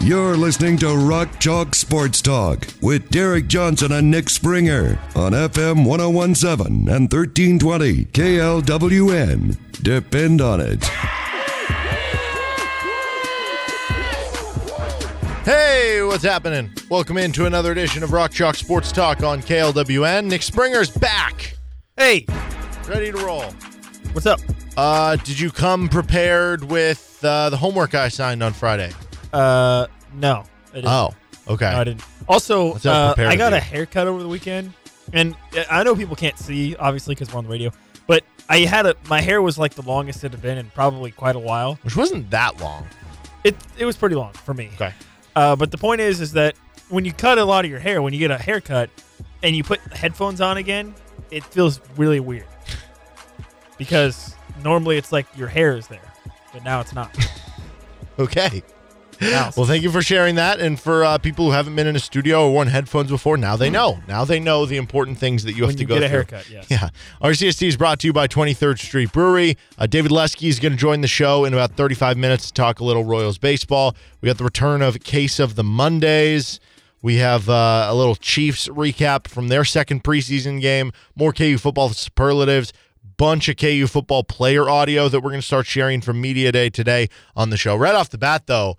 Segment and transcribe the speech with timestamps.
[0.00, 5.84] You're listening to Rock Chalk Sports Talk with Derek Johnson and Nick Springer on FM
[5.84, 9.56] 1017 and 1320 KLWN.
[9.82, 10.84] Depend on it.
[15.44, 16.70] Hey, what's happening?
[16.88, 20.26] Welcome into another edition of Rock Chalk Sports Talk on KLWN.
[20.26, 21.56] Nick Springer's back,
[21.96, 22.26] Hey,
[22.88, 23.44] ready to roll.
[24.12, 24.40] what's up?
[24.76, 28.92] Uh, did you come prepared with uh, the homework I signed on Friday?
[29.32, 30.44] Uh, no.
[30.84, 31.14] Oh,
[31.48, 31.70] okay.
[31.70, 32.04] No, I didn't.
[32.28, 33.58] Also, uh, I got you.
[33.58, 34.72] a haircut over the weekend,
[35.12, 37.70] and uh, I know people can't see, obviously, because we're on the radio.
[38.06, 41.10] But I had a my hair was like the longest it had been in probably
[41.10, 41.78] quite a while.
[41.82, 42.86] Which wasn't that long.
[43.44, 44.70] It it was pretty long for me.
[44.74, 44.92] Okay.
[45.34, 46.56] Uh, but the point is, is that
[46.88, 48.90] when you cut a lot of your hair, when you get a haircut,
[49.42, 50.94] and you put headphones on again,
[51.30, 52.46] it feels really weird.
[53.78, 56.12] because normally it's like your hair is there,
[56.52, 57.16] but now it's not.
[58.18, 58.62] Okay.
[59.20, 60.60] Now Well, thank you for sharing that.
[60.60, 63.56] And for uh, people who haven't been in a studio or worn headphones before, now
[63.56, 64.00] they know.
[64.06, 66.08] Now they know the important things that you have when to you go through.
[66.08, 66.66] haircut, yes.
[66.70, 66.88] Yeah.
[67.22, 69.56] RCST is brought to you by 23rd Street Brewery.
[69.78, 72.80] Uh, David Lesky is going to join the show in about 35 minutes to talk
[72.80, 73.96] a little Royals baseball.
[74.20, 76.60] We got the return of Case of the Mondays.
[77.02, 81.90] We have uh, a little Chiefs recap from their second preseason game, more KU football
[81.90, 82.72] superlatives,
[83.16, 86.68] bunch of KU football player audio that we're going to start sharing from Media Day
[86.70, 87.76] today on the show.
[87.76, 88.76] Right off the bat, though,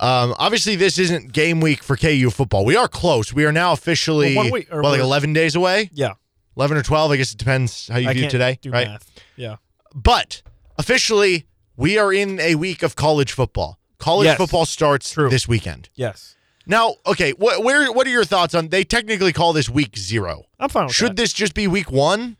[0.00, 2.64] um, obviously this isn't game week for KU football.
[2.64, 3.32] We are close.
[3.32, 5.90] We are now officially Well, one week- or well, like 11 days away.
[5.92, 6.14] Yeah.
[6.56, 9.10] 11 or 12 i guess it depends how you I view today do right math.
[9.36, 9.56] Yeah.
[9.94, 10.40] but
[10.78, 11.46] officially
[11.76, 14.38] we are in a week of college football college Yes.
[14.38, 15.28] football starts True.
[15.28, 16.34] this weekend Yes.
[16.66, 20.44] now okay wh- where what are your thoughts on they technically call this week zero
[20.58, 21.16] I'm fine with should that.
[21.16, 22.38] this just be week one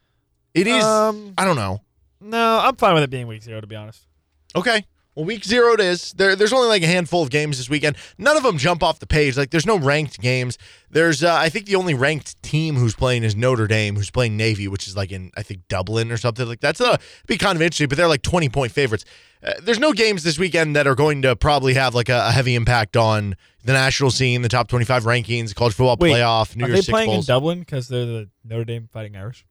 [0.55, 1.83] it is Um, i don't know
[2.19, 4.07] No, I'm fine with it being week zero, to be honest.
[4.55, 6.13] okay well week zero it is.
[6.13, 7.97] There, there's only like a handful of games this weekend.
[8.19, 9.37] None of them jump off the page.
[9.37, 10.59] Like there's no ranked games.
[10.91, 14.37] There's uh, i think the only ranked team who's playing is notre dame who's playing
[14.37, 16.47] navy which is like in i think dublin or something.
[16.47, 19.05] Like that's uh, be kind of interesting but they're like 20 point favorites.
[19.43, 22.31] Uh, there's no games this weekend that are going to probably have like a, a
[22.31, 23.35] heavy impact on
[23.65, 26.93] the national scene the top 25 rankings college football Wait, playoff new Are year's they
[26.93, 29.45] playing in Dublin because they're the Notre Dame Fighting Irish?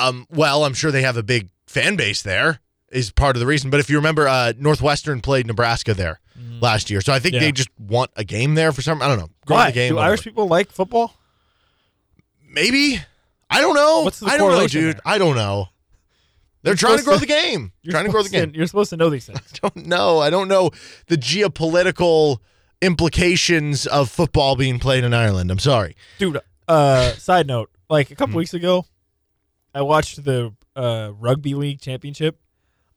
[0.00, 2.60] Um, well, I'm sure they have a big fan base there.
[2.90, 3.68] Is part of the reason.
[3.70, 6.20] But if you remember, uh, Northwestern played Nebraska there
[6.60, 7.40] last year, so I think Yeah.
[7.40, 9.02] they just want a game there for some.
[9.02, 9.28] I don't know.
[9.46, 9.66] Why?
[9.70, 9.88] the game.
[9.90, 10.08] Do whatever.
[10.10, 11.14] Irish people like football?
[12.50, 13.00] Maybe.
[13.50, 14.02] I don't know.
[14.02, 14.96] What's the I don't know, dude.
[14.96, 15.02] there?
[15.04, 15.68] I don't know.
[16.62, 17.72] They're You're trying to grow to- the game.
[17.82, 18.52] You're trying to grow the game.
[18.54, 19.38] You're supposed to know these things.
[19.62, 20.18] I don't know.
[20.20, 20.70] I don't know
[21.06, 22.38] the geopolitical
[22.80, 25.50] implications of football being played in Ireland.
[25.50, 25.96] I'm sorry.
[26.18, 28.38] Dude, uh, side note, like a couple Hmm.
[28.38, 28.86] weeks ago,
[29.74, 32.38] I watched the uh, rugby league championship.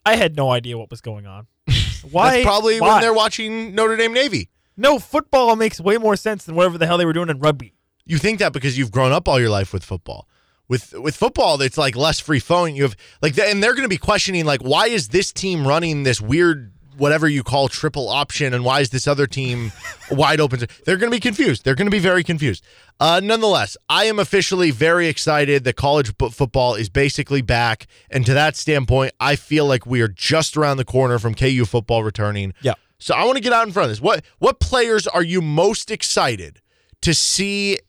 [0.05, 1.47] I had no idea what was going on.
[2.11, 2.31] Why?
[2.31, 2.93] That's probably why?
[2.93, 4.49] when they're watching Notre Dame Navy.
[4.75, 7.75] No, football makes way more sense than whatever the hell they were doing in rugby.
[8.05, 10.27] You think that because you've grown up all your life with football.
[10.67, 12.75] With with football, it's like less free flowing.
[12.75, 16.03] You have like, and they're going to be questioning like, why is this team running
[16.03, 19.71] this weird whatever you call triple option, and why is this other team
[20.11, 20.59] wide open?
[20.85, 21.63] They're going to be confused.
[21.63, 22.63] They're going to be very confused.
[22.99, 28.33] Uh, nonetheless, I am officially very excited that college football is basically back, and to
[28.33, 32.53] that standpoint, I feel like we are just around the corner from KU football returning.
[32.61, 32.75] Yeah.
[32.99, 34.01] So I want to get out in front of this.
[34.01, 36.61] What what players are you most excited
[37.01, 37.79] to see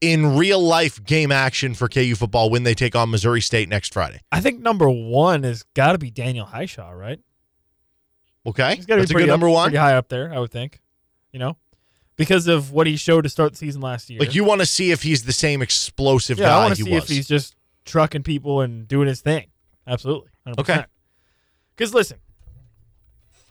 [0.00, 3.92] in real life game action for KU football when they take on Missouri State next
[3.92, 4.20] Friday?
[4.32, 7.20] I think number one has got to be Daniel Hishaw, right?
[8.48, 9.66] Okay, He's got to be a pretty good up- number one.
[9.66, 10.80] pretty high up there, I would think.
[11.32, 11.56] You know,
[12.16, 14.18] because of what he showed to start the season last year.
[14.18, 16.82] Like you want to see if he's the same explosive yeah, guy I want to
[16.82, 17.04] see was.
[17.04, 17.54] if he's just
[17.84, 19.48] trucking people and doing his thing.
[19.86, 20.58] Absolutely, 100%.
[20.60, 20.84] Okay.
[21.76, 22.18] Because listen,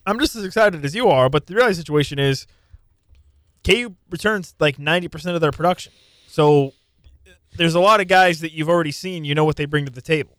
[0.05, 2.47] I'm just as excited as you are, but the reality situation is,
[3.63, 5.91] KU returns like 90 percent of their production.
[6.27, 6.73] So
[7.57, 9.25] there's a lot of guys that you've already seen.
[9.25, 10.36] You know what they bring to the table.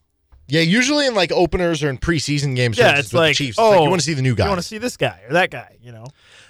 [0.49, 2.77] Yeah, usually in like openers or in preseason games.
[2.77, 4.35] Yeah, it's with the like, Chiefs, it's oh, like you want to see the new
[4.35, 4.45] guy.
[4.45, 5.77] You want to see this guy or that guy.
[5.81, 6.05] You know.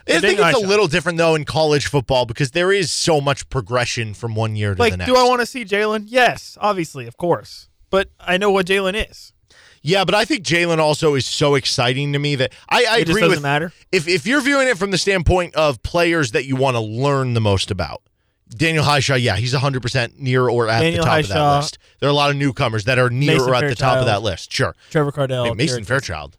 [0.07, 3.47] I think it's a little different though in college football because there is so much
[3.49, 5.11] progression from one year to Like, the next.
[5.11, 6.05] do I want to see Jalon?
[6.07, 7.69] Yes, obviously, of course.
[7.89, 9.33] But I know what Jalon is.
[9.81, 13.21] Yeah, but I think Jalon also is so exciting to me that I, I agree
[13.21, 13.71] doesn't with matter.
[13.91, 17.33] if if you're viewing it from the standpoint of players that you want to learn
[17.33, 18.01] the most about.
[18.49, 21.77] Daniel Hishaw, yeah, he's 100% near or at Daniel the top of that list.
[21.99, 24.05] There are a lot of newcomers that are near Mason or at the top of
[24.07, 24.51] that list.
[24.51, 24.75] Sure.
[24.89, 25.45] Trevor Kardell.
[25.45, 26.37] Hey, Mason Jared- Fairchild.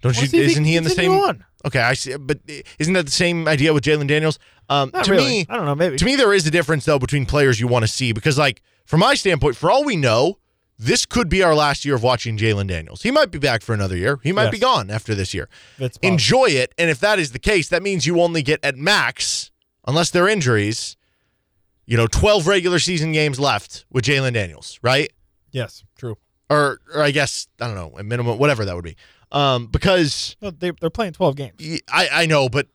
[0.00, 0.26] Don't you?
[0.26, 1.12] see if he Isn't he in the same?
[1.12, 1.44] on.
[1.66, 2.16] Okay, I see.
[2.16, 2.40] But
[2.78, 4.38] isn't that the same idea with Jalon Daniels?
[4.68, 5.24] Um, Not to really.
[5.24, 5.74] me, I don't know.
[5.74, 5.96] Maybe.
[5.96, 8.60] to me, there is a difference though between players you want to see because, like,
[8.86, 10.38] from my standpoint, for all we know,
[10.78, 13.02] this could be our last year of watching Jalon Daniels.
[13.02, 14.18] He might be back for another year.
[14.22, 14.52] He might Yes.
[14.52, 15.48] be gone after this year.
[16.02, 19.50] Enjoy it, and if that is the case, that means you only get at max,
[19.86, 20.96] unless there are injuries,
[21.86, 25.10] you know, twelve regular season games left with Jalon Daniels, right?
[25.52, 25.84] Yes.
[25.96, 26.16] True.
[26.50, 28.96] Or, or I guess I don't know, a minimum, whatever that would be,
[29.32, 31.80] um, because No, they, they're playing 12 games.
[31.88, 32.68] I, I know, but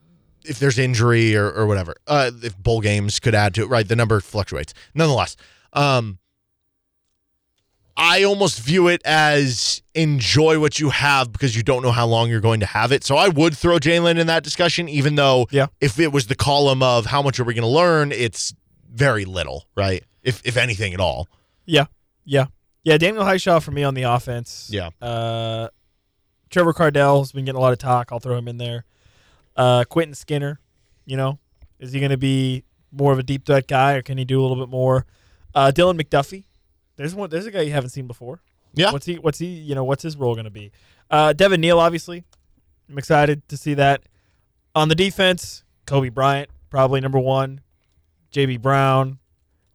[0.46, 3.88] if there's injury or, or whatever, uh, if bowl games could add to it, right?
[3.88, 4.74] The number fluctuates.
[4.96, 5.36] Nonetheless,
[5.74, 6.18] um,
[7.98, 12.30] I almost view it as enjoy what you have because you don't know how long
[12.30, 13.04] you're going to have it.
[13.04, 15.68] So I would throw Jalon in that discussion, even though Yeah.
[15.82, 18.54] if it was the column of how much are we going to learn, it's
[18.92, 20.04] very little, right?
[20.24, 21.28] If if anything at all.
[21.66, 21.86] Yeah.
[22.26, 22.48] Yeah.
[22.84, 22.98] Yeah.
[22.98, 24.70] Daniel Hishaw for me on the offense.
[24.72, 24.90] Yeah.
[25.02, 25.70] Uh,
[26.50, 28.12] Trevor Kardell has been getting a lot of talk.
[28.12, 28.86] I'll throw him in there.
[29.56, 30.60] Uh, Quentin Skinner,
[31.06, 31.38] you know,
[31.80, 34.40] is he going to be more of a deep threat guy or can he do
[34.40, 35.06] a little bit more?
[35.54, 36.46] Uh, Dylan McDuffie.
[36.96, 37.30] There's one.
[37.30, 38.42] There's a guy you haven't seen before.
[38.74, 38.92] Yeah.
[38.92, 39.16] What's he?
[39.16, 39.48] What's he?
[39.48, 40.72] You know, what's his role going to be?
[41.10, 42.24] Uh, Devin Neal, obviously.
[42.90, 44.02] I'm excited to see that.
[44.76, 47.62] On the defense, Cobee Bryant, probably number one.
[48.32, 49.20] JB Brown,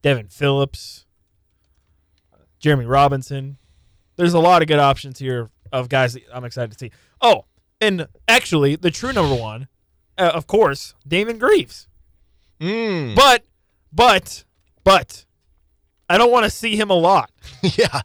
[0.03, 1.07] Devin Phillips,
[2.61, 3.59] Jereme Robinson.
[4.17, 6.91] There's a lot of good options here of guys that I'm excited to see.
[7.21, 7.45] Oh,
[7.81, 9.69] and actually, the true number one,
[10.17, 11.89] uh, of course, Damon Greaves.
[12.61, 13.15] Mm.
[13.17, 13.45] But,
[13.93, 14.45] but,
[14.85, 15.25] but,
[16.09, 17.31] I don't want to see him a lot.
[17.63, 18.03] yeah.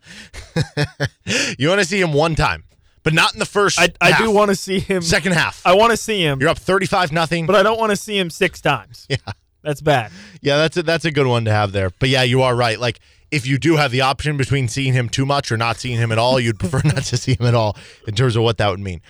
[1.57, 2.63] you want to see him one time,
[3.03, 3.79] but not in the first.
[3.79, 5.01] I, I do want to see him.
[5.01, 5.61] second half.
[5.65, 7.45] I want to see him, You're up 35 nothing.
[7.45, 9.07] but I don't want to see him six times.
[9.27, 9.33] Yeah.
[9.61, 10.11] That's bad.
[10.41, 11.89] Yeah, that's a, that's a good one to have there.
[11.99, 12.79] But yeah, you are right.
[12.79, 12.99] Like
[13.31, 16.11] if you do have the option between seeing him too much or not seeing him
[16.11, 17.77] at all, you'd prefer not to see him at all
[18.07, 19.01] in terms of what that would mean.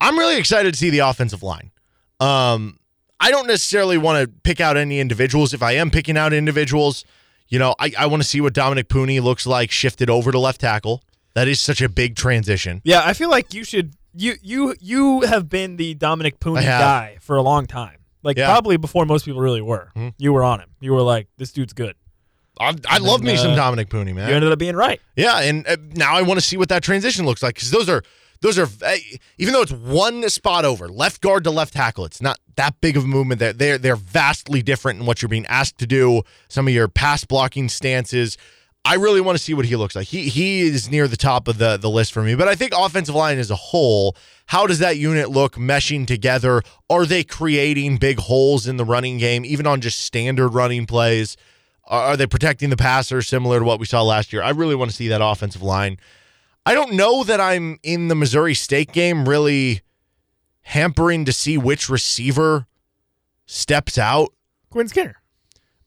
[0.00, 1.70] I'm really excited to see the offensive line.
[2.18, 2.78] Um,
[3.20, 5.54] I don't necessarily want to pick out any individuals.
[5.54, 7.04] If I am picking out individuals,
[7.48, 10.38] you know, I, I want to see what Dominick Puni looks like shifted over to
[10.38, 11.02] left tackle.
[11.34, 12.80] That is such a big transition.
[12.84, 13.94] Yeah, I feel like you should.
[14.14, 18.01] You you you have been the Dominick Puni guy for a long time.
[18.22, 18.46] Like Yeah.
[18.46, 19.90] Probably before most people really were.
[20.18, 20.70] You were on him.
[20.80, 21.96] You were like, this dude's good.
[22.60, 24.28] I, I love me then, some uh, Dominick Puni, man.
[24.28, 25.00] You ended up being right.
[25.16, 27.88] Yeah, and uh, now I want to see what that transition looks like because those
[27.88, 28.02] are
[28.42, 28.68] those are
[29.38, 32.96] even though it's one spot over left guard to left tackle, it's not that big
[32.96, 33.38] of a movement.
[33.38, 36.22] They're they're, they're vastly different in what you're being asked to do.
[36.48, 38.36] Some of your pass blocking stances.
[38.84, 40.08] I really want to see what he looks like.
[40.08, 42.34] He he is near the top of the the list for me.
[42.34, 46.62] But I think offensive line as a whole, how does that unit look meshing together?
[46.90, 51.36] Are they creating big holes in the running game, even on just standard running plays?
[51.84, 54.42] Are they protecting the passer similar to what we saw last year?
[54.42, 55.98] I really want to see that offensive line.
[56.64, 59.82] I don't know that I'm in the Missouri State game really
[60.62, 62.66] hampering to see which receiver
[63.46, 64.32] steps out.
[64.70, 65.21] Quinn Skinner.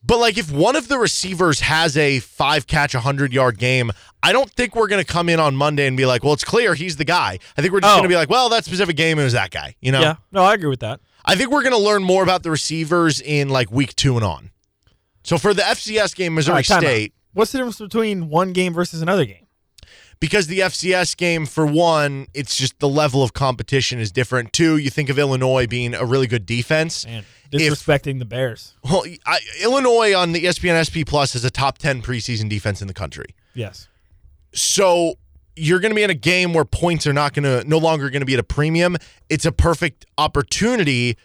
[0.06, 3.92] But like if one of the receivers has a five catch, 100 yard game,
[4.22, 6.44] I don't think we're going to come in on Monday and be like, well, it's
[6.44, 7.40] clear he's the guy.
[7.57, 7.98] I think we're just Oh.
[7.98, 9.75] going to be like, well, that specific game it was that guy.
[9.81, 10.02] You know?
[10.02, 10.16] Yeah.
[10.31, 11.00] No, I agree with that.
[11.25, 14.24] I think we're going to learn more about the receivers in like week two and
[14.24, 14.52] on.
[15.24, 16.82] So for the FCS game, Missouri All right, time out.
[16.84, 19.45] State, What's the difference between one game versus another game?
[20.19, 24.53] Because the FCS game, for one, it's just the level of competition is different.
[24.53, 27.05] Two, you think of Illinois being a really good defense.
[27.05, 28.74] Man, If- disrespecting the Bears.
[28.84, 32.88] Well, I, Illinois on the ESPN SP Plus is a top 10 preseason defense in
[32.88, 33.27] the country.
[33.53, 33.88] Yes.
[34.53, 35.15] So
[35.55, 38.10] you're going to be in a game where points are not going to, no longer
[38.10, 38.98] going to be at a premium.
[39.29, 41.17] It's a perfect opportunity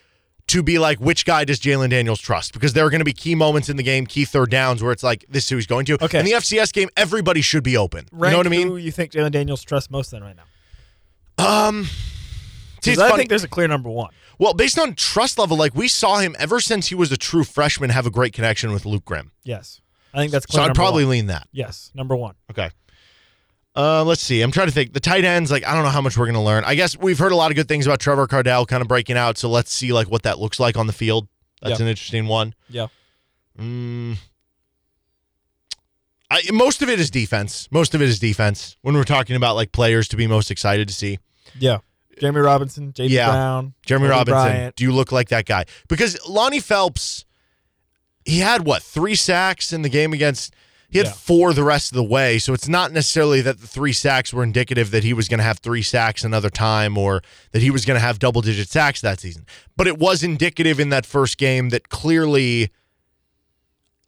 [0.51, 2.53] to be like, which guy does Jalon Daniels trust?
[2.53, 4.93] Because there are going to be key moments in the game, key third downs where
[4.93, 6.05] it's like, this is who he's going to.
[6.05, 6.21] Okay.
[6.21, 8.07] In the FCS game, everybody should be open.
[8.13, 8.69] you know what I mean?
[8.69, 10.45] Who you think Jalon Daniels trusts most then right now?
[11.69, 11.87] Um,
[12.83, 13.17] see, I funny.
[13.17, 14.11] think there's a clear number one.
[14.39, 17.45] Well, based on trust level, like we saw him ever since he was a true
[17.45, 19.33] freshman have a great connection with Luke Grimm.
[19.45, 19.81] Yes.
[20.13, 21.11] I think that's So I'd probably one.
[21.13, 21.47] lean that.
[21.53, 22.35] Yes, number one.
[22.51, 22.71] Okay.
[23.77, 24.43] Uh, let's see.
[24.43, 24.93] I'm trying to think.
[24.93, 26.65] The tight ends, like I don't know how much we're gonna learn.
[26.65, 29.17] I guess we've heard a lot of good things about Trevor Kardell kind of breaking
[29.17, 29.39] out.
[29.39, 31.29] So let's see like what that looks like on the field.
[31.63, 31.85] That's Yeah.
[31.85, 32.55] an interesting one.
[32.69, 32.89] Yeah.
[33.59, 34.17] Mm.
[36.31, 37.69] I, most of it is defense.
[37.71, 38.77] Most of it is defense.
[38.83, 41.19] When we're talking about like players to be most excited to see.
[41.59, 41.79] Yeah.
[42.21, 43.15] Jereme Robinson, J.D.
[43.15, 43.31] Yeah.
[43.31, 44.77] Brown, Jereme Robinson, Bryant.
[44.77, 45.65] do you look like that guy?
[45.89, 47.25] Because Lonnie Phelps,
[48.27, 50.55] he had what three sacks in the game against.
[50.91, 51.13] He had Yeah.
[51.13, 54.43] four the rest of the way, so it's not necessarily that the three sacks were
[54.43, 57.85] indicative that he was going to have three sacks another time or that he was
[57.85, 59.47] going to have double digit sacks that season.
[59.77, 62.71] But it was indicative in that first game that clearly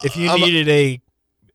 [0.03, 1.01] If you Um, needed a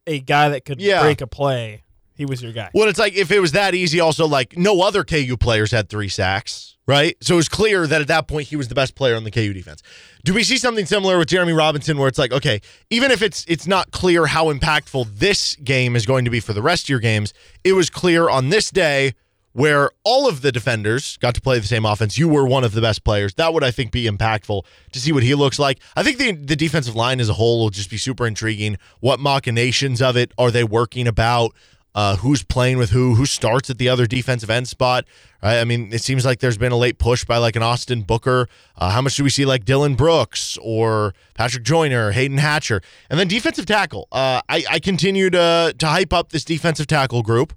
[0.06, 1.02] a guy that could Yeah.
[1.02, 1.82] break a play,
[2.18, 2.68] he was your guy.
[2.75, 5.88] Well, it's like if it was that easy, also like no other KU players had
[5.88, 7.16] three sacks, right?
[7.22, 9.30] So it was clear that at that point he was the best player on the
[9.30, 9.82] KU defense.
[10.25, 12.60] Do we see something similar with Jereme Robinson, where it's like, okay,
[12.90, 16.52] even if it's it's not clear how impactful this game is going to be for
[16.52, 17.32] the rest of your games,
[17.62, 19.14] it was clear on this day
[19.52, 22.18] where all of the defenders got to play the same offense.
[22.18, 23.34] You were one of the best players.
[23.34, 25.78] That would, I think, be impactful to see what he looks like.
[25.96, 28.76] I think the the defensive line as a whole will just be super intriguing.
[29.00, 31.54] What machinations of it are they working about?
[31.99, 33.17] Uh, who's playing with who?
[33.17, 35.05] Who starts at the other defensive end spot?
[35.43, 35.59] Right?
[35.59, 38.47] I mean, it seems like there's been a late push by like an Austin Booker.
[38.76, 43.19] Uh, how much do we see like Dylan Brooks or Patrick Joyner, Hayden Hatcher, and
[43.19, 44.07] then defensive tackle?
[44.12, 47.52] Uh, I, I continue to to hype up this defensive tackle group.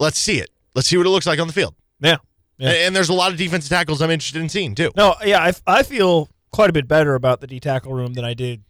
[0.00, 0.48] Let's see it.
[0.74, 1.74] Let's see what it looks like on the field.
[2.00, 2.16] Yeah.
[2.56, 2.70] Yeah.
[2.70, 4.92] And, and there's a lot of defensive tackles I'm interested in seeing too.
[4.96, 8.24] No, yeah, I, I feel quite a bit better about the D tackle room than
[8.24, 8.62] I did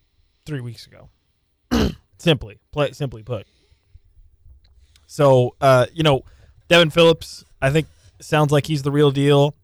[0.45, 1.11] three weeks ago.
[2.19, 3.47] simply, play, simply put.
[5.07, 6.25] So, uh, you know,
[6.69, 7.87] Devin Phillips, I think
[8.21, 9.55] sounds like he's the real deal.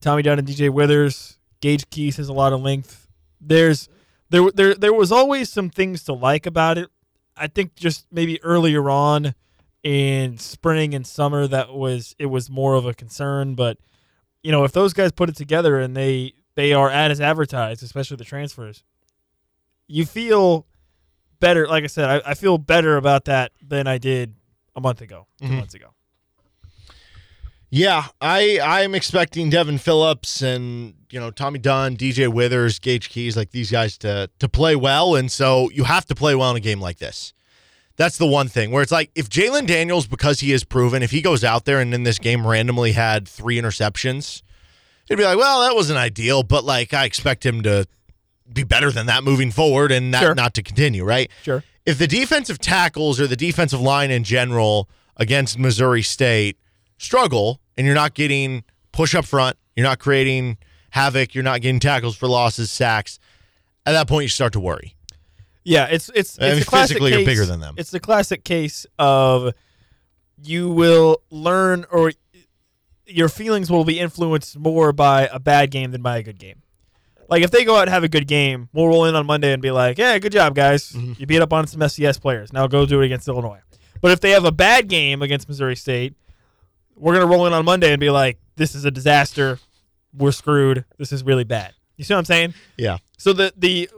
[0.00, 3.08] Tommy Dunn and DJ Withers, Gage Keys has a lot of length.
[3.40, 3.88] There's
[4.30, 6.88] there there there was always some things to like about it.
[7.36, 9.34] I think just maybe earlier on
[9.82, 13.78] in spring and summer that was it was more of a concern, but
[14.42, 18.16] you know, if those guys put it together and they they are as advertised, especially
[18.16, 18.84] the transfers,
[19.86, 20.66] you feel
[21.40, 21.66] better.
[21.66, 24.34] Like I said, I, I feel better about that than I did
[24.76, 25.58] a month ago, 2 Mhm.
[25.58, 25.88] months ago.
[27.70, 33.36] Yeah, I I'm expecting Devin Phillips and you know Tommy Dunn, DJ Withers, Gage Keys,
[33.36, 36.56] like these guys to to play well, and so you have to play well in
[36.56, 37.32] a game like this.
[37.96, 41.10] That's the one thing where it's like if Jalon Daniels, because he is proven, if
[41.10, 44.42] he goes out there and in this game randomly had three interceptions,
[45.08, 47.86] it'd be like, well, that wasn't ideal, but like I expect him to
[48.52, 50.34] be better than that moving forward and that Sure.
[50.34, 51.30] not to continue, right?
[51.42, 51.64] Sure.
[51.86, 56.58] If the defensive tackles or the defensive line in general against Missouri State
[56.98, 60.58] struggle and you're not getting push up front, you're not creating
[60.90, 63.18] havoc, you're not getting tackles for losses, sacks,
[63.86, 64.94] at that point you start to worry.
[65.64, 67.74] Yeah, it's it's, it's I mean, physically, you're bigger than them.
[67.78, 69.54] It's the classic case of
[70.42, 72.12] you will learn or
[73.06, 76.62] your feelings will be influenced more by a bad game than by a good game.
[77.28, 79.52] Like if they go out and have a good game, we'll roll in on Monday
[79.52, 80.92] and be like, "Yeah, good job, guys.
[80.92, 81.12] Mm-hmm.
[81.18, 82.52] You beat up on some FCS players.
[82.52, 83.60] Now go do it against Illinois."
[84.00, 86.14] But if they have a bad game against Missouri State,
[86.96, 89.58] we're gonna roll in on Monday and be like, "This is a disaster.
[90.16, 90.84] We're screwed.
[90.98, 92.54] This is really bad." You see what I'm saying?
[92.76, 92.98] Yeah.
[93.18, 93.88] So the the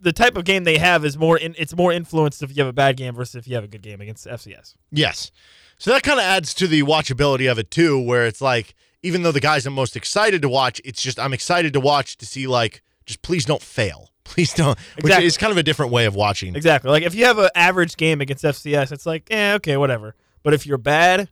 [0.00, 2.68] the type of game they have is more in, it's more influenced if you have
[2.68, 4.74] a bad game versus if you have a good game against FCS.
[4.90, 5.30] Yes.
[5.78, 8.74] So that kind of adds to the watchability of it too, where it's like,
[9.06, 12.16] even though the guys I'm most excited to watch, it's just I'm excited to watch
[12.18, 14.10] to see like, just please don't fail.
[14.26, 14.76] Please don't.
[14.96, 15.26] Which Exactly.
[15.26, 16.56] is kind of a different way of watching.
[16.56, 16.90] Exactly.
[16.90, 20.16] Like if you have an average game against FCS, it's like, eh, okay, whatever.
[20.42, 21.28] But if you're bad,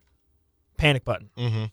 [0.77, 1.29] panic button.
[1.37, 1.71] Mm.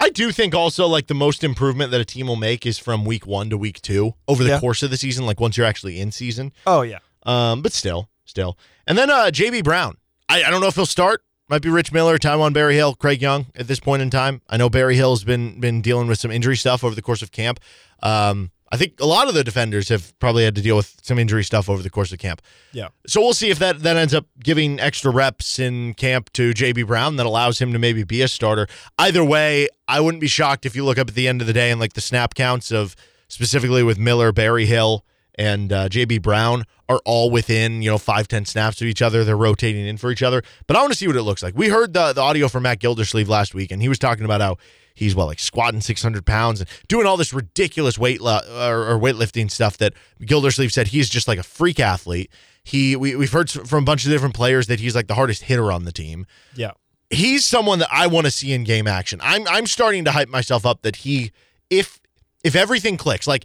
[0.00, 3.04] I do think also like the most improvement that a team will make is from
[3.04, 4.60] week one to week two over the Yeah.
[4.60, 6.50] course of the season, like once you're actually in season.
[6.66, 7.00] Oh yeah.
[7.24, 8.56] Um, but still, still.
[8.86, 9.98] And then uh JB Brown.
[10.30, 11.22] I, I don't know if he'll start.
[11.48, 14.40] Might be Rich Miller, Taiwan Berryhill, Craig Young at this point in time.
[14.48, 17.60] I know Berryhill's been been dealing with some injury stuff over the course of camp.
[18.02, 21.16] Um, I think a lot of the defenders have probably had to deal with some
[21.18, 22.42] injury stuff over the course of camp.
[22.72, 22.88] Yeah.
[23.06, 26.86] So we'll see if that that ends up giving extra reps in camp to JB
[26.86, 28.66] Brown that allows him to maybe be a starter.
[28.98, 31.52] Either way, I wouldn't be shocked if you look up at the end of the
[31.52, 32.96] day and like the snap counts of
[33.28, 35.04] specifically with Miller, Berryhill,
[35.36, 39.24] and uh, JB Brown are all within, you know, five, 10 snaps of each other.
[39.24, 40.42] They're rotating in for each other.
[40.66, 41.56] But I want to see what it looks like.
[41.56, 44.40] We heard the, the audio from Matt Gildersleeve last week, and he was talking about
[44.40, 44.56] how
[44.94, 48.98] he's, well, like squatting 600 pounds and doing all this ridiculous weight lo- or, or
[48.98, 52.30] weightlifting stuff that Gildersleeve said he's just like a freak athlete.
[52.62, 55.42] He we, We've heard from a bunch of different players that he's like the hardest
[55.44, 56.70] hitter on the team Yeah.
[57.10, 59.20] he's someone that I want to see in game action.
[59.22, 61.30] I'm I'm starting to hype myself up that he
[61.68, 62.00] if
[62.42, 63.44] if everything clicks, like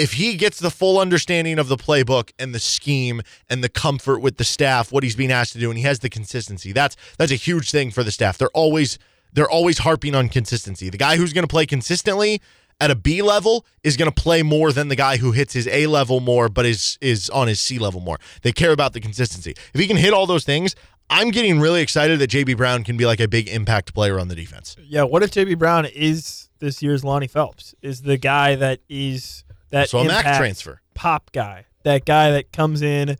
[0.00, 4.20] if he gets the full understanding of the playbook and the scheme and the comfort
[4.20, 6.96] with the staff, what he's being asked to do, and he has the consistency, that's
[7.18, 8.38] that's a huge thing for the staff.
[8.38, 8.98] They're always
[9.34, 10.88] they're always harping on consistency.
[10.88, 12.40] The guy who's going to play consistently
[12.80, 15.68] at a B level is going to play more than the guy who hits his
[15.68, 18.16] A level more but is is on his C level more.
[18.40, 19.54] They care about the consistency.
[19.74, 20.74] If he can hit all those things,
[21.10, 24.28] I'm getting really excited that JB Brown can be like a big impact player on
[24.28, 24.76] the defense.
[24.82, 25.02] Yeah.
[25.02, 27.74] What if JB Brown is this year's Lonnie Phelps?
[27.82, 30.80] Is the guy that is that So a Mac impact transfer.
[30.94, 33.16] pop guy, that guy that comes in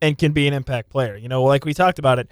[0.00, 1.16] and can be an impact player.
[1.16, 2.30] You know, like we talked about it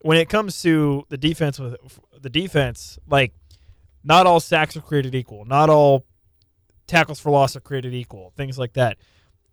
[0.00, 1.76] when it comes to the defense with
[2.20, 3.32] the defense, like
[4.02, 5.44] not all sacks are created equal.
[5.44, 6.04] Not all
[6.86, 8.32] tackles for loss are created equal.
[8.36, 8.98] Things like that.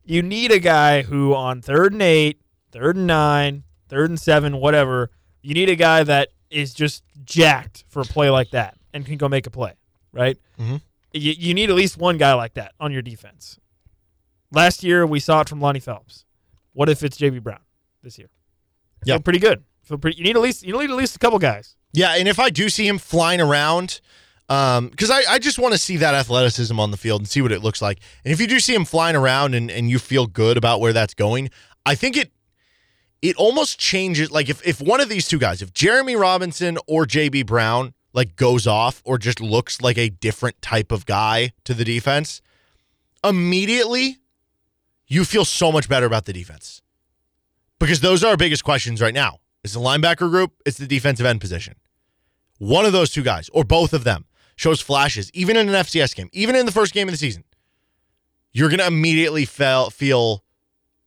[0.03, 4.57] You need a guy who on third and eight, third and nine, third and seven,
[4.57, 5.09] whatever.
[5.41, 9.17] You need a guy that is just jacked for a play like that and can
[9.17, 9.73] go make a play,
[10.11, 10.37] right?
[10.59, 10.81] Mhm.
[11.13, 13.59] You, you need at least one guy like that on your defense.
[14.51, 16.25] Last year we saw it from Lonnie Phelps.
[16.73, 17.59] What if it's JB Brown
[18.01, 18.29] this year?
[19.05, 19.15] Yeah.
[19.15, 19.63] Feel pretty good.
[19.83, 20.17] Feel pretty.
[20.17, 21.75] You need at least you need at least a couple guys.
[21.93, 23.99] Yeah, and if I do see him flying around,
[24.47, 27.41] um, because I, I just want to see that athleticism on the field and see
[27.41, 27.99] what it looks like.
[28.23, 30.93] And if you do see him flying around and, and you feel good about where
[30.93, 31.49] that's going,
[31.85, 32.31] I think it
[33.21, 34.31] it almost changes.
[34.31, 38.35] Like if if one of these two guys, if Jereme Robinson or JB Brown like
[38.35, 42.41] goes off or just looks like a different type of guy to the defense,
[43.23, 44.17] immediately
[45.07, 46.81] you feel so much better about the defense.
[47.79, 49.39] Because those are our biggest questions right now.
[49.63, 51.75] It's the linebacker group, it's the defensive end position.
[52.57, 54.25] One of those two guys, or both of them,
[54.55, 57.43] shows flashes, even in an FCS game, even in the first game of the season.
[58.53, 60.43] You're going to immediately feel, feel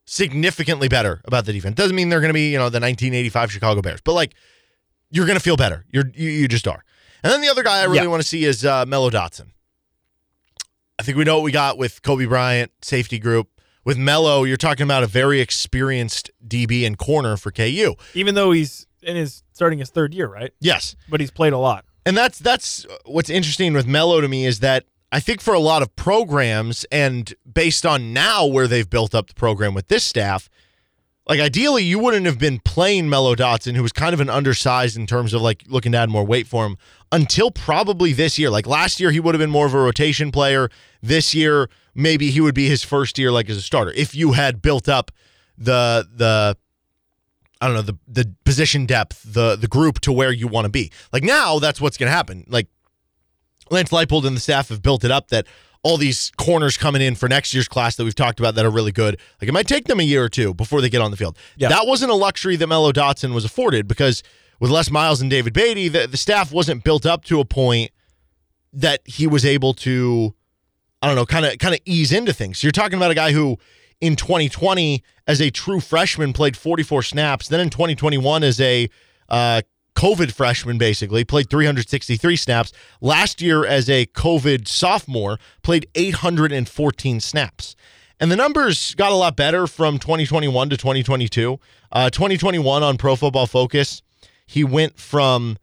[0.06, 1.76] significantly better about the defense.
[1.76, 4.34] Doesn't mean they're going to be, you know, the 1985 Chicago Bears, but like
[5.11, 5.84] you're going to feel better.
[5.90, 6.84] You're you, you just are.
[7.25, 8.07] And then the other guy I really Yeah.
[8.07, 9.49] want to see is uh, Mello Dotson.
[10.99, 13.49] I think we know what we got with Cobee Bryant safety group.
[13.85, 17.95] With Mello, you're talking about a very experienced DB and corner for KU.
[18.14, 20.52] Even though he's in his starting his third year, right?
[20.61, 21.85] Yes, But he's played a lot.
[22.07, 25.59] and that's that's what's interesting with Mello to me is that I think for a
[25.61, 30.02] lot of programs and based on now where they've built up the program with this
[30.04, 30.49] staff,
[31.26, 34.97] like ideally you wouldn't have been playing Mello Dotson, who was kind of an undersized
[34.97, 36.76] in terms of like looking to add more weight for him
[37.12, 38.50] until probably this year.
[38.50, 40.69] Like last year, he would have been more of a rotation player.
[41.02, 43.93] This year, maybe he would be his first year like as a starter.
[43.93, 45.11] If you had built up
[45.57, 46.57] the the
[47.61, 50.71] I don't know the the position depth, the the group to where you want to
[50.71, 50.93] be.
[51.12, 52.45] Like now, that's what's going to happen.
[52.49, 52.69] Like
[53.71, 55.47] Lance Leipold and the staff have built it up that
[55.85, 58.71] all these corners coming in for next year's class that we've talked about that are
[58.71, 59.21] really good.
[59.41, 61.37] Like it might take them a year or two before they get on the field.
[61.57, 61.69] Yeah.
[61.69, 64.23] That wasn't a luxury that Mello Dotson was afforded because
[64.59, 67.90] with Les Miles and David Beaty, the, the staff wasn't built up to a point
[68.73, 70.35] that he was able to,
[71.03, 72.59] I don't know, kind of kind of ease into things.
[72.59, 73.59] So You're talking about a guy who
[74.01, 78.88] in 2020 as a true freshman played 44 snaps, then in 2021 as a
[79.29, 79.61] uh,
[79.94, 82.72] COVID freshman basically played 363 snaps.
[83.00, 87.76] Last year as a COVID sophomore played 814 snaps.
[88.20, 91.59] And the numbers got a lot better from 2021 to 2022.
[91.90, 94.02] Uh, 2021 on Pro Football Focus,
[94.46, 95.59] he went from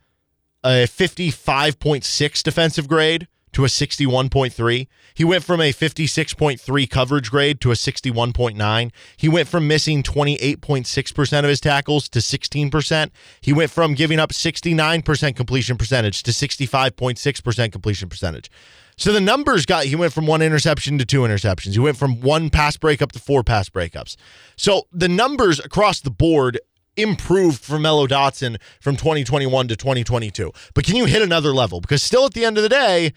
[0.64, 4.88] a 55.6 defensive grade to a 61.3.
[5.14, 8.92] He went from a 56.3 coverage grade to a 61.9.
[9.18, 13.12] He went from missing 28.6% of his tackles to 16%.
[13.42, 18.50] He went from giving up 69% completion percentage to 65.6% completion percentage.
[18.98, 21.72] So the numbers got he went from one interception to two interceptions.
[21.72, 24.16] He went from one pass breakup to four pass breakups.
[24.58, 26.60] So the numbers across the board
[26.98, 30.52] improved for Mello Dotson from 2021 to 2022.
[30.74, 31.82] But can you hit another level?
[31.82, 33.14] Because still at the end of the day,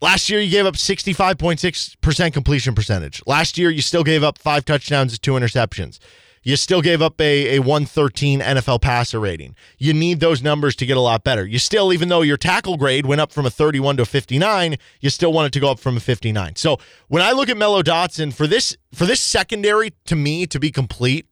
[0.00, 3.22] last year you gave up 65.6% completion percentage.
[3.26, 5.98] Last year you still gave up five touchdowns and two interceptions.
[6.46, 9.56] You still gave up a, a 113 NFL passer rating.
[9.78, 11.44] You need those numbers to get a lot better.
[11.44, 14.76] You still, even though your tackle grade went up from a 31 to a 59,
[15.00, 16.54] you still want it to go up from a 59.
[16.54, 16.78] So
[17.08, 20.70] when I look at Mello Dotson for this for this secondary to me to be
[20.70, 21.26] complete,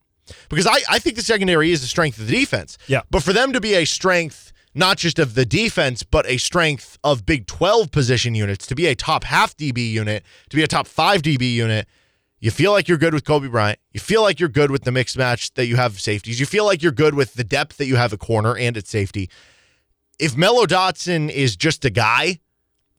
[0.49, 2.77] because I, I think the secondary is the strength of the defense.
[2.89, 3.03] Yeah.
[3.09, 6.99] But for them to be a strength, not just of the defense, but a strength
[7.05, 10.67] of Big 12 position units, to be a top half DB unit, to be a
[10.67, 11.87] top five DB unit,
[12.41, 13.79] you feel like you're good with Cobee Bryant.
[13.93, 16.39] You feel like you're good with the mixed match that you have safeties.
[16.39, 18.87] You feel like you're good with the depth that you have at corner and at
[18.87, 19.31] safety.
[20.19, 22.41] If Mello Dotson is just a guy,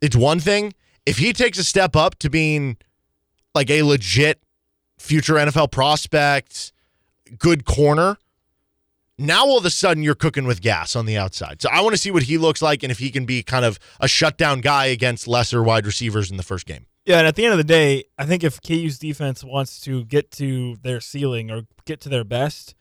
[0.01, 0.73] it's one thing.
[1.05, 2.77] If he takes a step up to being
[3.53, 4.41] like a legit
[4.97, 6.73] future NFL prospect,
[7.37, 8.17] good corner,
[9.17, 11.61] now all of a sudden you're cooking with gas on the outside.
[11.61, 13.65] So I want to see what he looks like and if he can be kind
[13.65, 16.85] of a shutdown guy against lesser wide receivers in the first game.
[17.05, 20.05] Yeah, and at the end of the day, I think if KU's defense wants to
[20.05, 22.73] get to their ceiling or get to their best,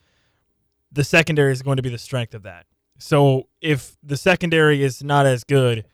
[0.91, 2.67] the secondary is going to be the strength of that.
[2.99, 5.85] So if the secondary is not as good,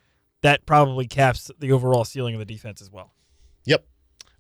[0.43, 3.15] that probably caps the overall ceiling of the defense as well.
[3.65, 3.85] Yep.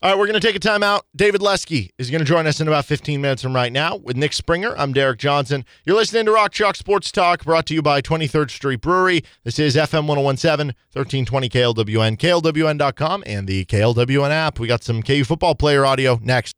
[0.02, 1.02] All right, we're going to take a timeout.
[1.14, 4.16] David Lesky is going to join us in about 15 minutes from right now with
[4.16, 4.74] Nick Springer.
[4.78, 5.62] I'm Derek Johnson.
[5.84, 9.22] You're listening to Rock Chalk Sports Talk, brought to you by 23rd Street Brewery.
[9.44, 14.58] This is FM 1017, 1320 KLWN, KLWN.com, and the KLWN app.
[14.58, 16.56] We got some KU football player audio next.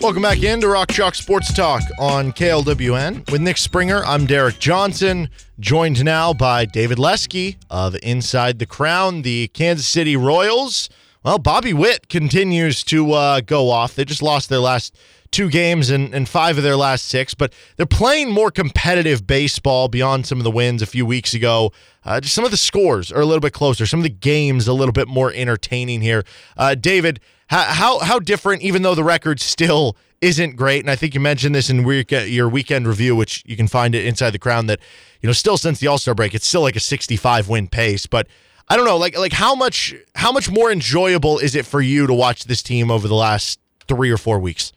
[0.00, 3.30] Welcome back into Rock Chalk Sports Talk on KLWN.
[3.32, 9.22] With Nick Springer, I'm Derek Johnson, joined now by David Lesky of Inside the Crown,
[9.22, 10.90] the Kansas City Royals.
[11.24, 13.94] Well, Bobby Witt continues to uh, go off.
[13.94, 14.96] They just lost their last
[15.30, 19.88] two games and, and five of their last six, but they're playing more competitive baseball
[19.88, 21.72] beyond some of the wins a few weeks ago.
[22.04, 24.68] Uh, just some of the scores are a little bit closer, some of the games
[24.68, 26.22] a little bit more entertaining here.
[26.56, 30.96] Uh, David, how, how how different, even though the record still isn't great, and I
[30.96, 34.04] think you mentioned this in week, uh, your weekend review, which you can find it
[34.04, 34.80] inside the crown, that
[35.20, 38.06] you know still since the All Star break, it's still like a 65 win pace,
[38.06, 38.26] but.
[38.68, 42.08] I don't know, like like how much how much more enjoyable is it for you
[42.08, 44.72] to watch this team over the last three or four weeks?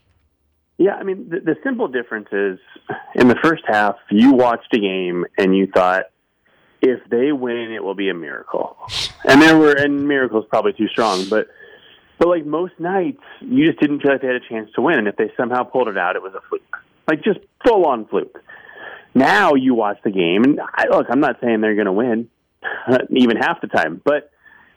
[0.79, 2.57] Yeah, I mean, the, the simple difference is
[3.13, 6.05] in the first half, you watched a game and you thought,
[6.81, 8.77] if they win, it will be a miracle.
[9.25, 11.49] And there were, and miracles probably too strong, but,
[12.19, 14.99] but like most nights, you just didn't feel like they had a chance to win.
[14.99, 16.77] And if they somehow pulled it out, it was a fluke,
[17.07, 18.37] like just full on fluke.
[19.15, 22.29] Now you watch the game, and I, look, I'm not saying they're going to win,
[23.09, 24.31] even half the time, but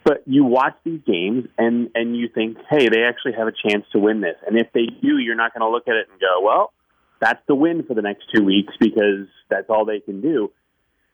[0.05, 3.85] but you watch these games and and you think, hey, they actually have a chance
[3.93, 4.37] to win this.
[4.47, 6.73] And if they do, you're not going to look at it and go, well,
[7.21, 10.51] that's the win for the next two weeks because that's all they can do.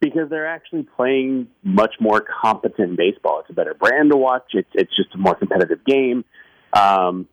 [0.01, 3.41] Because they're actually playing much more competent baseball.
[3.41, 4.45] It's a better brand to watch.
[4.53, 6.25] It's it's just a more competitive game.
[6.73, 7.27] Um,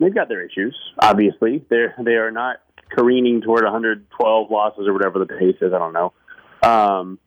[0.00, 0.76] they've got their issues.
[0.98, 2.56] Obviously, they're they are not
[2.90, 5.72] careening toward 112 losses or whatever the pace is.
[5.72, 6.12] I don't know.
[6.62, 7.18] Um,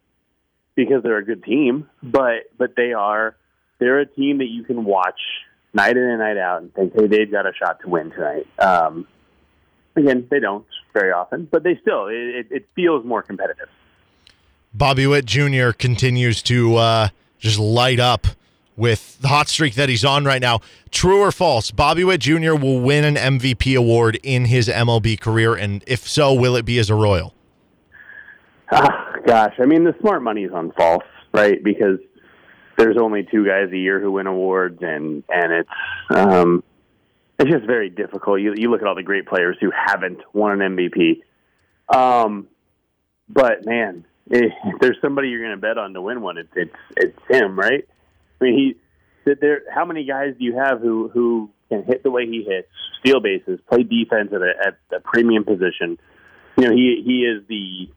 [0.75, 3.35] because they're a good team, but but they are
[3.79, 5.19] they're a team that you can watch
[5.73, 8.47] night in and night out and think, hey, they've got a shot to win tonight.
[8.59, 9.07] Um,
[9.95, 13.67] again, they don't very often, but they still it, it feels more competitive.
[14.77, 15.71] Bobby Witt Jr.
[15.71, 17.09] continues to uh,
[17.39, 18.27] just light up
[18.75, 20.59] with the hot streak that he's on right now.
[20.91, 21.71] True or false?
[21.71, 22.53] Bobby Witt Jr.
[22.53, 26.77] will win an MVP award in his MLB career, and if so, will it be
[26.77, 27.33] as a Royal?
[28.71, 31.63] Ah, gosh, I mean the smart money is on false, right?
[31.63, 31.97] Because
[32.77, 35.69] there's only two guys a year who win awards, and and it's
[36.11, 36.63] um,
[37.39, 38.41] it's just very difficult.
[38.41, 41.23] You you look at all the great players who haven't won an MVP,
[41.89, 42.47] um,
[43.27, 46.75] but man, if there's somebody you're going to bet on to win one, it's it's
[46.95, 47.87] it's him, right?
[48.39, 48.75] I mean,
[49.25, 49.61] he there.
[49.73, 52.67] How many guys do you have who who can hit the way he hits,
[52.99, 55.97] steal bases, play defense at a, at a premium position?
[56.57, 57.89] You know, he he is the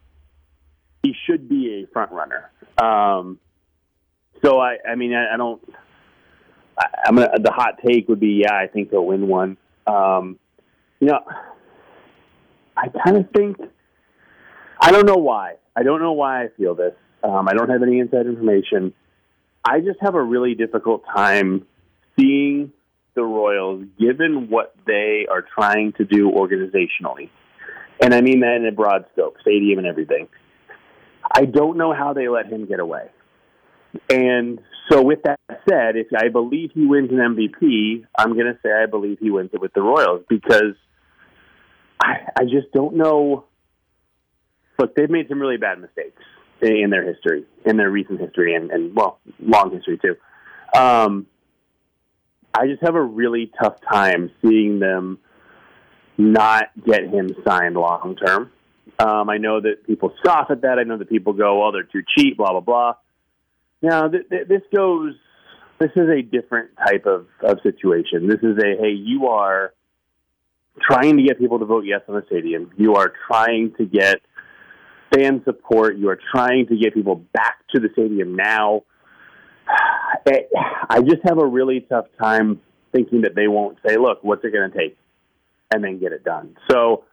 [1.03, 2.51] he should be a front runner.
[2.79, 3.39] Um,
[4.45, 5.63] so I, I mean, I, I don't.
[6.79, 7.31] I, I'm gonna.
[7.39, 9.57] The hot take would be, yeah, I think he'll win one.
[9.87, 10.39] Um,
[11.01, 11.21] you know,
[12.77, 13.57] I kind of think.
[14.81, 15.55] I don't know why.
[15.77, 16.95] I don't know why I feel this.
[17.23, 18.95] Um, I don't have any inside information.
[19.65, 21.67] I just have a really difficult time
[22.19, 22.73] seeing
[23.15, 27.29] the Royals, given what they are trying to do organizationally,
[28.01, 30.29] and I mean that in a broad scope, stadium and everything.
[31.31, 33.09] I don't know how they let him get away.
[34.09, 35.39] And so, with that
[35.69, 39.31] said, if I believe he wins an MVP, I'm going to say I believe he
[39.31, 40.75] wins it with the Royals because
[42.01, 43.45] I, I just don't know.
[44.81, 46.23] Look, they've made some really bad mistakes
[46.63, 50.17] in their history, in their recent history, and, and well, long history too.
[50.75, 51.27] Um,
[52.55, 55.19] I just have a really tough time seeing them
[56.17, 58.51] not get him signed long term.
[58.99, 60.79] Um, I know that people scoff at that.
[60.79, 62.95] I know that people go, "Well, they're too cheap," blah blah blah.
[63.83, 65.15] Now, th- th- this goes.
[65.79, 68.29] This is a different type of, of situation.
[68.29, 69.75] This is a hey, you are
[70.81, 72.71] trying to get people to vote yes on the stadium.
[72.79, 74.21] You are trying to get
[75.15, 75.97] fan support.
[75.97, 78.83] You are trying to get people back to the stadium now.
[80.27, 80.41] Eh,
[80.91, 82.61] I just have a really tough time
[82.93, 84.99] thinking that they won't say, "Look, what's it going to take,"
[85.73, 86.57] and then get it done.
[86.71, 87.05] So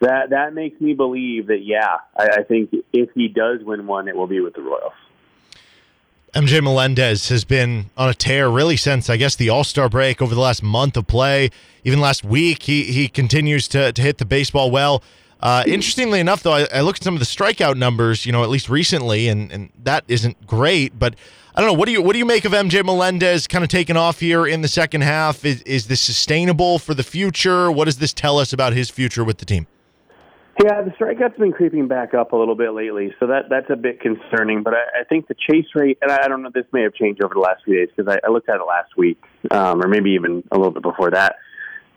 [0.00, 4.08] that that makes me believe that yeah, I, I think if he does win one,
[4.08, 4.92] it will be with the Royals.
[6.34, 10.20] MJ Melendez has been on a tear really since I guess the All Star break
[10.20, 11.50] over the last month of play.
[11.82, 15.02] Even last week, he he continues to to hit the baseball well.
[15.40, 18.42] Uh, interestingly enough, though, I, I looked at some of the strikeout numbers, you know,
[18.42, 20.98] at least recently, and, and that isn't great.
[20.98, 21.14] But
[21.54, 21.78] I don't know.
[21.78, 24.46] What do you what do you make of MJ Melendez kind of taking off here
[24.46, 25.44] in the second half?
[25.44, 27.70] Is is this sustainable for the future?
[27.70, 29.66] What does this tell us about his future with the team?
[30.62, 33.76] Yeah, the strikeouts been creeping back up a little bit lately, so that that's a
[33.76, 34.62] bit concerning.
[34.62, 37.22] But I, I think the chase rate, and I don't know, this may have changed
[37.22, 39.88] over the last few days because I, I looked at it last week, um, or
[39.88, 41.36] maybe even a little bit before that.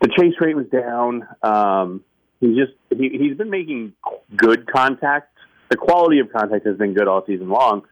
[0.02, 1.26] The chase rate was down.
[1.42, 2.04] Um,
[2.40, 3.92] he's just he, he's been making
[4.36, 5.32] good contact.
[5.70, 7.82] The quality of contact has been good all season long.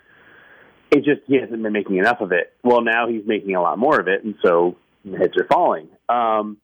[0.90, 2.52] It just he hasn't been making enough of it.
[2.64, 5.88] Well, now he's making a lot more of it, and so hits are falling.
[6.08, 6.56] Um,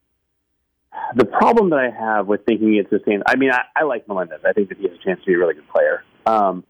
[1.15, 4.41] the problem that I have with thinking it's sustainable, I mean, I, I like Melendez.
[4.47, 6.05] I think that he has a chance to be a really good player.
[6.27, 6.65] Um,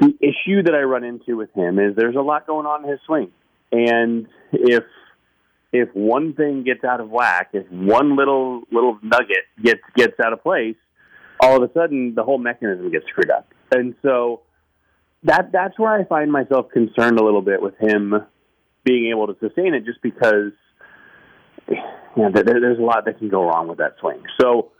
[0.00, 2.90] the issue that I run into with him is there's a lot going on in
[2.90, 3.30] his swing.
[3.72, 4.84] And if
[5.74, 10.32] if one thing gets out of whack, if one little little nugget gets gets out
[10.32, 10.76] of place,
[11.40, 13.52] all of a sudden the whole mechanism gets screwed up.
[13.74, 14.42] And so
[15.24, 18.14] that that's where I find myself concerned a little bit with him
[18.84, 20.52] being able to sustain it, just because
[21.68, 21.76] you
[22.16, 24.22] know, there, there's a lot that can go wrong with that swing.
[24.40, 24.70] So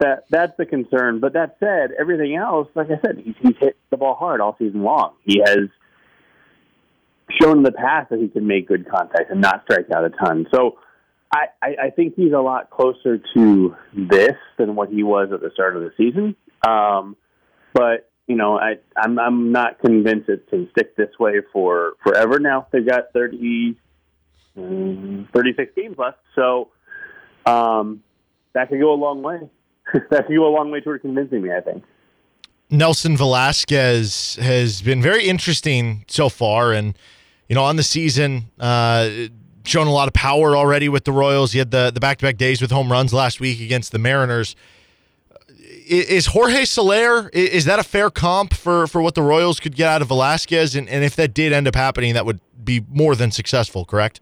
[0.00, 1.20] that that's the concern.
[1.20, 4.56] But that said, everything else, like I said, he's, he's hit the ball hard all
[4.58, 5.14] season long.
[5.24, 5.70] He has
[7.40, 10.10] shown in the past that he can make good contact and not strike out a
[10.10, 10.46] ton.
[10.54, 10.78] So
[11.32, 11.46] I,
[11.86, 15.76] I, think he's a lot closer to this than what he was at the start
[15.76, 16.36] of the season.
[16.66, 17.16] Um,
[17.72, 22.38] but you know, I, I'm I'm not convinced it can stick this way for forever.
[22.38, 23.76] Now they've got 30,
[24.56, 26.68] mm, 36 games left, so
[27.44, 28.02] um,
[28.54, 29.40] that could go a long way.
[30.10, 31.50] that could go a long way toward convincing me.
[31.52, 31.84] I think.
[32.70, 36.96] Nelson Velázquez has been very interesting so far, and
[37.48, 39.08] you know, on the season, uh,
[39.64, 41.52] shown a lot of power already with the Royals.
[41.52, 43.98] He had the the back to back days with home runs last week against the
[43.98, 44.56] Mariners.
[45.86, 49.88] Is Jorge Soler is that a fair comp for for what the Royals could get
[49.88, 50.76] out of Velázquez?
[50.76, 54.20] And, and if that did end up happening, that would be more than successful, correct?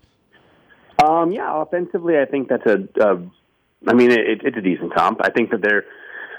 [1.03, 2.89] Um, yeah, offensively, I think that's a.
[3.01, 3.23] a
[3.89, 5.21] I mean, it, it's a decent comp.
[5.23, 5.85] I think that they're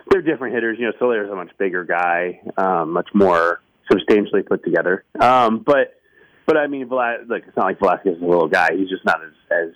[0.10, 0.78] they're different hitters.
[0.80, 5.04] You know, Soler is a much bigger guy, um, much more substantially put together.
[5.20, 6.00] Um, but
[6.46, 8.70] but I mean, Vlad, like it's not like Velázquez is a little guy.
[8.76, 9.74] He's just not as as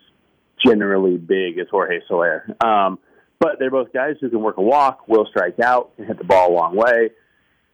[0.66, 2.56] generally big as Jorge Soler.
[2.62, 3.00] Um,
[3.40, 6.24] but they're both guys who can work a walk, will strike out, can hit the
[6.24, 7.12] ball a long way.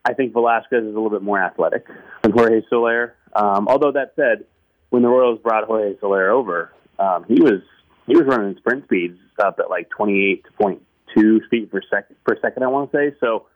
[0.05, 1.87] I think Velázquez is a little bit more athletic
[2.21, 3.15] than Jorge Soler.
[3.33, 4.45] Um, although that said,
[4.89, 7.61] when the Royals brought Jorge Soler over, um, he was
[8.05, 12.63] he was running sprint speeds up at like 28.2 feet per second per second.
[12.63, 13.47] I want to say so.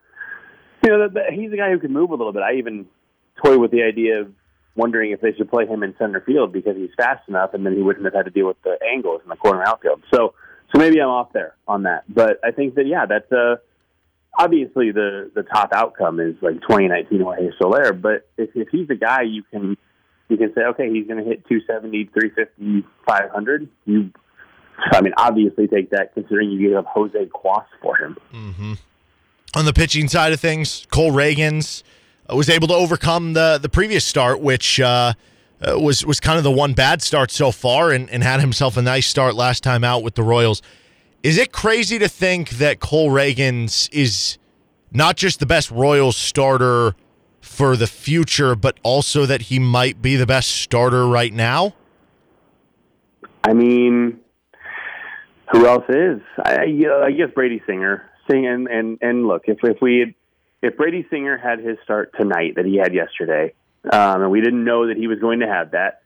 [0.83, 2.43] You know, the, the, he's a guy who can move a little bit.
[2.43, 2.85] I even
[3.43, 4.31] toy with the idea of
[4.77, 7.75] wondering if they should play him in center field because he's fast enough, and then
[7.75, 10.01] he wouldn't have had to deal with the angles in the corner outfield.
[10.13, 10.33] So,
[10.71, 13.57] so maybe I'm off there on that, but I think that yeah, that's uh,
[14.37, 17.93] obviously the the top outcome is like 2019 Jorge Soler.
[17.93, 19.77] But if if he's a guy you can
[20.29, 23.69] you can say okay, he's going to hit 270, 350, 500.
[23.85, 24.11] You,
[24.91, 28.17] I mean, obviously take that considering you give up Jose Cuas for him.
[28.33, 28.73] Mm-hmm.
[29.55, 31.83] On the pitching side of things, Cole Ragans
[32.35, 35.13] was able to overcome the the previous start, which uh,
[35.61, 38.77] uh, was was kind of the one bad start so far, and, and had himself
[38.77, 40.61] a nice start last time out with the Royals.
[41.23, 44.37] Is it crazy to think that Cole Ragans is
[44.91, 46.95] not just the best Royals starter
[47.41, 51.73] for the future, but also that he might be the best starter right now?
[53.43, 54.19] I mean,
[55.51, 56.19] who else is?
[56.37, 56.65] I,
[57.03, 58.09] I guess Brady Singer.
[58.29, 60.13] Sing and and and look, if if we had
[60.61, 63.53] if Brady Singer had his start tonight that he had yesterday,
[63.91, 66.01] um, and we didn't know that he was going to have that,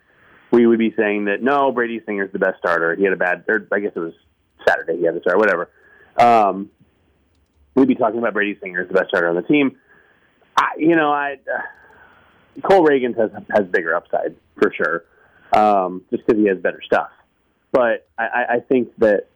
[0.52, 2.96] we would be saying that no, Brady Singer's the best starter.
[2.96, 4.14] He had a bad, or I guess it was
[4.68, 5.70] Saturday he had the start, whatever.
[6.18, 6.70] Um,
[7.76, 9.78] we'd be talking about Brady Singer as the best starter on the team.
[10.58, 15.06] I, you know, I uh, Cole Ragans has has bigger upside for sure,
[15.54, 17.10] um, just because he has better stuff.
[17.72, 19.28] But I, I think that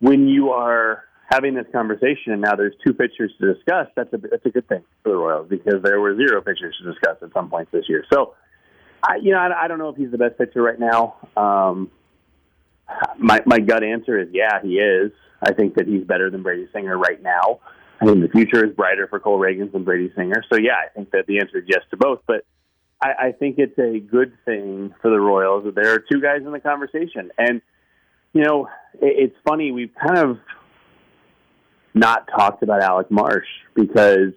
[0.00, 4.18] when you are having this conversation and now there's two pitchers to discuss, that's a
[4.18, 7.32] that's a good thing for the Royals because there were zero pitchers to discuss at
[7.32, 8.04] some points this year.
[8.12, 8.34] So,
[9.02, 11.16] I you know I, I don't know if he's the best pitcher right now.
[11.36, 11.90] Um,
[13.18, 15.12] my my gut answer is yeah, he is.
[15.42, 17.60] I think that he's better than Brady Singer right now.
[18.00, 20.44] I think the future is brighter for Cole Ragans than Brady Singer.
[20.50, 22.20] So yeah, I think that the answer is yes to both.
[22.26, 22.44] But
[23.02, 26.42] I, I think it's a good thing for the Royals that there are two guys
[26.44, 27.30] in the conversation.
[27.38, 27.60] And
[28.32, 30.38] you know, it, it's funny we've kind of
[31.94, 34.32] not talked about Alec Marsh because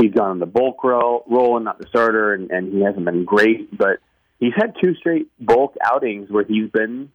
[0.00, 3.04] he's gone in the bulk role, role and not the starter, and, and he hasn't
[3.04, 3.76] been great.
[3.76, 3.98] But
[4.38, 7.10] he's had two straight bulk outings where he's been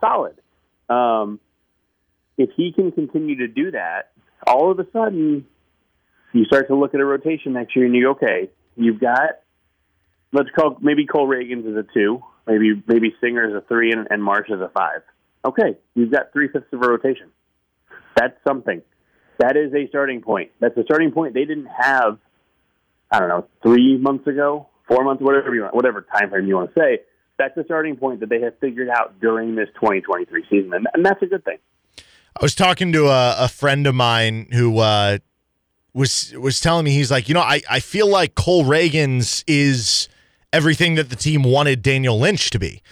[0.00, 0.36] solid.
[0.88, 1.40] Um,
[2.38, 4.10] if he can continue to do that,
[4.46, 5.46] all of a sudden
[6.32, 9.40] you start to look at a rotation next year and you go, okay, you've got
[10.32, 14.08] let's call maybe Cole Ragans as a two, maybe maybe Singer as a three, and,
[14.10, 15.02] and Marsh as a five.
[15.44, 17.30] Okay, you've got three fifths of a rotation.
[18.16, 18.82] That's something
[19.38, 20.50] that is a starting point.
[20.60, 22.18] That's a starting point they didn't have.
[23.10, 26.56] I don't know, three months ago, four months, whatever you want, whatever time frame you
[26.56, 27.00] want to say.
[27.38, 31.04] That's a starting point that they have figured out during this 2023 season, and, and
[31.04, 31.58] that's a good thing.
[31.98, 35.18] I was talking to a, a friend of mine who uh,
[35.92, 40.08] was was telling me he's like, you know, I, I feel like Cole Ragans is
[40.52, 42.82] everything that the team wanted Daniel Lynch to be.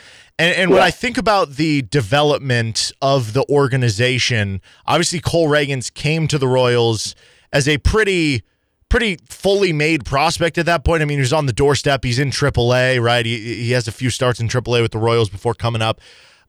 [0.41, 0.77] And, and yeah.
[0.77, 6.49] when I think about the development of the organization, obviously Cole Ragans came to the
[6.49, 7.15] Royals
[7.53, 8.43] as a pretty
[8.89, 11.03] pretty fully made prospect at that point.
[11.03, 12.03] I mean, he was on the doorstep.
[12.03, 13.25] He's in AAA, right?
[13.25, 16.01] He, he has a few starts in AAA with the Royals before coming up.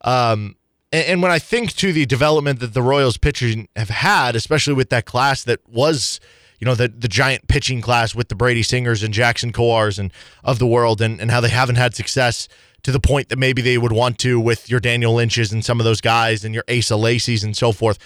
[0.05, 0.55] Um,
[0.91, 4.73] and, and when I think to the development that the Royals pitching have had, especially
[4.73, 6.19] with that class that was,
[6.59, 10.13] you know, the the giant pitching class with the Brady Singers and Jackson Kowars and
[10.45, 12.47] of the world, and, and how they haven't had success
[12.83, 15.79] to the point that maybe they would want to with your Daniel Lynch's and some
[15.79, 17.97] of those guys and your Asa Lacy's and so forth.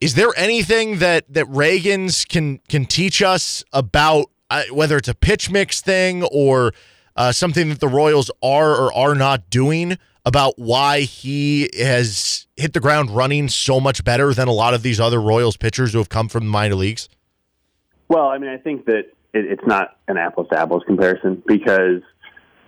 [0.00, 5.14] Is there anything that that Ragans can can teach us about uh, whether it's a
[5.14, 6.72] pitch mix thing or
[7.16, 12.72] uh, something that the Royals are or are not doing about why he has hit
[12.72, 15.98] the ground running so much better than a lot of these other Royals pitchers who
[15.98, 17.08] have come from the minor leagues?
[18.08, 22.02] Well, I mean, I think that it, it's not an apples to apples comparison because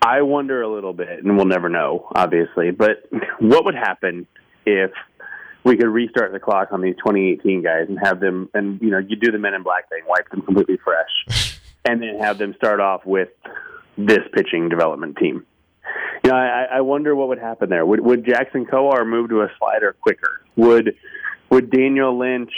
[0.08, 3.06] I wonder a little bit, and we'll never know, obviously, but
[3.40, 4.26] what would happen
[4.64, 4.90] if
[5.64, 8.96] we could restart the clock on these 2018 guys and have them, and you know,
[8.96, 12.54] you do the Men in Black thing, wipe them completely fresh, and then have them
[12.56, 13.28] start off with
[13.98, 15.44] this pitching development team.
[16.24, 17.84] You know, I, I wonder what would happen there.
[17.84, 20.40] Would would Jackson Kowar move to a slider quicker?
[20.56, 20.94] Would
[21.50, 22.52] would Daniel Lynch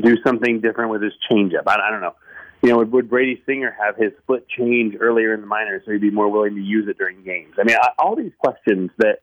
[0.00, 1.64] do something different with his changeup?
[1.66, 2.14] I, I don't know.
[2.62, 6.00] You know, would, Brady Singer have his foot change earlier in the minors so he'd
[6.00, 7.54] be more willing to use it during games?
[7.58, 9.20] I mean, all these questions that,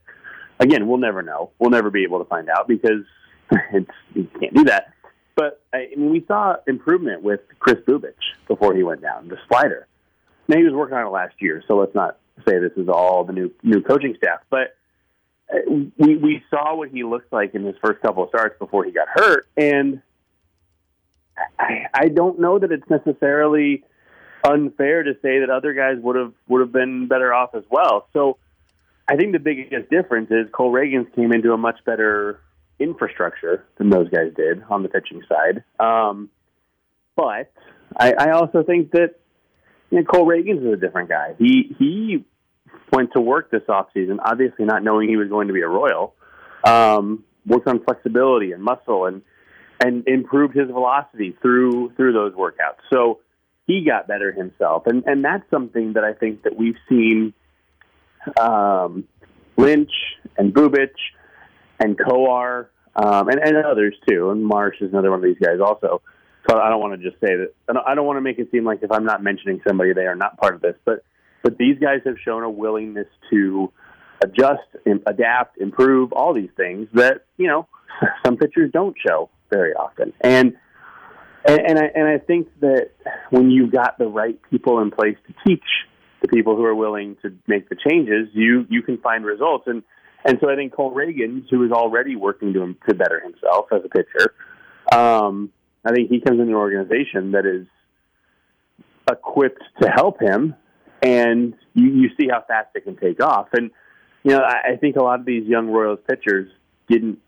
[0.59, 1.51] again, we'll never know.
[1.59, 3.03] We'll never be able to find out because
[3.73, 4.93] it's you can't do that.
[5.35, 8.13] But I mean, we saw improvement with Kris Bubic
[8.47, 9.87] before he went down, the slider.
[10.47, 12.17] Now he was working on it last year, so let's not
[12.47, 14.39] say this is all the new new coaching staff.
[14.49, 14.75] But
[15.53, 15.57] uh,
[15.97, 18.91] we we saw what he looked like in his first couple of starts before he
[18.91, 20.01] got hurt, and
[21.59, 23.83] I, I don't know that it's necessarily
[24.43, 28.07] unfair to say that other guys would have would have been better off as well.
[28.13, 28.37] So
[29.07, 32.41] I think the biggest difference is Cole Ragans came into a much better
[32.79, 35.63] infrastructure than those guys did on the pitching side.
[35.79, 36.29] Um,
[37.15, 37.51] but
[37.95, 39.15] I, I also think that
[39.89, 41.35] you know, Cole Ragans is a different guy.
[41.37, 42.25] He he
[42.91, 46.13] went to work this offseason, obviously not knowing he was going to be a Royal.
[46.63, 49.21] Um, worked on flexibility and muscle and
[49.79, 52.79] and improved his velocity through through those workouts.
[52.91, 53.19] So
[53.67, 57.33] he got better himself, and and that's something that I think that we've seen
[58.39, 59.05] um,
[59.57, 59.91] Lynch
[60.37, 60.91] and Bubic
[61.79, 64.29] and Kowar um, and, and others too.
[64.29, 66.01] And Marsh is another one of these guys also.
[66.49, 67.53] So I don't want to just say that.
[67.67, 69.93] I don't, I don't want to make it seem like if I'm not mentioning somebody,
[69.93, 70.75] they are not part of this.
[70.85, 71.03] But
[71.41, 73.71] but these guys have shown a willingness to
[74.23, 74.63] adjust,
[75.05, 77.67] adapt, improve, all these things that you know
[78.25, 80.13] some pitchers don't show very often.
[80.21, 80.55] And
[81.45, 82.91] and, and I and I think that
[83.29, 85.63] when you've got the right people in place to teach
[86.21, 89.67] the people who are willing to make the changes, you you can find results.
[89.67, 89.83] And
[90.23, 93.81] and so I think Cole Ragans, who is already working to to better himself as
[93.85, 94.33] a pitcher,
[94.91, 95.51] um,
[95.85, 97.67] I think he comes in an organization that is
[99.09, 100.55] equipped to help him,
[101.03, 103.49] and you, you see how fast it can take off.
[103.53, 103.69] And
[104.23, 106.49] you know, I, I think a lot of these young Royals pitchers
[106.89, 107.19] didn't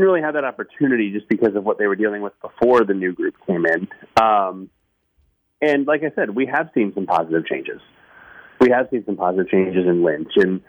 [0.00, 2.94] didn't really have that opportunity just because of what they were dealing with before the
[2.94, 3.88] new group came in.
[4.20, 4.70] Um,
[5.60, 7.80] and like I said, we have seen some positive changes.
[8.60, 10.62] We have seen some positive changes in Lynch, and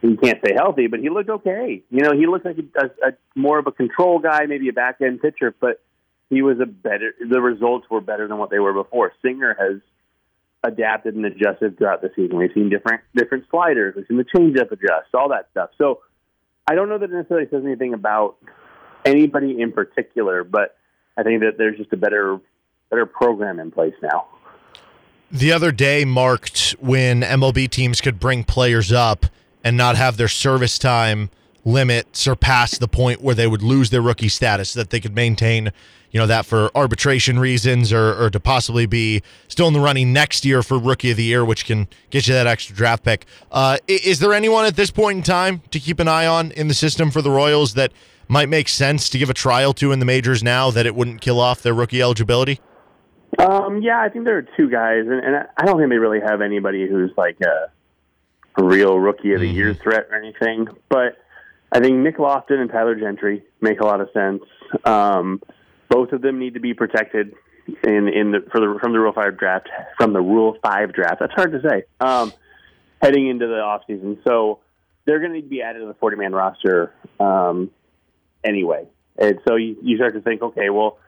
[0.00, 1.82] he can't stay healthy, but he looked okay.
[1.90, 5.00] You know, he looked like a, a, more of a control guy, maybe a back
[5.00, 5.82] end pitcher, but
[6.30, 7.14] he was a better.
[7.18, 9.12] The results were better than what they were before.
[9.22, 9.80] Singer has
[10.62, 12.36] adapted and adjusted throughout the season.
[12.36, 13.94] We've seen different different sliders.
[13.96, 15.70] We've seen the changeup adjust, all that stuff.
[15.78, 16.00] So
[16.68, 18.36] I don't know that it necessarily says anything about
[19.04, 20.76] anybody in particular, but
[21.16, 22.40] I think that there's just a better
[22.90, 24.26] better program in place now.
[25.30, 29.26] The other day marked when MLB teams could bring players up
[29.62, 31.28] and not have their service time
[31.64, 35.70] limit surpass the point where they would lose their rookie status, that they could maintain,
[36.10, 40.10] you know, that for arbitration reasons or, or to possibly be still in the running
[40.12, 43.26] next year for rookie of the year, which can get you that extra draft pick.
[43.52, 46.68] Uh, is there anyone at this point in time to keep an eye on in
[46.68, 47.92] the system for the Royals that
[48.28, 51.20] might make sense to give a trial to in the majors now that it wouldn't
[51.20, 52.60] kill off their rookie eligibility?
[53.38, 56.20] Um, yeah, I think there are two guys, and, and I don't think they really
[56.20, 57.70] have anybody who's like a,
[58.60, 59.82] a real rookie of the year Mm-hmm.
[59.82, 60.68] threat or anything.
[60.88, 61.16] But
[61.70, 64.42] I think Nick Loftin and Tyler Gentry make a lot of sense.
[64.84, 65.42] Um,
[65.88, 67.34] both of them need to be protected
[67.84, 71.20] in in the for the from the Rule Five draft from the Rule Five draft.
[71.20, 71.84] That's hard to say.
[72.00, 72.32] Um,
[73.02, 74.60] heading into the off season, so
[75.04, 77.70] they're going to need to be added to the forty man roster um,
[78.44, 78.86] anyway.
[79.18, 80.98] And so you, you start to think, okay, well,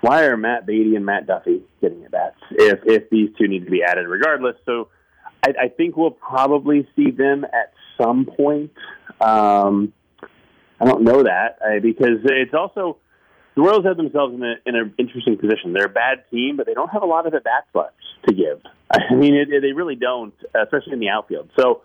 [0.00, 3.64] why are Matt Beaty and Matt Duffy getting at bats if if these two need
[3.64, 4.56] to be added regardless?
[4.64, 4.88] So
[5.44, 8.72] I, I think we'll probably see them at some point.
[9.20, 9.92] Um,
[10.80, 12.96] I don't know that uh, because it's also
[13.54, 15.74] the Royals have themselves in, a, in an interesting position.
[15.74, 18.34] They're a bad team, but they don't have a lot of at bats left to
[18.34, 18.62] give.
[18.90, 21.50] I mean, it, it, they really don't, especially in the outfield.
[21.58, 21.82] So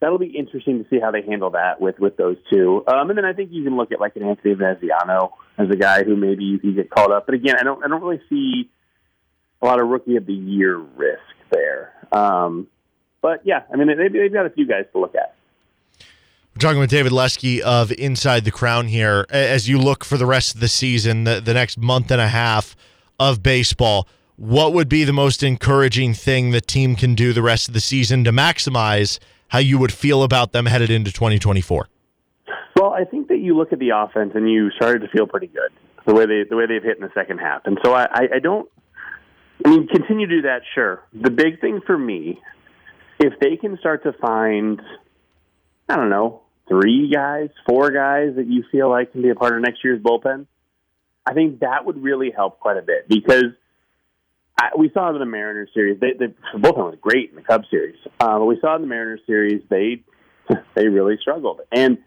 [0.00, 2.84] that'll be interesting to see how they handle that with with those two.
[2.86, 5.76] Um, and then I think you can look at like an Anthony Veneziano as a
[5.76, 7.26] guy who maybe you can get called up.
[7.26, 8.70] But again, I don't I don't really see
[9.60, 11.92] a lot of rookie of the year risk there.
[12.12, 12.68] Um,
[13.20, 15.34] but yeah, I mean they've, they've got a few guys to look at.
[16.54, 19.26] We're talking with David Lesky of Inside the Crown here.
[19.30, 22.26] As you look for the rest of the season, the, the next month and a
[22.26, 22.74] half
[23.20, 27.68] of baseball, what would be the most encouraging thing the team can do the rest
[27.68, 31.88] of the season to maximize how you would feel about them headed into 2024?
[32.76, 35.48] Well, I think that you look at the offense and you started to feel pretty
[35.48, 35.70] good
[36.06, 38.38] the way they the way they've hit in the second half, and so I, I,
[38.38, 38.68] don't.
[39.64, 41.02] I mean, continue to do that, sure.
[41.12, 42.40] The big thing for me,
[43.18, 44.80] if they can start to find,
[45.88, 49.54] I don't know, three guys, four guys that you feel like can be a part
[49.54, 50.46] of next year's bullpen,
[51.26, 53.52] I think that would really help quite a bit because
[54.58, 57.42] I, we saw in the Mariners series, they, they, the bullpen was great in the
[57.42, 60.02] Cubs series, uh, but we saw in the Mariners series they
[60.74, 61.98] they really struggled and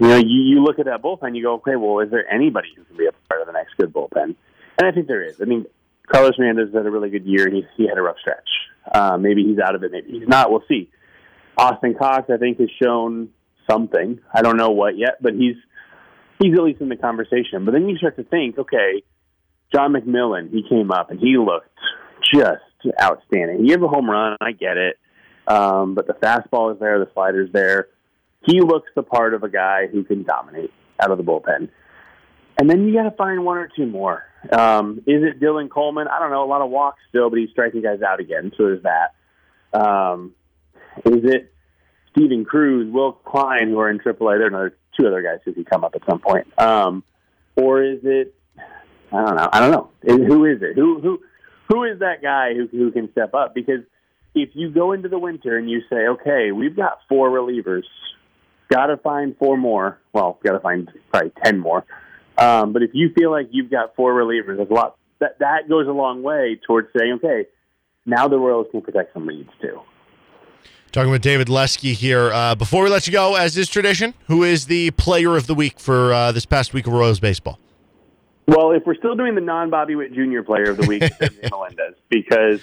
[0.00, 2.68] you know, you, you look at that bullpen, you go, okay, well, is there anybody
[2.76, 4.36] who can be a part of the next good bullpen?
[4.78, 5.40] And I think there is.
[5.40, 5.66] I mean,
[6.06, 7.46] Carlos Hernandez had a really good year.
[7.46, 8.48] And he he had a rough stretch.
[8.92, 9.92] Uh, maybe he's out of it.
[9.92, 10.50] Maybe he's not.
[10.50, 10.88] We'll see.
[11.56, 13.30] Austin Cox, I think, has shown
[13.68, 14.20] something.
[14.32, 15.56] I don't know what yet, but he's
[16.38, 17.64] he's at least in the conversation.
[17.64, 19.02] But then you start to think, okay,
[19.74, 21.68] John McMillon, he came up and he looked
[22.32, 22.62] just
[23.00, 23.64] outstanding.
[23.64, 24.36] He has a home run.
[24.40, 24.98] I get it.
[25.46, 27.88] Um, but the fastball is there, the slider's there.
[28.46, 31.70] He looks the part of a guy who can dominate out of the bullpen.
[32.58, 34.24] And then you got to find one or two more.
[34.52, 36.08] Um, is it Dylan Coleman?
[36.08, 36.44] I don't know.
[36.44, 38.52] A lot of walks still, but he's striking guys out again.
[38.56, 39.14] So there's that.
[39.72, 40.34] Um,
[41.04, 41.52] is it
[42.10, 44.18] Steven Cruz, Will Klein, who are in AAA?
[44.18, 46.46] There are another two other guys who could come up at some point.
[46.58, 47.04] Um,
[47.56, 48.34] or is it?
[49.12, 49.48] I don't know.
[49.52, 49.90] I don't know.
[50.02, 50.74] Who is it?
[50.74, 51.20] Who who
[51.68, 53.54] who is that guy who who can step up?
[53.54, 53.80] Because
[54.34, 57.84] if you go into the winter and you say, okay, we've got four relievers,
[58.70, 59.98] got to find four more.
[60.12, 61.84] Well, got to find probably ten more.
[62.36, 64.96] Um, but if you feel like you've got four relievers, that's a lot.
[65.20, 67.46] That that goes a long way towards saying, okay,
[68.06, 69.80] now the Royals can protect some leads too.
[70.92, 72.32] Talking with David Lesky here.
[72.32, 75.54] Uh, before we let you go, as is tradition, who is the player of the
[75.54, 77.58] week for uh, this past week of Royals baseball?
[78.48, 80.40] Well, if we're still doing the non Bobby Witt Jr.
[80.40, 82.62] Player of the Week, it's Melendez because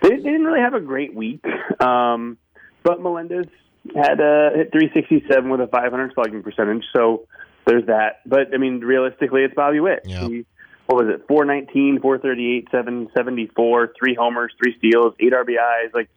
[0.00, 1.44] they, they didn't really have a great week.
[1.78, 2.38] Um,
[2.82, 3.46] but Melendez
[3.94, 7.26] had a hit 367 with a 500 slugging percentage, so
[7.66, 8.20] there's that.
[8.24, 10.04] But I mean, realistically, it's Bobby Witt.
[10.06, 10.26] Yeah.
[10.26, 10.46] He,
[10.86, 11.26] what was it?
[11.28, 15.92] 419, 438, 774, three homers, three steals, eight RBIs.
[15.92, 16.08] Like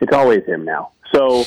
[0.00, 0.90] it's always him now.
[1.14, 1.44] So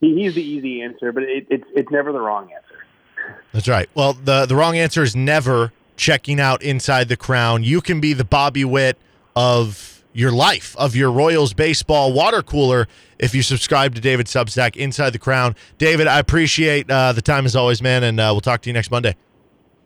[0.00, 3.36] he, he's the easy answer, but it, it's it's never the wrong answer.
[3.52, 3.88] That's right.
[3.94, 7.62] Well, the the wrong answer is never checking out inside the crown.
[7.62, 8.98] You can be the Bobby Witt
[9.34, 12.88] of your life, of your Royals baseball water cooler
[13.18, 15.54] if you subscribe to David Substack Inside the Crown.
[15.78, 18.74] David, I appreciate uh, the time as always, man, and uh, we'll talk to you
[18.74, 19.14] next Monday.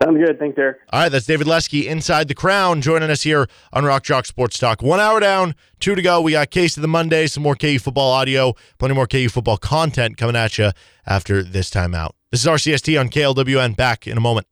[0.03, 0.39] Sounds good.
[0.39, 0.79] Thanks, Eric.
[0.93, 4.57] All right, that's David Lesky, Inside the Crown, joining us here on Rock Chalk Sports
[4.57, 4.83] Talk.
[4.83, 6.23] One hour down, two to go.
[6.23, 9.59] We got Case of the Monday, some more KU football audio, plenty more KU football
[9.59, 10.71] content coming at you
[11.07, 12.15] after this time out.
[12.31, 13.77] This is RCST on KLWN.
[13.77, 14.47] Back in a moment.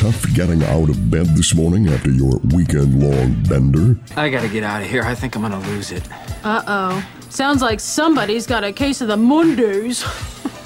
[0.00, 3.98] Tough getting out of bed this morning after your weekend long bender?
[4.16, 5.02] I gotta get out of here.
[5.02, 6.02] I think I'm gonna lose it.
[6.42, 7.08] Uh oh.
[7.28, 10.02] Sounds like somebody's got a case of the Mondays.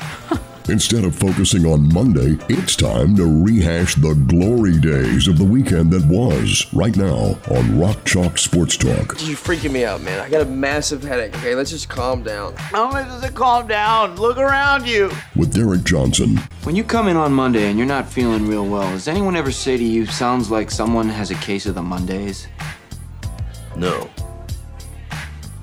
[0.71, 5.91] Instead of focusing on Monday, it's time to rehash the glory days of the weekend
[5.91, 9.15] that was right now on Rock Chalk Sports Talk.
[9.21, 10.19] You're freaking me out, man.
[10.21, 11.37] I got a massive headache.
[11.37, 12.55] Okay, let's just calm down.
[12.57, 14.17] How much does it calm down?
[14.17, 15.11] Look around you.
[15.37, 18.91] With Derek Johnson, When you come in on Monday and you're not feeling real well,
[18.91, 22.49] does anyone ever say to you, sounds like someone has a case of the Mondays?
[23.77, 24.09] No.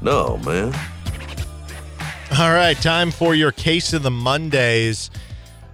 [0.03, 0.75] No, man.
[2.39, 5.11] All right, time for your Case of the Mondays.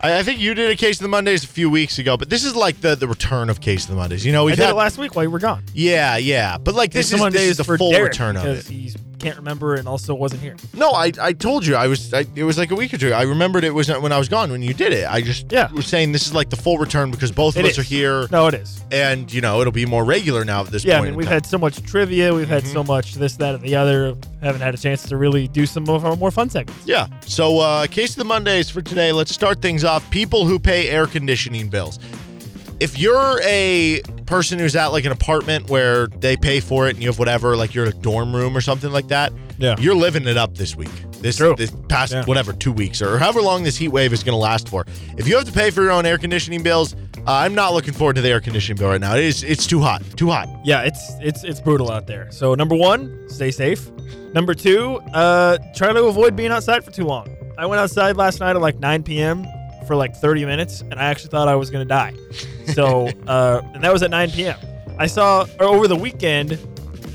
[0.01, 2.32] I, I think you did a Case of the Mondays a few weeks ago, but
[2.32, 4.26] this is like the, the return of Case of the Mondays.
[4.26, 5.64] You know, we've did had it last week while you were gone.
[5.74, 6.58] Yeah, yeah.
[6.58, 8.66] But like this is, this is the full Derek return of it.
[8.66, 10.55] He can't remember and also wasn't here.
[10.74, 13.11] No, I, I told you I was I, it was like a week or two.
[13.13, 15.07] I remembered it was when I was gone when you did it.
[15.09, 15.72] I just Yeah.
[15.72, 17.80] was saying this is like the full return because both of It us is.
[17.80, 18.82] are here No, it is.
[18.91, 20.91] and you know it'll be more regular now at this point.
[20.93, 22.34] Yeah, I mean, we've had so much trivia.
[22.34, 24.15] We've had so much this, that, and the other.
[24.41, 26.86] Haven't had a chance to really do some of our more fun segments.
[26.86, 27.07] Yeah.
[27.26, 29.11] So, uh, case of the Mondays for today.
[29.11, 30.07] Let's start things off.
[30.11, 31.97] People who pay air conditioning bills.
[32.80, 37.02] If you're a person who's at like an apartment where they pay for it and
[37.02, 39.76] you have whatever, like you're in a dorm room or something like that, Yeah.
[39.80, 40.92] you're living it up this week.
[41.22, 41.56] This True.
[41.58, 42.26] this past Yeah.
[42.26, 44.86] whatever two weeks or however long this heat wave is going to last for.
[45.18, 48.18] If you have to pay for your own air conditioning bills, I'm not looking forward
[48.18, 49.16] to the air conditioning bill right now.
[49.16, 50.04] It is it's too hot.
[50.16, 50.48] Too hot.
[50.64, 52.28] Yeah, it's it's it's brutal out there.
[52.32, 53.90] So number one, stay safe.
[54.34, 57.28] Number two, uh, try to avoid being outside for too long.
[57.58, 59.48] I went outside last night at like 9 p.m.
[59.88, 62.14] for like 30 minutes, and I actually thought I was gonna die.
[62.74, 64.58] So, uh, and that was at 9 p.m.
[65.00, 66.60] I saw or over the weekend,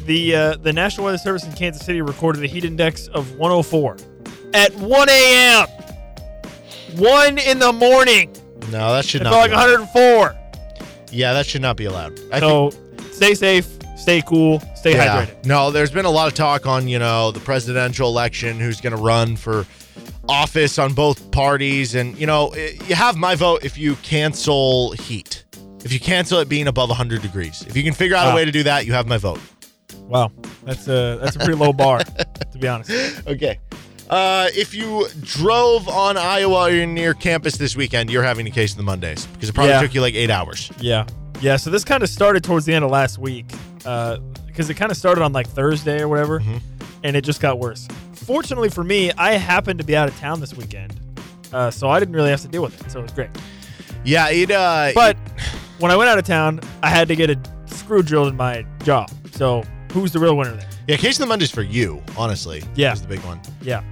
[0.06, 3.96] the uh, the National Weather Service in Kansas City recorded a heat index of 104
[4.54, 5.66] at 1 a.m.
[6.96, 8.32] One in the morning.
[8.70, 9.32] No, that should It not.
[9.32, 9.80] felt like be allowed.
[9.94, 10.36] 104.
[11.10, 12.18] Yeah, that should not be allowed.
[12.32, 12.70] I so
[13.10, 13.66] stay safe,
[13.96, 15.24] stay cool, stay Yeah.
[15.26, 15.44] hydrated.
[15.46, 18.94] No, there's been a lot of talk on, you know, the presidential election, who's going
[18.96, 19.66] to run for
[20.28, 21.94] office on both parties.
[21.94, 25.44] And, you know, you have my vote if you cancel heat.
[25.84, 27.62] If you cancel it being above 100 degrees.
[27.66, 29.40] If you can figure out a way to do that, you have my vote.
[30.06, 30.30] Wow,
[30.64, 32.90] that's a that's a pretty low bar, to be honest.
[33.26, 33.58] Okay.
[34.10, 38.50] Uh, if you drove on Iowa or you're near campus this weekend, you're having a
[38.50, 39.80] case of the Mondays because it probably Yeah.
[39.80, 40.70] took you like eight hours.
[40.78, 41.06] Yeah,
[41.40, 41.56] yeah.
[41.56, 43.46] So this kind of started towards the end of last week,
[43.86, 46.81] Uh because it kind of started on like Thursday or whatever, Mm-hmm.
[47.04, 47.86] And it just got worse.
[48.12, 50.98] Fortunately for me, I happened to be out of town this weekend,
[51.52, 52.90] uh, so I didn't really have to deal with it.
[52.90, 53.30] So it was great.
[54.04, 54.50] Yeah, it.
[54.50, 55.16] Uh, But
[55.78, 58.64] when I went out of town, I had to get a screw drilled in my
[58.84, 59.06] jaw.
[59.32, 60.68] So who's the real winner there?
[60.88, 62.62] yeah, case of the Mondays for you, honestly.
[62.74, 62.92] Yeah.
[62.92, 63.40] is the big one.
[63.60, 63.82] Yeah.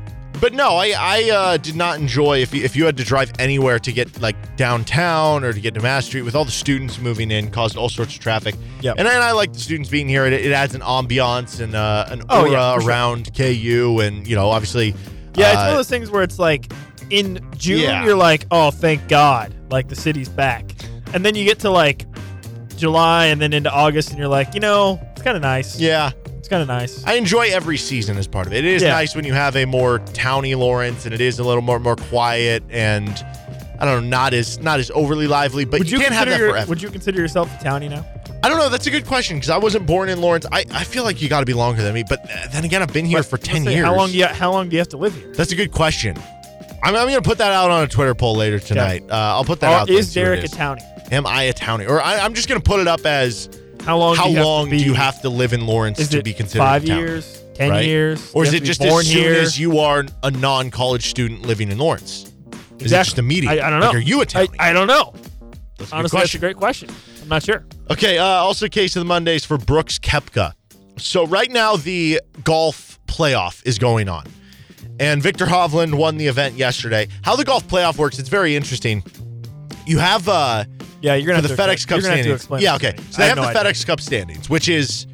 [0.41, 3.31] But no, I I uh, did not enjoy if you, if you had to drive
[3.39, 6.99] anywhere to get like downtown or to get to Mass Street with all the students
[6.99, 8.55] moving in, caused all sorts of traffic.
[8.81, 10.25] Yeah, And then I like the students being here.
[10.25, 12.89] It, it adds an ambiance and uh, an Oh, aura yeah, for sure.
[12.91, 14.95] around KU, and you know, obviously.
[15.35, 16.73] Yeah, it's uh, one of those things where it's like
[17.11, 18.05] in June Yeah.
[18.05, 20.65] you're like, oh, thank God, like the city's back,
[21.13, 22.07] and then you get to like
[22.77, 25.79] July and then into August, and you're like, you know, it's kind of nice.
[25.79, 26.13] Yeah.
[26.51, 27.03] Kind of nice.
[27.07, 28.65] I enjoy every season as part of it.
[28.65, 28.91] It is Yeah.
[28.91, 31.97] nice when you have a more towny Lawrence, and it is a little more more
[31.97, 33.09] quiet and
[33.79, 35.65] I don't know, not as not as overly lively.
[35.65, 36.69] But would you, you, can't have that your- forever.
[36.69, 38.05] Would you consider yourself a townie now?
[38.43, 38.69] I don't know.
[38.69, 40.45] That's a good question because I wasn't born in Lawrence.
[40.51, 42.03] I, I feel like you got to be longer than me.
[42.09, 43.85] But then again, I've been here for ten years.
[43.85, 45.33] How long do you How long do you have to live here?
[45.35, 46.17] That's a good question.
[46.83, 49.05] I'm, I'm going to put that out on a Twitter poll later tonight.
[49.09, 49.91] Uh, I'll put that Or out.
[49.91, 51.13] is see what it Derek a townie?
[51.13, 51.89] Am I a townie?
[51.89, 53.49] Or I, I'm just going to put it up as
[53.85, 54.17] How long?
[54.17, 56.19] how do you have to long do you have to live in Lawrence Is to
[56.19, 56.99] it be considered five a townie?
[56.99, 57.85] years, ten Right?
[57.87, 59.35] years, Or You is have it to be just born as soon here?
[59.35, 62.25] as you are a non-college student living in Lawrence?
[62.25, 63.05] Is it Exactly.
[63.07, 63.51] just immediate?
[63.63, 63.99] I, I don't Like, know.
[63.99, 64.55] are you a townie?
[64.59, 65.13] I, I don't know.
[65.15, 66.41] That's a good Honestly, that's a question.
[66.41, 66.91] great question.
[67.23, 67.65] I'm not sure.
[67.91, 70.53] Okay, uh, also case of the Mondays for Brooks Koepka.
[70.99, 74.25] So right now the golf playoff is going on.
[74.99, 77.09] And Viktor Hovland won the event yesterday.
[77.23, 79.03] How the golf playoff works, it's very interesting.
[79.87, 80.65] You have uh
[81.01, 82.41] Yeah, you're gonna for have the to FedEx explain- Cup you're gonna have to standings.
[82.41, 82.95] explain Yeah, okay.
[82.97, 83.73] So I they have have, no the idea.
[83.73, 85.07] FedEx Cup standings, which is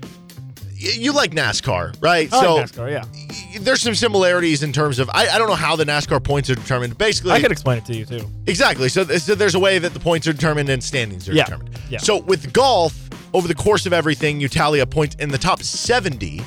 [0.82, 2.32] y- you like NASCAR, right?
[2.32, 3.04] I so like NASCAR, yeah.
[3.28, 6.50] y- there's some similarities in terms of I, I don't know how the NASCAR points
[6.50, 6.98] are determined.
[6.98, 8.28] Basically, I could explain it to you too.
[8.46, 8.88] Exactly.
[8.88, 11.44] So, so there's a way that the points are determined and standings are Yeah.
[11.44, 11.70] determined.
[11.88, 11.98] Yeah.
[11.98, 12.94] So with golf,
[13.32, 16.42] over the course of everything, you tally up points, and the top 70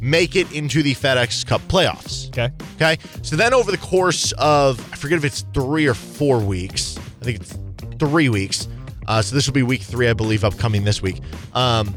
[0.00, 2.28] make it into the FedEx Cup playoffs.
[2.28, 2.48] Okay.
[2.76, 2.96] Okay.
[3.22, 6.96] So then over the course of I forget if it's three or four weeks.
[7.20, 7.54] I think it's
[8.00, 8.66] three weeks.
[9.06, 11.20] Uh, so this will be week three, I believe, upcoming this week.
[11.54, 11.94] Um,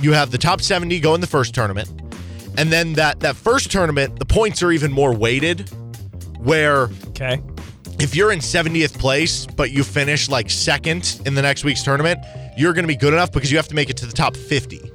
[0.00, 1.88] you have the top 70 go in the first tournament.
[2.58, 5.68] And then that that first tournament, the points are even more weighted,
[6.38, 7.40] where Okay.
[7.98, 12.18] if you're in 70th place, but you finish like second in the next week's tournament,
[12.58, 14.36] you're going to be good enough because you have to make it to the top
[14.36, 14.90] 50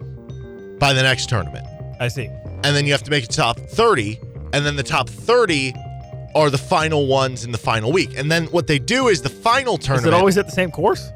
[0.79, 1.65] by the next tournament.
[1.99, 2.25] I see.
[2.63, 4.19] And then you have to make it to top 30.
[4.53, 5.73] And then the top 30
[6.37, 8.17] are the final ones in the final week.
[8.17, 10.07] And then what they do is the final tournament.
[10.07, 11.09] Is it always at the same course?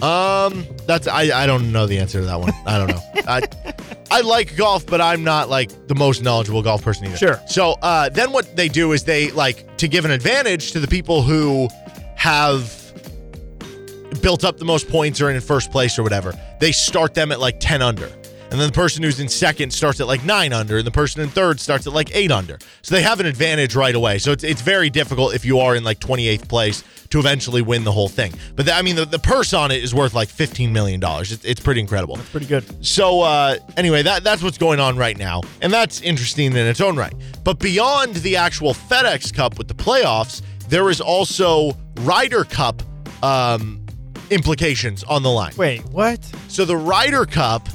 [0.00, 2.52] Um, that's I, I don't know the answer to that one.
[2.66, 3.00] I don't know.
[3.28, 3.42] I
[4.10, 7.16] I like golf, but I'm not like the most knowledgeable golf person either.
[7.16, 7.40] Sure.
[7.46, 10.88] So uh, then what they do is they like to give an advantage to the
[10.88, 11.68] people who
[12.16, 12.78] have
[14.22, 16.32] built up the most points or in first place or whatever.
[16.60, 18.10] They start them at like 10 under.
[18.52, 21.22] And then the person who's in second starts at like nine under, and the person
[21.22, 22.58] in third starts at like eight under.
[22.82, 24.18] So they have an advantage right away.
[24.18, 27.82] So it's, it's very difficult if you are in like 28th place to eventually win
[27.84, 28.34] the whole thing.
[28.54, 31.00] But the, I mean, the, the purse on it is worth like $15 million.
[31.02, 32.16] It's, it's pretty incredible.
[32.16, 32.84] That's pretty good.
[32.84, 36.82] So uh, anyway, that that's what's going on right now, and that's interesting in its
[36.82, 37.14] own right.
[37.44, 42.82] But beyond the actual FedEx Cup with the playoffs, there is also Ryder Cup
[43.22, 43.82] um,
[44.28, 45.54] implications on the line.
[45.56, 46.22] Wait, what?
[46.48, 47.66] So the Ryder Cup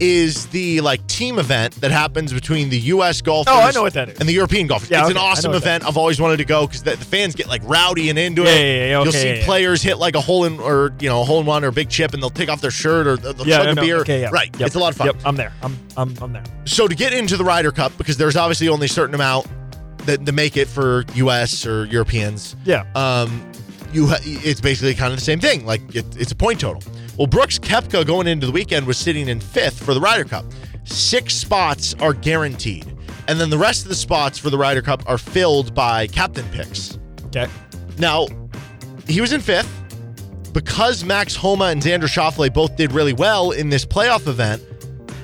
[0.00, 3.20] is the like team event that happens between the U.S.
[3.22, 3.52] golfers.
[3.54, 4.18] Oh, I know what that is.
[4.20, 4.90] And the European golfers.
[4.90, 5.84] Yeah, it's okay, an awesome event.
[5.86, 8.48] I've always wanted to go because the, the fans get like rowdy and into Yeah,
[8.50, 8.60] it.
[8.60, 11.24] yeah, yeah, You'll see yeah, players hit like a hole in or you know a
[11.24, 13.46] hole in one or a big chip, and they'll take off their shirt or they'll
[13.46, 13.96] Yeah, chug I a beer.
[14.00, 14.30] Okay, yeah.
[14.30, 14.50] Right.
[14.58, 14.66] Yep.
[14.66, 15.06] It's a lot of fun.
[15.08, 15.52] Yep, I'm there.
[15.62, 16.44] I'm I'm I'm there.
[16.66, 19.46] So to get into the Ryder Cup, because there's obviously only a certain amount
[20.06, 21.66] that, that make it for U.S.
[21.66, 22.54] or Europeans.
[22.64, 22.84] Yeah.
[22.94, 23.50] Um,
[23.92, 25.64] you ha- it's basically kind of the same thing.
[25.64, 26.82] Like it, it's a point total.
[27.18, 30.44] Well, Brooks Koepka going into the weekend was sitting in fifth for the Ryder Cup.
[30.84, 32.86] Six spots are guaranteed,
[33.26, 36.44] and then the rest of the spots for the Ryder Cup are filled by captain
[36.52, 36.98] picks.
[37.26, 37.46] Okay.
[37.98, 38.26] Now,
[39.08, 39.72] he was in fifth
[40.52, 44.62] because Max Homa and Xander Schauffele both did really well in this playoff event.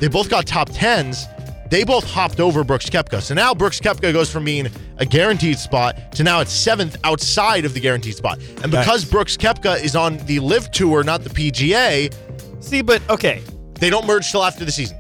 [0.01, 1.27] They both got top tens.
[1.73, 3.23] They both hopped over Brooks Koepka.
[3.23, 4.69] So now Brooks Koepka goes from being
[4.99, 8.41] a guaranteed spot to now it's seventh outside of the guaranteed spot.
[8.63, 12.13] And because Brooks Koepka is on the LIV Tour, not the PGA,
[12.63, 13.41] See, but okay.
[13.81, 14.99] they don't merge till after the season.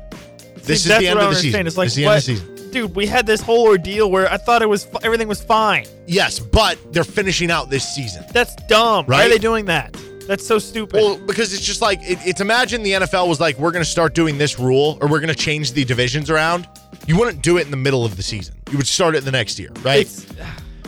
[0.63, 1.67] This See, is the end of the season.
[1.67, 2.27] It's like, this is the what?
[2.27, 2.71] end of the season.
[2.71, 5.85] Dude, we had this whole ordeal where I thought it was everything was fine.
[6.07, 8.25] Yes, but they're finishing out this season.
[8.33, 9.05] That's dumb.
[9.05, 9.95] Why are they doing that?
[10.33, 10.95] That's so stupid.
[10.95, 13.91] Well, because it's just like it, it's imagine the NFL was like, we're going to
[13.91, 16.67] start doing this rule, or we're going to change the divisions around.
[17.07, 18.55] You wouldn't do it in the middle of the season.
[18.71, 20.01] You would start it the next year, right?
[20.07, 20.27] It's-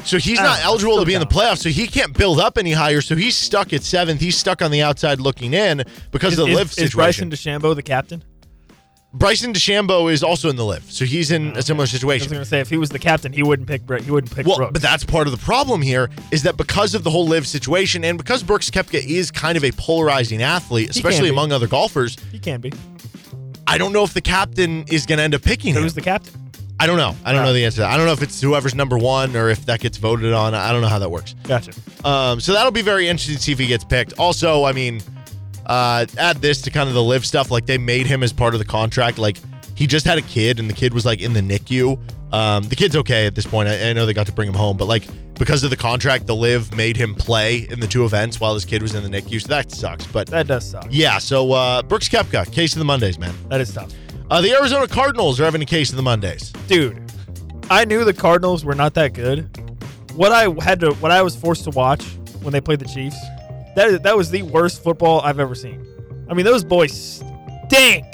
[0.02, 2.56] so he's not don't eligible to be in the playoffs, so he can't build up
[2.56, 3.02] any higher.
[3.02, 4.20] So he's stuck at seventh.
[4.20, 7.28] He's stuck on the outside looking in because is, of the is- LIV is situation.
[7.28, 8.24] Bryson DeChambeau the captain?
[9.14, 12.24] Bryson DeChambeau is also in the LIV, so he's in a similar situation.
[12.24, 13.82] I was going to say if he was the captain, he wouldn't pick.
[14.02, 14.72] He wouldn't pick Well, Brooks.
[14.72, 18.04] but that's part of the problem here is that because of the whole LIV situation
[18.04, 22.40] and because Brooks Koepka is kind of a polarizing athlete, especially among other golfers, he
[22.40, 22.72] can be.
[23.66, 25.82] I don't know if the captain is going to end up picking him.
[25.82, 26.34] Who's the captain?
[26.80, 27.14] I don't know.
[27.24, 27.46] I don't Right.
[27.46, 27.76] know the answer.
[27.76, 27.92] to that.
[27.92, 30.54] I don't know if it's whoever's number one or if that gets voted on.
[30.54, 31.36] I don't know how that works.
[31.44, 31.70] Gotcha.
[32.04, 34.14] Um, so that'll be very interesting to see if he gets picked.
[34.18, 35.00] Also, I mean,
[35.66, 37.50] uh, add this to kind of the LIV stuff.
[37.50, 39.18] Like they made him as part of the contract.
[39.18, 39.38] Like
[39.74, 41.98] he just had a kid, and the kid was like in the NICU.
[42.32, 43.68] Um, the kid's okay at this point.
[43.68, 45.04] I, I know they got to bring him home, but like
[45.34, 48.64] because of the contract, the LIV made him play in the two events while his
[48.64, 49.40] kid was in the NICU.
[49.42, 50.06] So that sucks.
[50.06, 50.86] But That does suck.
[50.90, 53.34] yeah, so uh, Brooks Koepka, case of the Mondays, man.
[53.48, 53.92] That is tough.
[54.30, 56.50] Uh, the Arizona Cardinals are having a case of the Mondays.
[56.66, 57.00] Dude,
[57.70, 59.48] I knew the Cardinals were not that good.
[60.14, 62.04] What I had to, what I was forced to watch
[62.42, 63.16] when they played the Chiefs,
[63.76, 65.86] that is, that was the worst football I've ever seen.
[66.28, 67.22] I mean, those boys
[67.66, 68.04] stink.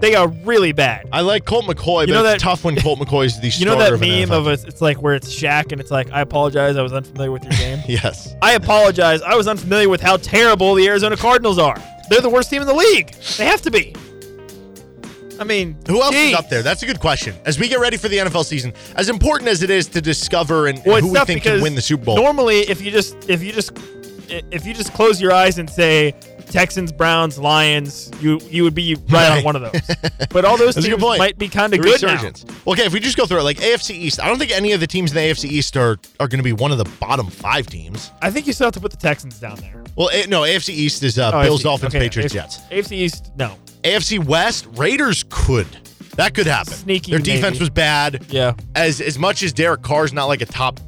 [0.00, 1.08] They are really bad.
[1.10, 3.64] I like Colt McCoy, You but know it's that- tough when Colt McCoy's the You
[3.64, 4.64] know that of meme NFL of it?
[4.66, 7.52] It's like where it's Shaq and it's like, I apologize, I was unfamiliar with your
[7.58, 7.78] game.
[7.88, 8.34] Yes.
[8.42, 11.76] I apologize, I was unfamiliar with how terrible the Arizona Cardinals are.
[12.10, 13.12] They're the worst team in the league.
[13.38, 13.94] They have to be.
[15.40, 16.62] I mean, Who else is up there?
[16.62, 17.34] That's a good question.
[17.44, 20.66] As we get ready for the NFL season, as important as it is to discover
[20.66, 22.16] and, and Well, it's who we think can win the Super Bowl.
[22.16, 23.72] Normally, if you just if you just
[24.28, 26.12] if you just close your eyes and say
[26.50, 29.80] Texans, Browns, Lions, you you would be right, on one of those.
[30.30, 31.18] But all those teams point.
[31.18, 32.12] might be kind of good now.
[32.12, 32.44] resurgence.
[32.64, 34.72] Well, okay, if we just go through it, like AFC East, I don't think any
[34.72, 36.84] of the teams in the AFC East are, are going to be one of the
[37.00, 38.10] bottom five teams.
[38.20, 39.82] I think you still have to put the Texans down there.
[39.96, 42.60] Well, A- no, AFC East is uh, Oh, Bills, AFC Dolphins, okay, Patriots, AFC Jets.
[42.70, 43.54] AFC East, no.
[43.82, 45.68] AFC West, Raiders could.
[46.16, 46.72] That could happen.
[46.74, 47.58] Sneaky, Their defense maybe.
[47.60, 48.26] was bad.
[48.30, 48.54] Yeah.
[48.74, 50.80] As as much as Derek Carr's not like a top,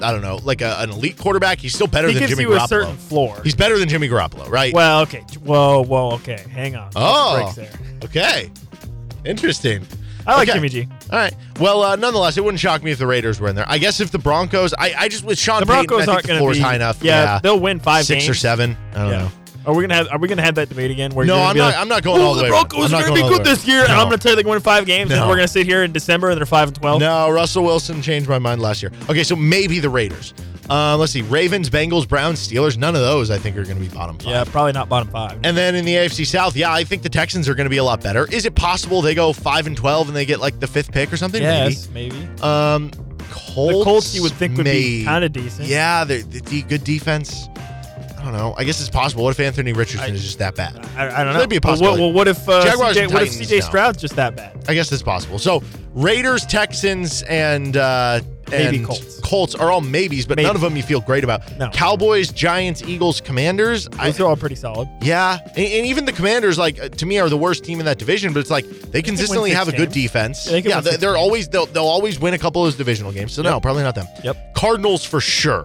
[0.00, 2.44] I don't know, like a, an elite quarterback, he's still better He than gives Jimmy
[2.44, 2.68] you a Garoppolo.
[2.68, 3.40] certain floor.
[3.42, 4.72] He's better than Jimmy Garoppolo, right?
[4.72, 5.20] Well, okay.
[5.42, 6.44] Whoa, whoa, okay.
[6.52, 6.90] Hang on.
[6.94, 7.70] Oh, there.
[8.04, 8.50] okay.
[9.24, 9.84] Interesting.
[10.26, 10.56] I like Okay.
[10.58, 10.86] Jimmy G.
[11.10, 11.34] All right.
[11.58, 13.64] Well, uh, nonetheless, it wouldn't shock me if the Raiders were in there.
[13.66, 16.08] I guess if the Broncos, I, I just with Sean The Payton, Broncos I think
[16.14, 17.02] aren't the going floor to is be high enough.
[17.02, 18.28] Yeah, they'll win five six games.
[18.30, 18.76] or seven.
[18.92, 19.18] I don't Yeah.
[19.22, 19.30] know.
[19.66, 20.08] Are we gonna have?
[20.10, 21.14] Are we gonna have that debate again?
[21.14, 22.52] Where No, I'm be not- like, I'm not going "Oh, all the way The.
[22.52, 23.92] Broncos I'm are gonna going be good this year, and.
[23.92, 25.92] I'm gonna tell you they're gonna win five games, and we're gonna sit here in
[25.92, 27.00] December and they're five and twelve.
[27.00, 28.92] No, Russell Wilson changed my mind last year.
[29.10, 30.32] Okay, so maybe the Raiders.
[30.70, 32.76] Um, let's see, Ravens, Bengals, Browns, Steelers.
[32.76, 34.28] None of those I think are going to be bottom five.
[34.28, 35.38] Yeah, probably not bottom five.
[35.42, 37.78] And then in the AFC South, yeah, I think the Texans are going to be
[37.78, 38.26] a lot better.
[38.30, 41.10] Is it possible they go five and twelve and they get like the fifth pick
[41.10, 41.42] or something?
[41.42, 42.14] Yes, maybe.
[42.16, 42.42] Maybe.
[42.42, 42.90] Um,
[43.30, 43.78] Colts.
[43.78, 45.68] The Colts you would think would be kinda decent.
[45.68, 47.48] Yeah, they're, the de- good defense.
[48.28, 48.54] I don't know.
[48.58, 49.24] I guess it's possible.
[49.24, 50.76] What if Anthony Richardson is just that bad?
[50.96, 51.32] I, I don't know.
[51.34, 52.02] That'd be a what- possibility.
[52.02, 53.62] Well, what if uh, Jaguars CJ, what if CJ.
[53.62, 54.64] Stroud's just that bad?
[54.68, 55.38] I guess it's possible.
[55.38, 55.62] So
[55.94, 58.20] Raiders, Texans, and uh,
[58.50, 59.20] Maybe and Colts.
[59.20, 59.54] Colts.
[59.54, 60.46] are all maybes, but Maybe.
[60.46, 61.56] none of them you feel great about.
[61.58, 61.70] No.
[61.70, 63.88] Cowboys, Giants, Eagles, Commanders.
[63.98, 64.88] I, Those are all pretty solid.
[65.00, 67.86] yeah, and, and even the Commanders, like uh, to me, are the worst team in
[67.86, 68.34] that division.
[68.34, 69.94] But it's like they consistently six have a good games.
[69.94, 70.46] defense.
[70.46, 71.04] Yeah, they yeah they, games.
[71.04, 73.32] always they'll, they'll always win a couple of those divisional games.
[73.32, 74.06] So no, probably not them.
[74.22, 74.54] Yep.
[74.54, 75.64] Cardinals for sure.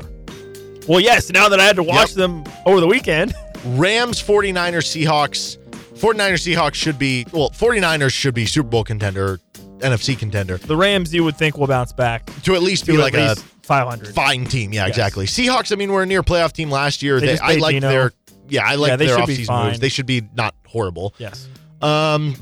[0.88, 1.30] Well, yes.
[1.32, 2.18] Now that I had to watch Yep.
[2.18, 3.34] them over the weekend,
[3.66, 5.58] Rams, 49ers, Seahawks.
[5.96, 7.50] 49ers, Seahawks should be well.
[7.52, 9.40] 49ers should be Super Bowl contender,
[9.80, 13.00] NFC contender the Rams you would think will bounce back to at least be to
[13.00, 14.14] like at a 500.
[14.14, 14.74] fine team.
[14.74, 14.90] Yeah, Yes.
[14.90, 15.26] exactly.
[15.26, 15.72] Seahawks.
[15.72, 17.20] I mean, we're a near playoff team last year.
[17.20, 18.12] They They, I like their.
[18.50, 19.80] Yeah, I like Yeah, their offseason moves.
[19.80, 21.14] They should be not horrible.
[21.18, 21.48] Yes.
[21.82, 22.36] Um,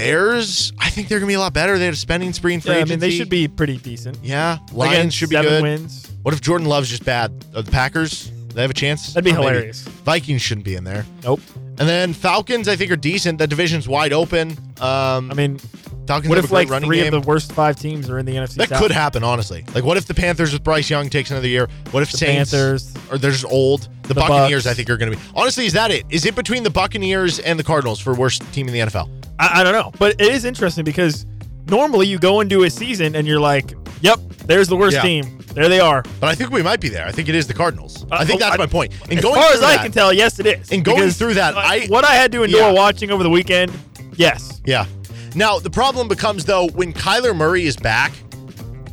[0.00, 0.72] Bears.
[0.78, 1.78] I think they're gonna be a lot better.
[1.78, 3.18] They had a spending spree in free Yeah, I mean they agency.
[3.18, 4.18] should be pretty decent.
[4.22, 5.62] Yeah, Again, Lions should be seven good.
[5.62, 6.06] wins.
[6.22, 7.32] What if Jordan Love's just bad?
[7.54, 8.30] Are the Packers?
[8.54, 9.12] They have a chance.
[9.14, 9.46] That'd be Or maybe.
[9.48, 9.82] hilarious.
[9.82, 11.04] Vikings shouldn't be in there.
[11.22, 11.40] Nope.
[11.78, 13.38] And then Falcons, I think, are decent.
[13.38, 14.52] The division's wide open.
[14.80, 15.58] Um, I mean,
[16.06, 17.12] Falcons what have if a great like running three game.
[17.12, 18.80] of the worst five teams are in the NFC that South?
[18.80, 19.62] could happen, honestly.
[19.74, 21.68] Like, what if the Panthers with Bryce Young takes another year?
[21.90, 22.94] What if The Saints Panthers.
[23.10, 23.88] or they're just old?
[24.02, 24.72] The, The Buccaneers, Bucks.
[24.72, 25.22] I think, are going to be.
[25.34, 26.04] Honestly, is that it?
[26.08, 29.10] Is it between the Buccaneers and the Cardinals for worst team in the NFL?
[29.38, 31.26] I, I don't know, but it is interesting because
[31.68, 35.02] normally you go into a season and you're like, "Yep, there's the worst Yeah.
[35.02, 35.38] team.
[35.54, 37.06] There they are." But I think we might be there.
[37.06, 38.06] I think it is the Cardinals.
[38.10, 38.92] I think Uh, that's I- my point.
[39.10, 40.70] And as going far as through I that- can tell, yes, it is.
[40.70, 42.72] And going Because, through that, uh, I- what I had to endure Yeah.
[42.72, 43.72] watching over the weekend,
[44.16, 44.86] yes, Yeah.
[45.34, 48.12] Now the problem becomes though when Kyler Murray is back.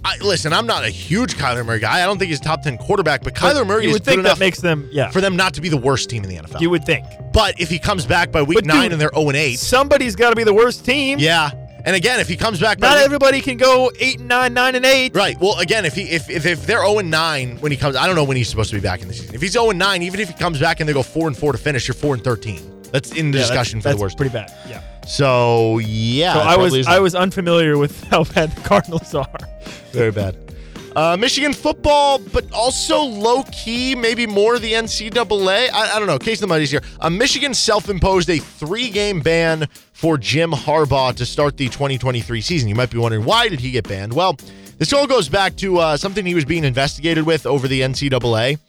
[0.06, 2.02] I, listen, I'm not a huge Kyler Murray guy.
[2.04, 4.18] I don't think he's a top ten quarterback, but Kyler Murray you is would think
[4.18, 5.10] good that enough makes them, yeah.
[5.12, 6.60] for them not to be the worst team in the NFL.
[6.62, 9.12] you would think but if he comes back by week But nine dude, and they're
[9.16, 11.20] 0 and 8, somebody's got to be the worst team.
[11.20, 11.52] yeah.
[11.86, 14.54] And again, if he comes back by Not week- everybody can go eight and nine,
[14.54, 15.14] nine and eight.
[15.14, 15.38] Right.
[15.42, 18.06] Well, again, if he if, if if they're 0 and 9 when he comes, I
[18.08, 19.36] don't know when he's supposed to be back in the season.
[19.36, 21.38] If he's 0 and 9, even if he comes back and they go 4 and
[21.38, 22.84] 4 to finish, you're 4 and 13.
[22.94, 24.18] That's in the Yeah, discussion that's, for that's the worst.
[24.18, 24.54] Pretty bad.
[24.70, 24.82] Yeah.
[25.08, 29.38] So yeah, so I was I was unfamiliar with how bad the Cardinals are.
[29.92, 30.38] very bad.
[30.96, 35.70] Uh, Michigan football, but also low key, maybe more the NCAA.
[35.74, 36.20] I, I don't know.
[36.20, 36.84] Case of the money's here.
[37.00, 42.42] Uh, Michigan self imposed a three game ban for Jim Harbaugh to start the 2023
[42.42, 42.70] season.
[42.70, 44.14] You might be wondering why did he get banned?
[44.14, 44.38] Well,
[44.78, 48.60] this all goes back to uh, something he was being investigated with over the NCAA.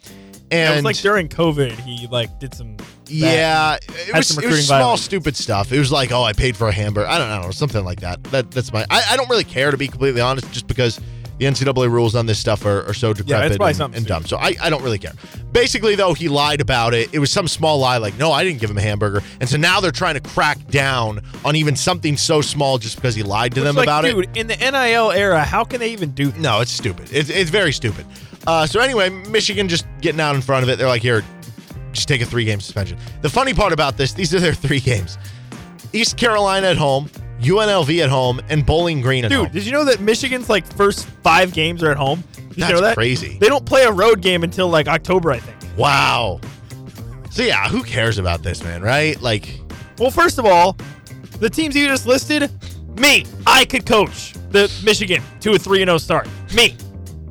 [0.51, 2.77] And it was like during COVID, he like did some.
[3.09, 5.03] Yeah, it was, it was small, violence.
[5.03, 5.73] stupid stuff.
[5.73, 7.09] It was like, oh, I paid for a hamburger.
[7.09, 8.23] I don't, I don't know, something like that.
[8.25, 8.87] That that's my.
[8.91, 11.01] I, I don't really care to be completely honest, just because
[11.39, 14.25] the NCAA rules on this stuff are, are so decrepit probably and, and dumb.
[14.25, 15.13] So I, I don't really care.
[15.53, 17.13] Basically, though, he lied about it.
[17.13, 19.23] It was some small lie, like, no, I didn't give him a hamburger.
[19.41, 23.15] And so now they're trying to crack down on even something so small just because
[23.15, 24.15] he lied to them like, about it.
[24.15, 26.41] dude, in the NIL era, how can they even do that?
[26.41, 27.13] No, it's stupid.
[27.13, 28.07] It's, it's very stupid.
[28.47, 30.77] Uh, so anyway, Michigan just getting out in front of it.
[30.77, 31.25] They're like, here,
[31.95, 32.99] just take a three game suspension.
[33.23, 35.19] The funny part about this, these are their three games:
[35.93, 37.09] East Carolina at home,
[37.41, 39.45] UNLV at home, and Bowling Green at home.
[39.45, 39.55] Dude, home.
[39.55, 42.23] did you know that Michigan's like first five games are at home?
[42.51, 42.95] Did you know that?
[42.97, 43.39] crazy.
[43.41, 45.79] They don't play a road game until like October, I think.
[45.79, 46.41] Wow.
[47.31, 48.81] So yeah, who cares about this, man?
[48.81, 49.21] Right?
[49.21, 49.61] Like,
[49.99, 50.77] Well, first of all,
[51.41, 52.49] the teams you just listed,
[52.97, 56.29] me, I could coach the Michigan to a three and zero start.
[56.55, 56.77] Me,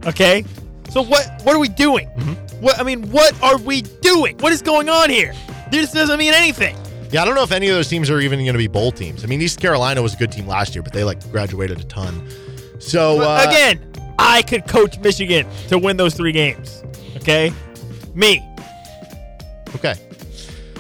[0.05, 0.43] okay.
[0.89, 1.41] So what?
[1.43, 2.07] What are we doing?
[2.09, 2.53] Mm-hmm.
[2.64, 4.38] What I mean, what are we doing?
[4.38, 5.34] What is going on here?
[5.70, 6.78] This doesn't mean anything.
[7.11, 8.89] yeah, I don't know if any of those teams are even going to be bowl
[8.93, 9.26] teams.
[9.26, 11.84] I mean, East Carolina was a good team last year, but they like graduated a
[11.84, 12.26] ton.
[12.80, 16.84] So uh, Again, I could coach Michigan to win those three games.
[17.18, 17.51] Okay,
[18.14, 18.41] me.
[19.76, 19.95] Okay.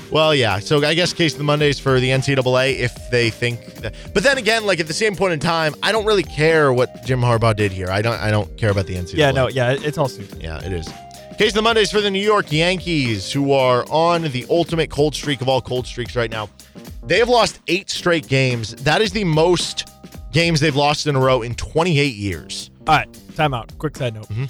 [0.09, 0.59] Well, yeah.
[0.59, 3.65] So I guess case of the Mondays for the NCAA if they think.
[3.81, 6.71] That, but then again, like at the same point in time, I don't really care
[6.71, 7.89] what Jim Harbaugh did here.
[7.89, 8.19] I don't.
[8.21, 9.17] I don't care about the NCAA.
[9.17, 10.41] Yeah, no, yeah, it's all stupid.
[10.41, 10.87] Yeah, it is.
[11.37, 15.15] Case of the Mondays for the New York Yankees, who are on the ultimate cold
[15.15, 16.47] streak of all cold streaks right now.
[17.03, 18.75] They have lost eight straight games.
[18.83, 19.89] That is the most
[20.31, 22.69] games they've lost in a row in 28 years.
[22.87, 23.75] All right, time out.
[23.79, 24.29] Quick side note.
[24.29, 24.45] Mm-hmm.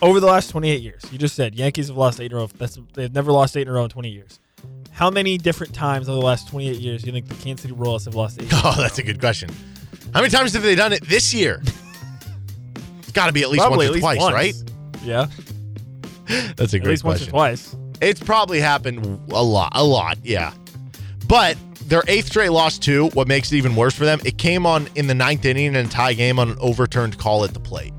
[0.00, 2.46] Over the last 28 years, you just said Yankees have lost eight in a row.
[2.46, 4.38] That's they've never lost eight in a row in 20 years.
[4.92, 7.74] How many different times over the last 28 years do you think the Kansas City
[7.74, 8.48] Royals have lost eight?
[8.52, 9.50] Oh, that's a good question.
[10.14, 11.62] How many times have they done it this year?
[13.00, 14.32] It's got to be at least Probably once or twice, once.
[14.34, 14.54] right?
[15.04, 15.26] Yeah,
[16.56, 17.30] That's a at great least once or question.
[17.30, 17.76] twice.
[18.00, 20.52] It's probably happened a lot, a lot, yeah.
[21.28, 21.56] But
[21.86, 23.08] their eighth straight loss too.
[23.10, 24.20] What makes it even worse for them?
[24.24, 27.44] It came on in the ninth inning and a tie game on an overturned call
[27.44, 27.92] at the plate.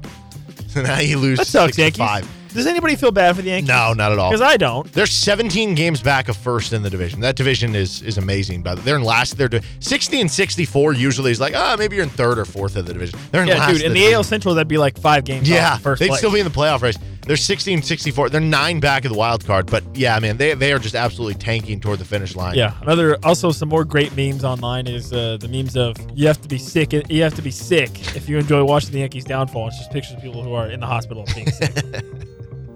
[0.67, 1.97] So now you lose That sucks, six to Yankees.
[2.25, 2.29] five.
[2.53, 3.67] Does anybody feel bad for the Yankees?
[3.69, 4.29] No, not at all.
[4.29, 4.91] because I don't.
[4.93, 7.19] They're 17 games back of first in the division.
[7.21, 8.61] That division is is amazing.
[8.61, 9.37] But they're in last.
[9.39, 9.49] They're
[9.79, 10.93] 60 and 64.
[10.93, 13.17] Usually is like, ah, maybe you're in third or fourth of the division.
[13.31, 13.71] They're in Yeah, last.
[13.73, 13.81] dude.
[13.81, 14.13] In the division.
[14.15, 15.49] AL Central, that'd be like five games.
[15.49, 16.19] off Yeah, first they'd place.
[16.19, 16.97] still be in the playoff race.
[17.25, 18.29] They're 16 64.
[18.29, 19.67] They're nine back of the wild card.
[19.67, 22.55] But yeah, man, they, they are just absolutely tanking toward the finish line.
[22.55, 26.41] Yeah, another also some more great memes online is uh, the memes of you have
[26.41, 26.93] to be sick.
[27.09, 29.67] You have to be sick if you enjoy watching the Yankees downfall.
[29.69, 31.73] It's just pictures of people who are in the hospital being sick.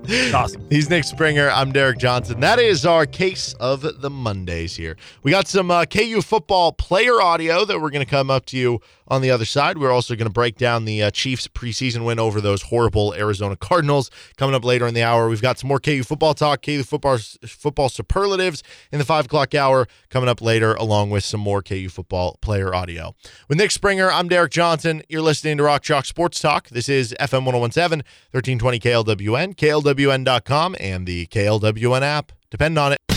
[0.33, 0.65] awesome.
[0.69, 1.49] He's Nick Springer.
[1.49, 2.39] I'm Derek Johnson.
[2.39, 4.95] That is our case of the Mondays here.
[5.23, 8.57] We got some uh, KU football player audio that we're going to come up to
[8.57, 9.77] you on the other side.
[9.77, 13.55] We're also going to break down the uh, Chiefs preseason win over those horrible Arizona
[13.55, 15.29] Cardinals coming up later in the hour.
[15.29, 19.55] We've got some more KU football talk, KU football football superlatives in the five o'clock
[19.55, 23.15] hour coming up later, along with some more KU football player audio.
[23.47, 25.01] With Nick Springer, I'm Derek Johnson.
[25.09, 26.69] You're listening to Rock Chalk Sports Talk.
[26.69, 32.31] This is FM 1017, 1320 KLWN, KLWN.com, and the KLWN app.
[32.49, 33.16] Depend on it.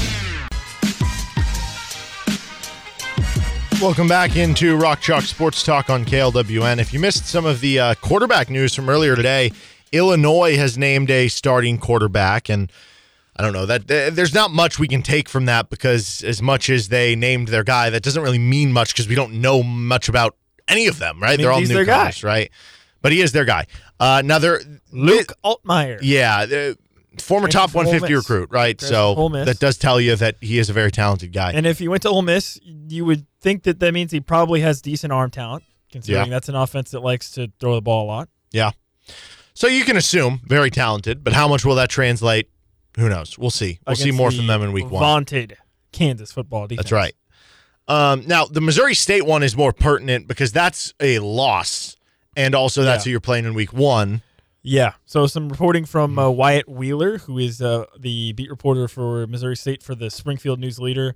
[3.80, 6.78] Welcome back into Rock Chalk Sports Talk on KLWN.
[6.78, 9.52] If you missed some of the uh, quarterback news from earlier today,
[9.90, 12.70] Illinois has named a starting quarterback, and
[13.36, 16.42] I don't know that th- there's not much we can take from that because as
[16.42, 19.62] much as they named their guy, that doesn't really mean much because we don't know
[19.62, 20.36] much about
[20.68, 21.38] any of them, right?
[21.38, 22.50] mean, They're all newcomers, right?
[23.00, 23.66] But he is their guy.
[23.98, 24.60] Uh, now they're
[24.92, 26.00] Luke Altmaier.
[26.02, 26.74] yeah, uh,
[27.18, 28.80] former top 150 recruit, right?
[28.82, 31.52] Ole So that does tell you that he is a very talented guy.
[31.52, 34.60] And if he went to Ole Miss, you would think that that means he probably
[34.60, 36.30] has decent arm talent, considering Yeah.
[36.30, 38.28] that's an offense that likes to throw the ball a lot.
[38.52, 38.70] Yeah.
[39.54, 42.48] So you can assume very talented, but how much will that translate?
[42.98, 43.38] Who knows?
[43.38, 43.78] We'll see.
[43.86, 45.00] We'll see more from them in week one.
[45.00, 45.56] Vaunted
[45.92, 46.84] Kansas football defense.
[46.84, 47.14] That's right.
[47.88, 51.96] Um, now the Missouri State one is more pertinent because that's a loss,
[52.36, 53.08] and also that's Yeah.
[53.08, 54.22] who you're playing in week one.
[54.62, 54.92] Yeah.
[55.06, 59.56] So some reporting from uh, Wyatt Wheeler, who is uh, the beat reporter for Missouri
[59.56, 61.14] State for the Springfield News Leader.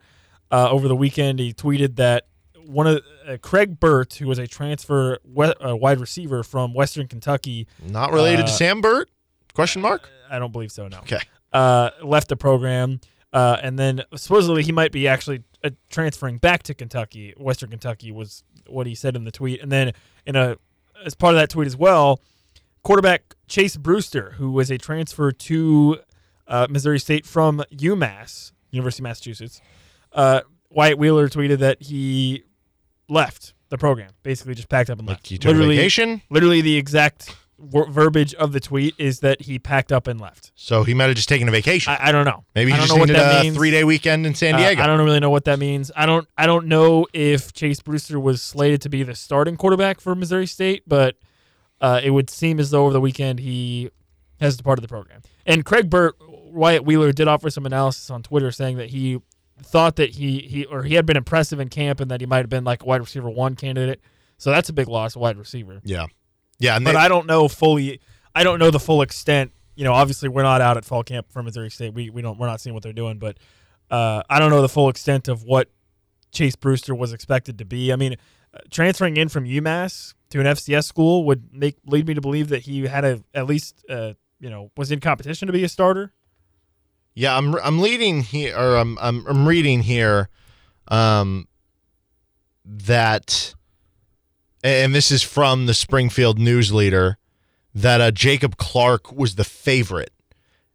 [0.51, 2.27] Uh, over the weekend, he tweeted that
[2.67, 7.07] one of uh, Craig Burt, who was a transfer we- uh, wide receiver from Western
[7.09, 9.11] Kentucky, Not related uh, to Sam Burt?
[9.53, 10.09] Question mark.
[10.31, 10.89] I don't believe so.
[10.89, 10.99] No.
[10.99, 11.21] Okay.
[11.53, 13.01] Uh, left the program,
[13.33, 17.35] uh, and then supposedly he might be actually uh, transferring back to Kentucky.
[17.37, 19.93] Western Kentucky was what he said in the tweet, and then
[20.27, 20.57] in a
[21.05, 22.21] as part of that tweet as well,
[22.83, 25.99] quarterback Chase Brewster, who was a transfer to
[26.49, 29.61] uh, Missouri State from UMass, University of Massachusetts.
[30.13, 30.41] Uh,
[30.71, 32.45] Wyatt Wheeler tweeted that he
[33.09, 35.31] left the program, basically just packed up and left.
[35.75, 36.23] a vacation?
[36.31, 40.53] Literally, the exact wor- verbiage of the tweet is that he packed up and left.
[40.55, 41.93] So he might have just taken a vacation.
[41.93, 42.45] I, I don't know.
[42.55, 43.57] Maybe I he don't just know what needed that a means.
[43.57, 44.83] three day weekend in San Uh, Diego.
[44.83, 45.91] I don't really know what that means.
[45.97, 46.27] I don't.
[46.37, 50.47] I don't know if Chase Brewster was slated to be the starting quarterback for Missouri
[50.47, 51.17] State, but
[51.85, 53.91] uh, it would seem as though over the weekend he
[54.41, 55.21] has departed the program.
[55.45, 59.21] And Craig Burt, Wyatt Wheeler did offer some analysis on Twitter saying that he
[59.63, 62.39] thought that he he or he had been impressive in camp and that he might
[62.39, 64.01] have been like a wide receiver one candidate.
[64.39, 65.81] So that's a big loss, a wide receiver.
[65.85, 66.07] Yeah,
[66.59, 66.77] yeah.
[66.77, 68.01] And but they- I don't know fully.
[68.35, 69.53] I don't know the full extent.
[69.77, 71.93] You know, obviously we're not out at fall camp for Missouri State.
[71.95, 73.37] We we don't we're not seeing what they're doing, but
[73.91, 75.69] uh, I don't know the full extent of what
[76.33, 77.93] Chase Brewster was expected to be.
[77.93, 78.17] I mean,
[78.71, 82.63] transferring in from UMass to an FCS school would make lead me to believe that
[82.63, 86.13] he had a at least uh, you know was in competition to be a starter.
[87.15, 90.29] Yeah, I'm I'm leading here or I'm I'm I'm reading here
[90.89, 91.49] um
[92.65, 93.55] that
[94.63, 97.19] and this is from the Springfield News Leader
[97.75, 100.11] that uh, Jacob Clark was the favorite.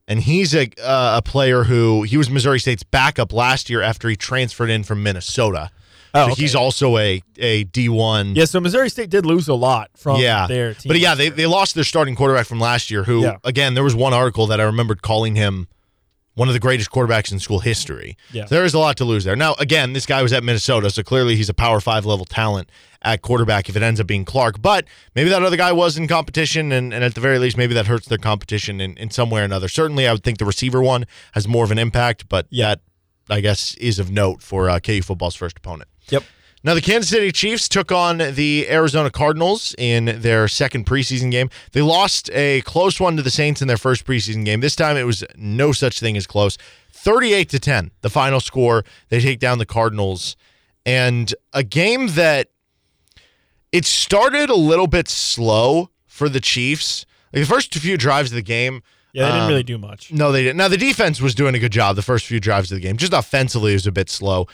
[0.07, 4.09] And he's a uh, a player who he was Missouri State's backup last year after
[4.09, 5.69] he transferred in from Minnesota.
[6.13, 6.41] Oh, so okay.
[6.41, 10.47] he's also a a D1 Yeah, so Missouri State did lose a lot from yeah.
[10.47, 10.89] their team.
[10.89, 13.37] But yeah, they, they lost their starting quarterback from last year, who, Yeah.
[13.43, 15.67] again, there was one article that I remembered calling him
[16.35, 18.15] one of the greatest quarterbacks in school history.
[18.31, 18.45] Yeah.
[18.45, 19.35] So there is a lot to lose there.
[19.35, 22.69] Now, again, this guy was at Minnesota, so clearly he's a power five level talent
[23.01, 24.61] at quarterback if it ends up being Clark.
[24.61, 24.85] But
[25.15, 27.87] maybe that other guy was in competition, and, and at the very least, maybe that
[27.87, 29.67] hurts their competition in, in some way or another.
[29.67, 32.79] Certainly, I would think the receiver one has more of an impact, but that,
[33.29, 35.89] I guess, is of note for uh, KU football's first opponent.
[36.09, 36.23] Yep.
[36.61, 41.49] Now, the Kansas City Chiefs took on the Arizona Cardinals in their second preseason game.
[41.71, 44.59] They lost a close one to the Saints in their first preseason game.
[44.59, 46.57] This time it was no such thing as close.
[46.91, 48.83] 38 to 10, the final score.
[49.07, 50.35] They take down the Cardinals.
[50.85, 52.49] And a game that
[53.71, 57.05] it started a little bit slow for the Chiefs.
[57.31, 58.81] Like the first few drives of the game.
[59.13, 60.11] Yeah, they didn't um, really do much.
[60.11, 60.57] no, they didn't.
[60.57, 62.97] Now the defense was doing a good job the first few drives of the game.
[62.97, 64.47] Just offensively, it was a bit slow,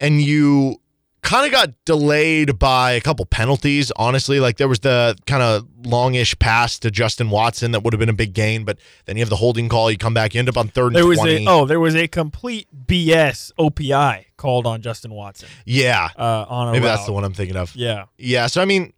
[0.00, 0.80] and you
[1.22, 3.90] kind of got delayed by a couple penalties.
[3.96, 8.00] Honestly, like there was the kind of longish pass to Justin Watson that would have
[8.00, 9.90] been a big gain, but then you have the holding call.
[9.90, 11.46] You come back, you end up on third and There was twenty.
[11.46, 15.48] a oh, there was a complete BS OPI called on Justin Watson.
[15.64, 17.74] yeah, Uh, on maybe that's the one I'm thinking of.
[17.76, 18.04] Yeah.
[18.18, 18.92] Yeah, so I mean,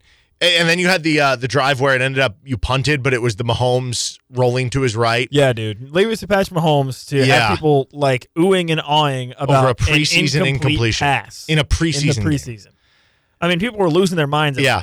[0.44, 3.12] and then you had the uh, the drive where it ended up you punted, but
[3.14, 5.28] it was the Mahomes rolling to his right.
[5.30, 5.90] Yeah, dude.
[5.90, 7.48] Leave it to Patrick Mahomes to Yeah.
[7.48, 11.04] have people like oohing and awing about Over a an preseason incomplete incompletion.
[11.04, 12.38] pass In a preseason In the game.
[12.56, 12.68] preseason.
[13.40, 14.58] I mean, people were losing their minds.
[14.58, 14.82] Yeah.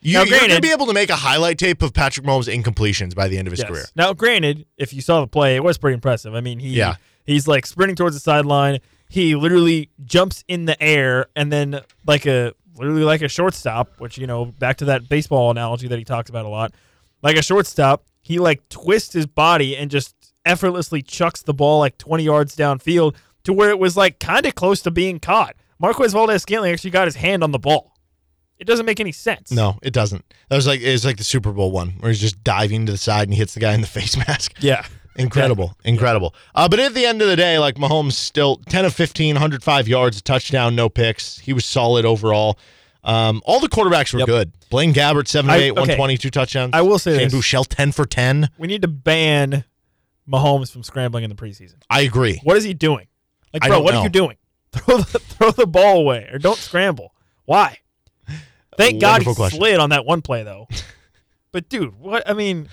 [0.00, 2.24] You, Now, you're going to granted- be able to make a highlight tape of Patrick
[2.24, 3.68] Mahomes' incompletions by the end of his Yes.
[3.68, 3.84] career.
[3.96, 6.34] Now, granted, if you saw the play, it was pretty impressive.
[6.36, 6.94] I mean, he Yeah.
[7.26, 8.78] he's like sprinting towards the sideline.
[9.10, 14.18] He literally jumps in the air and then like a literally like a shortstop, which
[14.18, 16.72] you know, back to that baseball analogy that he talks about a lot.
[17.22, 20.14] Like a shortstop, he like twists his body and just
[20.44, 24.54] effortlessly chucks the ball like 20 yards downfield to where it was like kind of
[24.54, 25.56] close to being caught.
[25.78, 27.94] Marquez Valdez Scantling actually got his hand on the ball.
[28.58, 29.52] It doesn't make any sense.
[29.52, 30.24] No, it doesn't.
[30.48, 32.92] That was like it was like the Super Bowl one where he's just diving to
[32.92, 34.52] the side and he hits the guy in the face mask.
[34.60, 34.84] Yeah.
[35.18, 35.76] Incredible.
[35.84, 36.34] Incredible.
[36.54, 39.88] Uh, but at the end of the day, like Mahomes still 10 of 15, 105
[39.88, 41.38] yards, a touchdown, no picks.
[41.38, 42.58] He was solid overall.
[43.04, 44.52] Um, all the quarterbacks were good.
[44.70, 45.80] Blaine Gabbert, 7 of I- 8, okay.
[45.80, 46.70] 120, two touchdowns.
[46.74, 47.34] I will say Shane this.
[47.34, 48.50] Buechele, 10 for 10.
[48.58, 49.64] We need to ban
[50.30, 51.76] Mahomes from scrambling in the preseason.
[51.88, 52.40] I agree.
[52.44, 53.06] What is he doing?
[53.52, 54.00] Like, bro, what know.
[54.00, 54.36] are you doing?
[54.72, 57.14] Throw the, throw the ball away or don't scramble.
[57.46, 57.78] Why?
[58.76, 59.58] Thank God he question.
[59.58, 60.68] slid on that one play though.
[61.52, 62.68] but dude, what I mean,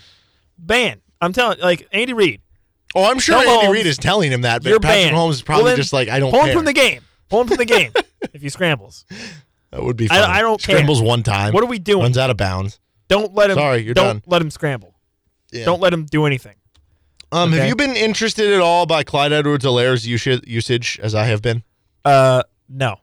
[0.58, 1.02] ban.
[1.22, 2.42] I'm telling like Andy Reid.
[2.94, 5.16] Oh, I'm sure Andy Reid is telling him that, but Patrick banned.
[5.16, 6.52] Mahomes is probably Well, just like, I don't pull care.
[6.52, 7.02] him from the game.
[7.30, 7.92] Pull him from the game
[8.34, 9.06] if he scrambles.
[9.72, 10.30] That would be I- fun.
[10.30, 10.76] I don't care.
[10.78, 11.54] Scrambles one time.
[11.54, 12.04] What are we doing?
[12.04, 12.80] Runs out of bounds.
[13.10, 13.56] Don't let him.
[13.58, 14.24] Sorry, you're don't done.
[14.28, 14.96] let him scramble.
[15.52, 15.66] Yeah.
[15.66, 16.56] Don't let him do anything.
[17.32, 17.60] Um, Okay.
[17.60, 21.64] Have you been interested at all by Clyde Edwards-Helaire's usage, usage as I have been?
[22.06, 22.98] Uh, no.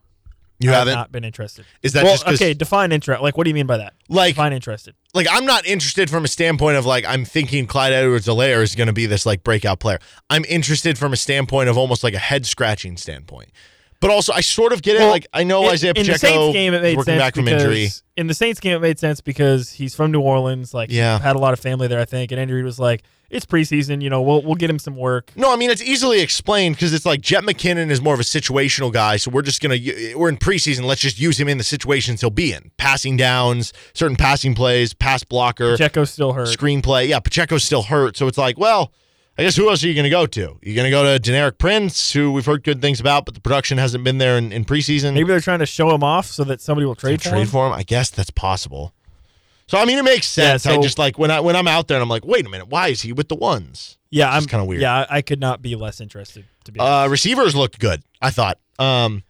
[0.62, 1.12] You I have haven't?
[1.12, 1.64] been interested.
[1.82, 2.54] Is that well, just 'cause- okay?
[2.54, 3.22] Define interest.
[3.22, 3.94] Like, what do you mean by that?
[4.08, 4.94] Like- define interested.
[5.14, 8.86] Like, I'm not interested from a standpoint of like I'm thinking Clyde Edwards-Helaire is going
[8.86, 9.98] to be this like breakout player.
[10.30, 13.50] I'm interested from a standpoint of almost like a head scratching standpoint.
[14.02, 15.06] But also, I sort of get it.
[15.08, 17.34] Like, I know in, Isaiah in the Pacheco Saints game, it made working sense back
[17.36, 17.88] from injury.
[18.16, 20.74] In the Saints game, it made sense because he's from New Orleans.
[20.74, 21.18] Like, Yeah.
[21.20, 22.32] had a lot of family there, I think.
[22.32, 24.02] And Andy Reid was like, "It's preseason.
[24.02, 26.92] You know, we'll we'll get him some work." No, I mean it's easily explained because
[26.92, 29.78] it's like Jet McKinnon is more of a situational guy, so we're just gonna
[30.16, 30.82] we're in preseason.
[30.82, 34.92] Let's just use him in the situations he'll be in, passing downs, certain passing plays,
[34.94, 36.48] pass blocker, Pacheco's still hurt.
[36.48, 37.06] screenplay.
[37.08, 38.92] Yeah, Pacheco's still hurt, so it's like, well,
[39.38, 40.58] I guess who else are you gonna go to?
[40.62, 43.78] You're gonna go to Deneric Prince, who we've heard good things about, but the production
[43.78, 45.14] hasn't been there in, in preseason.
[45.14, 47.42] Maybe they're trying to show him off so that somebody will trade To for trade
[47.42, 47.48] him.
[47.48, 47.72] for him.
[47.72, 48.92] I guess that's possible.
[49.68, 50.66] So I mean, it makes Yeah, sense.
[50.66, 52.68] I just like when I when I'm out there and I'm like, wait a minute,
[52.68, 53.96] why is he with the ones?
[54.10, 54.82] Yeah, I'm kind of weird.
[54.82, 56.44] Yeah, I, I could not be less interested.
[56.64, 56.78] To be.
[56.80, 58.02] Uh, receivers looked good.
[58.20, 58.58] I thought.
[58.78, 59.22] Um,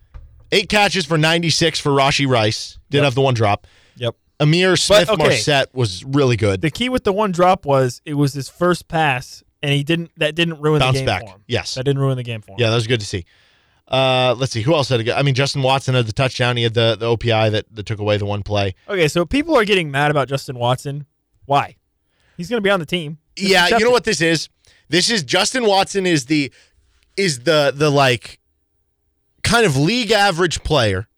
[0.50, 2.78] eight catches for 96 for Rashee Rice.
[2.90, 3.04] Did Yep.
[3.04, 3.68] have the one drop.
[3.96, 4.16] Yep.
[4.40, 5.22] Ihmir Smith okay.
[5.22, 6.60] Marsette was really good.
[6.62, 10.10] The key with the one drop was it was his first pass, and he didn't.
[10.16, 11.22] That didn't ruin Bounce the game back.
[11.22, 11.44] for him.
[11.46, 11.74] Yes.
[11.74, 12.56] that didn't ruin the game for him.
[12.58, 13.24] Yeah, that was good to see.
[13.88, 15.14] Uh, let's see who else had a good.
[15.14, 16.56] I mean, Justin Watson had the touchdown.
[16.56, 18.74] He had the the OPI that, that took away the one play.
[18.88, 21.06] Okay, so people are getting mad about Justin Watson.
[21.44, 21.76] Why?
[22.36, 23.18] He's going to be on the team.
[23.36, 23.92] Just yeah, you know it.
[23.92, 24.48] what this is?
[24.88, 26.52] This is Justin Watson is the
[27.16, 28.40] is the the like
[29.42, 31.08] kind of league average player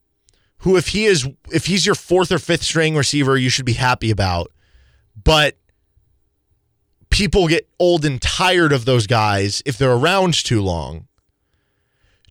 [0.58, 3.74] who if he is if he's your fourth or fifth string receiver, you should be
[3.74, 4.50] happy about.
[5.22, 5.56] But
[7.14, 11.06] people get old and tired of those guys if they're around too long.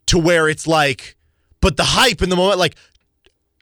[0.08, 1.16] To where it's like
[1.62, 2.76] but the hype in the moment like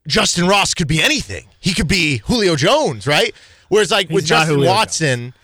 [0.09, 1.47] Justin Ross could be anything.
[1.61, 3.33] He could be Julio Jones, right?
[3.69, 5.35] Whereas like with He's not Justin Julio Watson,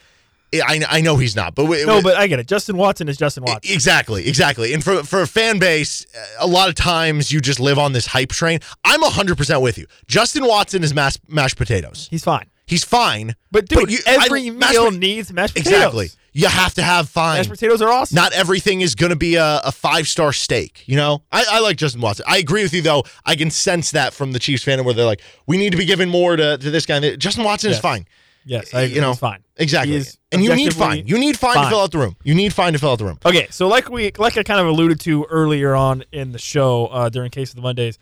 [0.53, 2.49] eh, I, I know he's not, but No, but I get it.
[2.49, 3.73] Justin Watson is Justin Watson.
[3.73, 4.75] exactly, exactly.
[4.75, 7.93] And for for a fan base, eh, a lot of times you just live on
[7.93, 8.59] this hype train.
[8.85, 9.87] I'm hundred percent with you.
[10.09, 12.09] Justin Watson is mass, mashed potatoes.
[12.11, 12.51] He's fine.
[12.69, 15.73] He's fine, But dude, you- every I- meal po- needs mashed potatoes.
[15.75, 16.09] exactly.
[16.35, 17.39] You have to have fine.
[17.39, 18.15] Mashed potatoes are awesome.
[18.15, 20.85] Not everything is going to be a, a five star steak.
[20.87, 22.27] You know, I, I like Justin Watson.
[22.29, 23.03] I agree with you though.
[23.25, 25.85] I can sense that from the Chiefs fan where they're like, we need to be
[25.87, 27.17] giving more to, to this guy.
[27.17, 28.07] Justin Watson is fine.
[28.45, 29.43] yes, I you know, He's fine.
[29.57, 30.01] Exactly.
[30.31, 31.07] And you need fine.
[31.09, 32.15] You need fine, to fill out the room.
[32.23, 33.19] You need fine to fill out the room.
[33.25, 36.87] Okay, so like we like I kind of alluded to earlier on in the show
[36.89, 37.99] uh, during Case of the Mondays,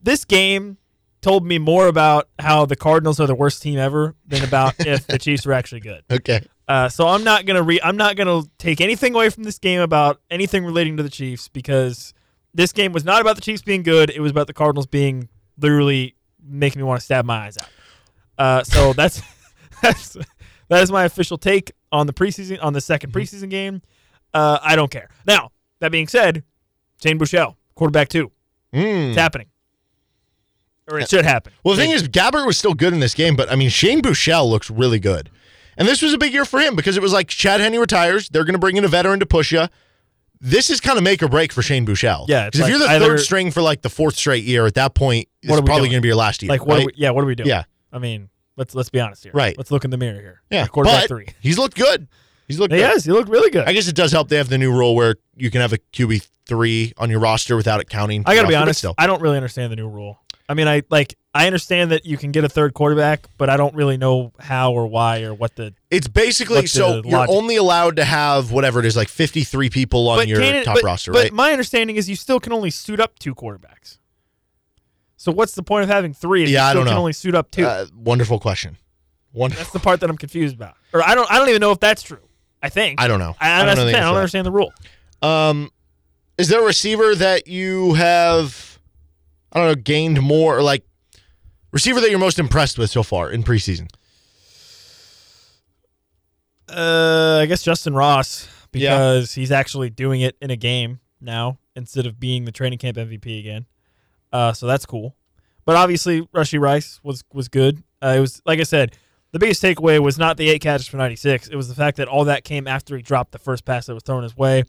[0.00, 0.78] this game
[1.24, 5.06] told me more about how the Cardinals are the worst team ever than about if
[5.06, 6.02] the Chiefs were actually good.
[6.10, 6.46] Okay.
[6.68, 9.80] Uh, so I'm not gonna re- I'm not gonna take anything away from this game
[9.80, 12.14] about anything relating to the Chiefs because
[12.54, 14.10] this game was not about the Chiefs being good.
[14.10, 17.68] It was about the Cardinals being literally making me want to stab my eyes out.
[18.38, 19.20] Uh, so that's
[19.82, 20.16] that's
[20.68, 23.18] that is my official take on the preseason on the 2nd Mm-hmm.
[23.18, 23.82] preseason game.
[24.32, 25.08] Uh, I don't care.
[25.26, 25.50] Now
[25.80, 26.44] that being said,
[27.02, 28.30] Shane Buechele, quarterback two,
[28.72, 29.10] Mm.
[29.10, 29.46] it's happening,
[30.90, 31.52] or it should happen.
[31.62, 34.00] Well, the thing is, Gabbert was still good in this game, but I mean, Shane
[34.02, 35.30] Buechele looks really good.
[35.76, 38.28] And this was a big year for him because it was like Chad Henne retires.
[38.28, 39.66] They're going to bring in a veteran to push you.
[40.40, 42.26] This is kind of make or break for Shane Buechele.
[42.28, 44.74] Yeah, Because if you're the either- third string for like the fourth straight year, at
[44.74, 46.50] that point, it's What are we probably going to be your last year.
[46.50, 46.74] like what?
[46.76, 46.82] right?
[46.82, 47.48] Are we, yeah, what are we doing?
[47.48, 47.64] Yeah.
[47.92, 49.32] I mean, let's let's be honest here.
[49.32, 49.56] Right.
[49.56, 50.42] Let's look in the mirror here.
[50.50, 50.62] yeah.
[50.62, 51.28] Our quarterback three.
[51.40, 52.08] He's looked good.
[52.46, 52.90] He's looked He good.
[52.90, 53.04] has.
[53.06, 53.66] He looked really good.
[53.66, 54.28] I guess it does help.
[54.28, 57.56] They have the new rule where you can have a QB three on your roster
[57.56, 58.22] without it counting.
[58.26, 58.78] I gotta be honest.
[58.80, 58.94] Still.
[58.98, 60.20] I don't really understand the new rule.
[60.48, 63.56] I mean, I like I understand that you can get a third quarterback, but I
[63.56, 65.74] don't really know how or why or what the.
[65.90, 67.34] It's basically so you're logic?
[67.34, 70.84] only allowed to have whatever it is, like 53 people on your it- top but-
[70.84, 71.30] roster, but right?
[71.30, 73.98] But my understanding is you still can only suit up two quarterbacks.
[75.16, 76.42] So what's the point of having three?
[76.44, 77.00] If Yeah, you I don't can know.
[77.00, 77.64] only suit up two.
[77.66, 78.76] Uh, wonderful question.
[79.32, 80.74] One, that's the part that I'm confused about.
[80.92, 81.30] Or I don't.
[81.30, 82.20] I don't even know if that's true.
[82.62, 83.00] I think.
[83.00, 83.34] I don't know.
[83.40, 84.72] I, I don't know I don't understand the rule.
[85.22, 85.70] Um,
[86.38, 88.73] is there a receiver that you have,
[89.54, 90.84] I don't know, gained more like
[91.72, 93.88] receiver that you're most impressed with so far in preseason?
[96.68, 98.90] Uh, I guess Justin Ross Yeah.
[98.96, 102.96] because he's actually doing it in a game now instead of being the training camp
[102.96, 103.66] MVP again.
[104.32, 105.14] Uh, so that's cool.
[105.64, 107.82] But obviously, Rashee Rice was was good.
[108.02, 108.96] Uh, it was like I said,
[109.32, 111.48] the biggest takeaway was not the eight catches for 96.
[111.48, 113.94] It was the fact that all that came after he dropped the first pass that
[113.94, 114.64] was thrown his way,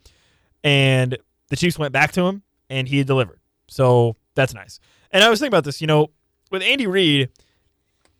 [0.63, 1.17] and
[1.49, 3.39] the Chiefs went back to him and he delivered.
[3.67, 4.79] So that's nice.
[5.11, 6.11] And I was thinking about this, you know,
[6.51, 7.29] with Andy Reid,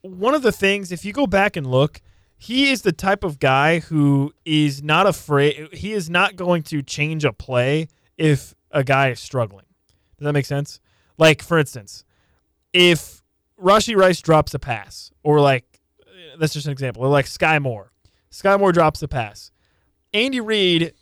[0.01, 2.01] one of the things, if you go back and look,
[2.38, 5.70] he is the type of guy who is not afraid.
[5.74, 7.88] He is not going to change a play
[8.18, 9.66] if a guy is struggling.
[10.18, 10.80] Does that make sense?
[11.18, 12.03] Like, for instance,
[12.74, 13.24] if
[13.59, 15.66] Rashee Rice drops a pass, or like,
[16.38, 17.91] that's just an example, or like Sky Moore.
[18.30, 19.51] Sky Moore drops a pass.
[20.13, 20.93] Andy Reid,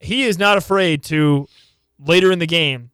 [0.00, 1.46] he is not afraid to,
[1.98, 2.89] later in the game,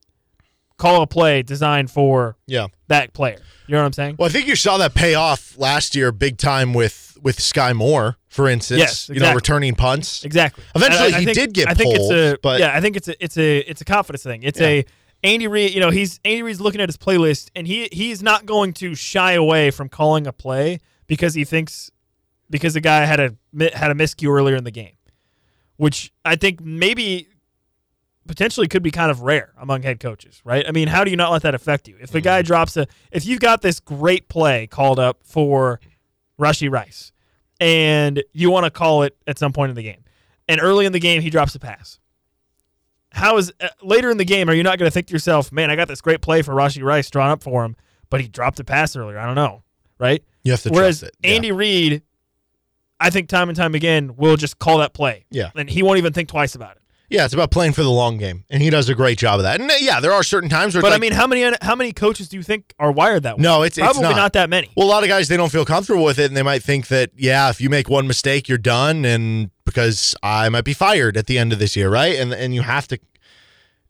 [0.78, 2.66] call a play designed for Yeah.
[2.88, 3.38] that player.
[3.66, 4.16] You know what I'm saying?
[4.18, 7.72] Well, I think you saw that pay off last year big time with with Sky
[7.72, 8.78] Moore, for instance.
[8.78, 10.22] Yes, You know, returning punts.
[10.24, 10.62] Exactly.
[10.76, 12.76] Eventually, I- I he think- did get I think pulled, it's a but yeah.
[12.76, 14.42] I think it's a it's a it's a confidence thing.
[14.42, 14.84] It's a
[15.24, 15.74] Andy Reid.
[15.74, 18.94] You know, he's Andy Reid's looking at his playlist, and he he's not going to
[18.94, 21.90] shy away from calling a play because he thinks
[22.50, 23.34] because the guy had a
[23.74, 24.96] had a miscue earlier in the game,
[25.78, 27.28] which I think maybe
[28.26, 30.66] potentially could be kind of rare among head coaches, right?
[30.66, 31.96] I mean, how do you not let that affect you?
[32.00, 35.80] If a guy drops a, if you've got this great play called up for
[36.38, 37.12] Rashee Rice,
[37.60, 40.04] and you want to call it at some point in the game,
[40.48, 41.98] and early in the game he drops a pass.
[43.12, 45.50] How is uh, later in the game are you not going to think to yourself,
[45.50, 47.76] man, I got this great play for Rashee Rice drawn up for him,
[48.10, 49.18] but he dropped a pass earlier.
[49.18, 49.62] I don't know,
[49.98, 50.22] right?
[50.42, 51.26] You have to Whereas trust it.
[51.26, 51.34] Yeah.
[51.34, 52.02] Andy Reid,
[53.00, 55.24] I think time and time again will just call that play.
[55.30, 55.50] Yeah.
[55.54, 56.82] and he won't even think twice about it.
[57.08, 59.44] Yeah, it's about playing for the long game, and he does a great job of
[59.44, 59.60] that.
[59.60, 61.76] And uh, yeah, there are certain times where, But it's I mean, how many how
[61.76, 63.42] many coaches do you think are wired that way?
[63.42, 64.32] no, it's it's probably not.
[64.32, 64.70] that many.
[64.76, 66.88] Well, a lot of guys they don't feel comfortable with it, and they might think
[66.88, 71.16] that yeah, if you make one mistake, you're done, and because I might be fired
[71.16, 72.16] at the end of this year, right?
[72.16, 72.98] And and you have to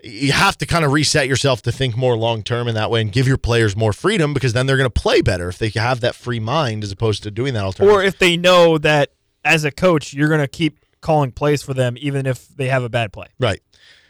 [0.02, 3.00] you have to kind of reset yourself to think more long term in that way,
[3.00, 5.70] and give your players more freedom because then they're going to play better if they
[5.70, 7.96] have that free mind as opposed to doing that alternative.
[7.96, 9.12] Or if they know that
[9.44, 12.82] as a coach, you're going to keep calling plays for them, even if they have
[12.82, 13.26] a bad play.
[13.38, 13.60] Right.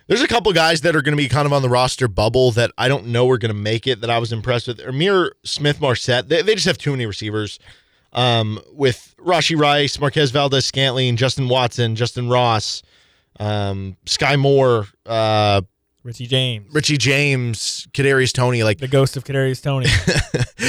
[0.08, 2.52] There's a couple guys that are going to be kind of on the roster bubble
[2.52, 4.78] that I don't know are going to make it that I was impressed with.
[4.78, 7.58] Ihmir Smith Marsette, they, they just have too many receivers.
[8.12, 12.82] Um, with Rashee Rice, Marquez Valdes Scantling, Justin Watson, Justin Ross,
[13.40, 15.62] um, Sky Moore, uh,
[16.06, 19.88] Richie James, Richie James, Kadarius Toney, like the ghost of Kadarius Toney.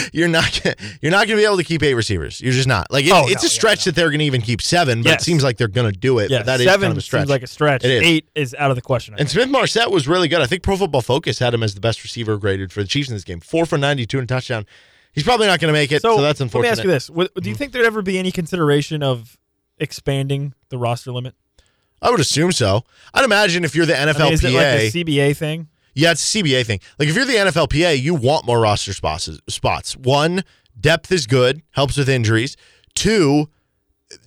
[0.13, 2.41] you're not gonna, you're not going to be able to keep eight receivers.
[2.41, 2.91] You're just not.
[2.91, 5.11] Like it, Oh, it's no, a stretch that they're going to even keep seven, but
[5.11, 5.21] Yes.
[5.21, 6.31] it seems like they're going to do it.
[6.31, 7.21] yeah, but that is seven kind of a stretch.
[7.21, 7.83] seems like a stretch.
[7.85, 8.03] Is.
[8.03, 9.13] Eight is out of the question.
[9.13, 9.43] I And think.
[9.43, 10.41] Smith Marsette was really good.
[10.41, 13.09] I think Pro Football Focus had him as the best receiver graded for the Chiefs
[13.09, 13.39] in this game.
[13.39, 14.65] Four for 92 and touchdown.
[15.13, 16.77] He's probably not going to make it, so, that's unfortunate.
[16.77, 17.53] Let me ask you this: Do you mm-hmm.
[17.57, 19.37] think there'd ever be any consideration of
[19.79, 21.35] expanding the roster limit?
[22.01, 22.83] I would assume so.
[23.13, 25.67] I'd imagine if you're the I mean, NFLPA, is it like a CBA thing?
[25.95, 26.79] yeah, it's a CBA thing.
[26.99, 29.29] Like if you're the NFLPA, you want more roster spots.
[29.49, 29.95] Spots.
[29.97, 30.43] One,
[30.79, 32.55] depth is good, helps with injuries.
[32.93, 33.49] Two,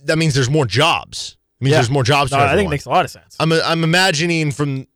[0.03, 1.37] that means there's more jobs.
[1.59, 1.77] It means Yeah.
[1.77, 2.31] there's more jobs.
[2.31, 3.35] No, I think it makes a lot of sense.
[3.39, 4.87] I'm I'm imagining from.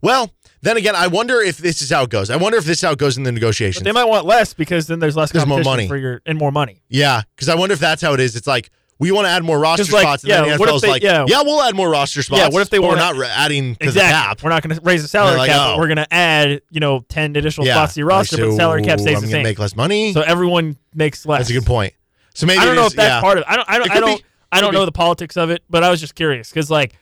[0.00, 2.30] Well, then again, I wonder if this is how it goes.
[2.30, 3.82] I wonder if this is how it goes in the negotiations.
[3.82, 5.88] But they might want less because then there's less There's more competition money.
[5.88, 6.82] for your and more money.
[6.88, 8.34] Yeah, because I wonder if that's how it is.
[8.36, 10.68] It's like we want to add more roster like, spots, and yeah, then the what
[10.68, 11.24] if NFL's they- like, yeah.
[11.28, 11.42] yeah.
[11.42, 12.40] we'll add more roster spots.
[12.40, 14.44] Yeah, what if they we're not adding exactly.
[14.44, 15.72] We're not going to raise the salary like, cap, oh.
[15.72, 18.44] but we're going to add you know ten additional yeah, spots to your roster, Like,
[18.46, 19.42] but the salary cap so stays I'm the same.
[19.44, 20.12] Make less money.
[20.12, 21.40] So everyone makes less.
[21.40, 21.94] that's a good point.
[22.34, 23.20] So maybe I don't know is- if that's yeah.
[23.20, 23.48] part of it.
[23.48, 23.70] I don't.
[23.70, 23.90] I don't.
[23.90, 24.18] I don't.
[24.18, 24.24] be.
[24.50, 26.94] I don't know the politics of it, but I was just curious because like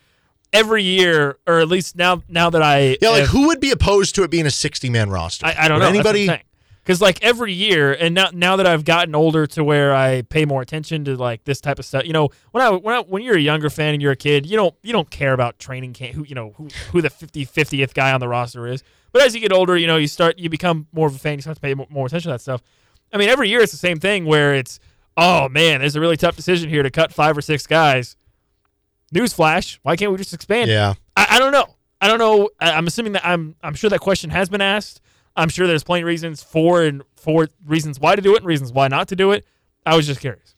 [0.52, 3.70] every year, or at least now, now that I Yeah, like have- who would be
[3.70, 5.46] opposed to it being a 60 man roster?
[5.46, 6.28] I, I don't Would know Anybody?
[6.86, 10.44] Because like every year, and now now that I've gotten older to where I pay
[10.44, 12.04] more attention to like this type of stuff.
[12.06, 14.46] You know, when I when I, when you're a younger fan and you're a kid,
[14.46, 16.14] you don't you don't care about training camp.
[16.14, 18.84] Who you know who who the 50 50th guy on the roster is.
[19.10, 21.38] But as you get older, you know you start you become more of a fan.
[21.38, 22.62] You start to pay more, more attention to that stuff.
[23.12, 24.78] I mean, every year it's the same thing where it's
[25.16, 28.14] oh man, there's a really tough decision here to cut five or six guys.
[29.12, 30.70] Newsflash: Why can't we just expand?
[30.70, 30.94] Yeah.
[31.16, 31.66] I, I don't know.
[32.00, 32.50] I don't know.
[32.60, 35.00] I, I'm assuming that I'm I'm sure that question has been asked.
[35.36, 38.46] I'm sure there's plenty of reasons for and for reasons why to do it and
[38.46, 39.44] reasons why not to do it.
[39.84, 40.54] I was just curious.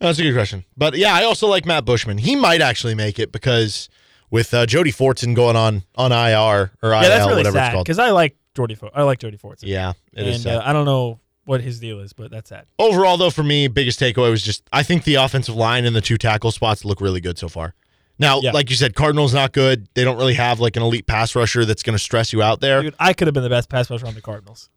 [0.00, 0.64] That's a good question.
[0.76, 2.18] But yeah, I also like Matt Bushman.
[2.18, 3.88] He might actually make it because
[4.30, 7.72] with uh, Jody Fortson going on on IR or IL, that's really whatever it's sad
[7.72, 7.86] called.
[7.86, 8.74] because I like Jordy.
[8.74, 9.62] Fo- I like Jody Fortson.
[9.62, 10.46] Yeah, it and is.
[10.46, 12.66] Uh, I don't know what his deal is, but that's sad.
[12.78, 16.00] Overall, though, for me, biggest takeaway was just I think the offensive line and the
[16.00, 17.74] two tackle spots look really good so far.
[18.18, 18.50] Now, Yeah.
[18.52, 19.88] like you said, Cardinals not good.
[19.94, 22.60] They don't really have like an elite pass rusher that's going to stress you out
[22.60, 22.82] there.
[22.82, 24.68] Dude, I could have been the best pass rusher on the Cardinals.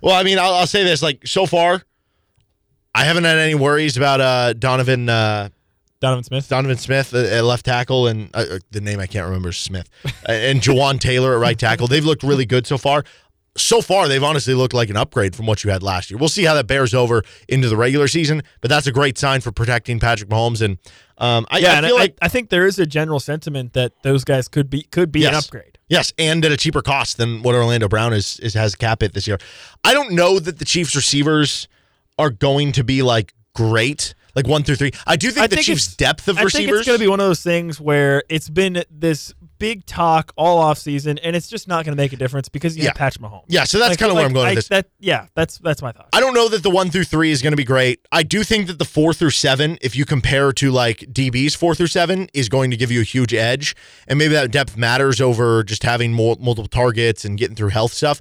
[0.00, 1.82] Well, I mean, I'll, I'll say this: like so far,
[2.94, 5.48] I haven't had any worries about uh, Donovan uh,
[6.00, 6.48] Donovan Smith.
[6.48, 9.88] Donovan Smith at left tackle, and uh, uh, the name I can't remember is Smith,
[10.28, 11.86] and Jawaan Taylor at right tackle.
[11.86, 13.04] They've looked really good so far.
[13.56, 16.18] So far, they've honestly looked like an upgrade from what you had last year.
[16.18, 19.40] We'll see how that bears over into the regular season, but that's a great sign
[19.40, 20.62] for protecting Patrick Mahomes.
[20.62, 20.78] And
[21.18, 23.72] um, I, yeah, I and feel I, like I think there is a general sentiment
[23.72, 25.78] that those guys could be could be an upgrade.
[25.88, 29.14] Yes, and at a cheaper cost than what Orlando Brown is, is has cap it
[29.14, 29.38] this year.
[29.84, 31.68] I don't know that the Chiefs receivers
[32.18, 34.90] are going to be like great, like one through three.
[35.06, 36.80] I do think I the think Chiefs' depth of I think receivers.
[36.80, 40.58] it's going to be one of those things where it's been this big talk all
[40.58, 42.90] off season, and it's just not going to make a difference because you Yeah.
[42.90, 43.44] have Patrick Mahomes.
[43.48, 44.68] Yeah, so that's Like- kinda where I'm going with I- this.
[44.68, 46.08] That, yeah, that's that's my thought.
[46.12, 48.00] I don't know that the one through three is going to be great.
[48.12, 51.74] I do think that the four through seven, if you compare to like DB's four
[51.74, 53.74] through seven, is going to give you a huge edge.
[54.08, 57.92] And maybe that depth matters over just having more, multiple targets and getting through health
[57.92, 58.20] stuff.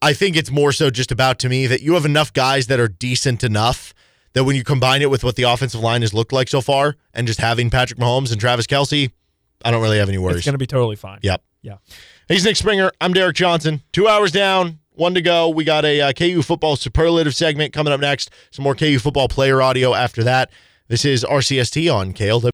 [0.00, 2.80] I think it's more so just about to me that you have enough guys that
[2.80, 3.94] are decent enough
[4.34, 6.96] that when you combine it with what the offensive line has looked like so far
[7.14, 9.10] and just having Patrick Mahomes and Travis Kelce,
[9.64, 10.36] I don't really have any worries.
[10.38, 11.20] It's going to be totally fine.
[11.22, 11.42] Yep.
[11.62, 11.76] Yeah.
[12.28, 12.90] He's Nick Springer.
[13.00, 13.82] I'm Derek Johnson.
[13.92, 15.48] Two hours down, one to go.
[15.48, 18.30] We got a uh, KU football superlative segment coming up next.
[18.50, 20.50] Some more KU football player audio after that.
[20.88, 22.50] This is RCST on KLW.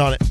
[0.00, 0.22] On it.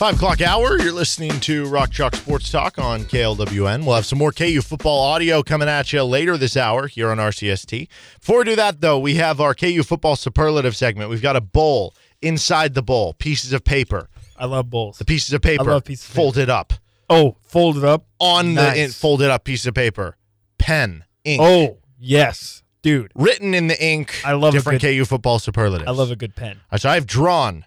[0.00, 0.80] Five o'clock hour.
[0.80, 3.84] You're listening to Rock Chalk Sports Talk on KLWN.
[3.84, 7.18] We'll have some more KU football audio coming at you later this hour here on
[7.18, 7.86] RCST.
[8.18, 11.10] Before we do that, though, we have our KU football superlative segment.
[11.10, 14.08] We've got a bowl inside the bowl, pieces of paper.
[14.36, 14.98] I love bowls.
[14.98, 16.22] The pieces of paper I love pieces of paper.
[16.22, 16.72] folded up
[17.12, 18.74] Oh, folded up on Nice.
[18.76, 20.16] the in, folded up piece of paper,
[20.58, 23.10] pen, ink, Oh, yes, dude.
[23.16, 24.20] written in the ink.
[24.24, 25.88] I love different good- KU football superlatives.
[25.88, 26.60] I love a good pen.
[26.70, 27.64] Right, so I've drawn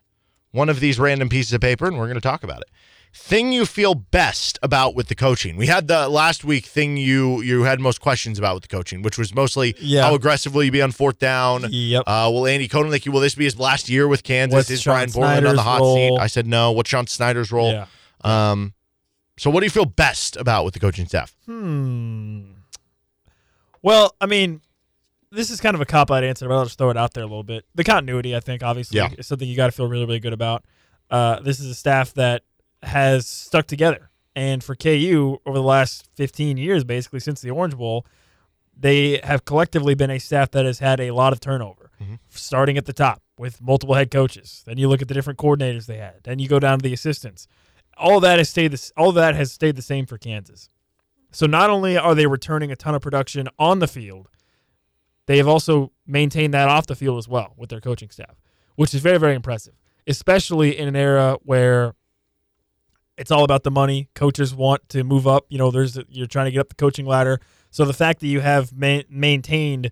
[0.51, 2.69] one of these random pieces of paper, and we're going to talk about it.
[3.15, 5.56] Thing you feel best about with the coaching.
[5.56, 9.03] We had the last week thing you you had most questions about with the coaching,
[9.03, 10.02] which was mostly Yeah.
[10.03, 11.68] how aggressive will you be on fourth down?
[11.69, 12.03] Yep.
[12.07, 14.56] Uh, will Andy Kotelnicki, will this be his last year with Kansas?
[14.56, 15.95] What's Is Sean Brian Borland on the hot role?
[16.18, 16.22] seat?
[16.22, 16.72] I said no.
[16.72, 17.72] What's Sean Snyder's role?
[17.72, 17.85] Yeah.
[18.23, 18.73] Um,
[19.38, 21.35] so what do you feel best about with the coaching staff?
[21.45, 22.41] Hmm.
[23.84, 24.61] Well, I mean,
[25.31, 27.23] this is kind of a cop out answer, but I'll just throw it out there
[27.23, 27.65] a little bit.
[27.76, 29.10] The continuity, I think, obviously, Yeah.
[29.18, 30.64] is something you got to feel really, really good about.
[31.11, 32.41] Uh, this is a staff that
[32.84, 34.10] has stuck together.
[34.35, 38.05] And for KU, over the last 15 years, basically, since the Orange Bowl,
[38.76, 42.15] they have collectively been a staff that has had a lot of turnover, mm-hmm.
[42.30, 44.64] starting at the top with multiple head coaches.
[44.65, 46.23] Then you look at the different coordinators they had.
[46.23, 47.47] Then you go down to the assistants.
[47.95, 48.91] All that has stayed this.
[48.97, 50.68] All that has stayed the same for Kansas.
[51.31, 54.30] So not only are they returning a ton of production on the field,
[55.26, 58.35] they have also maintained that off the field as well with their coaching staff,
[58.76, 59.73] which is very, very impressive,
[60.05, 61.95] especially in an era where
[63.24, 64.10] it's all about the money.
[64.16, 65.45] Coaches want to move up.
[65.48, 67.40] You know, there's you're trying to get up the coaching ladder.
[67.72, 69.91] So the fact that you have ma- maintained,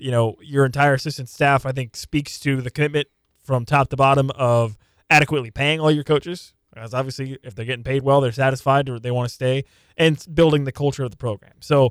[0.00, 3.06] you know, your entire assistant staff, I think speaks to the commitment
[3.44, 4.76] from top to bottom of
[5.08, 6.54] adequately paying all your coaches.
[6.76, 9.62] As obviously, if they're getting paid well, they're satisfied or they want to stay,
[9.96, 11.52] and building the culture of the program.
[11.60, 11.90] So,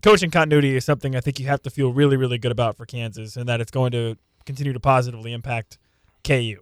[0.00, 2.86] coaching continuity is something I think you have to feel really, really good about for
[2.86, 4.16] Kansas, and that it's going to
[4.46, 5.76] continue to positively impact
[6.22, 6.58] KU.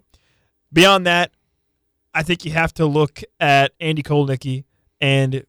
[0.72, 1.32] Beyond that,
[2.14, 4.64] I think you have to look at Andy Kotelnicki,
[5.00, 5.44] and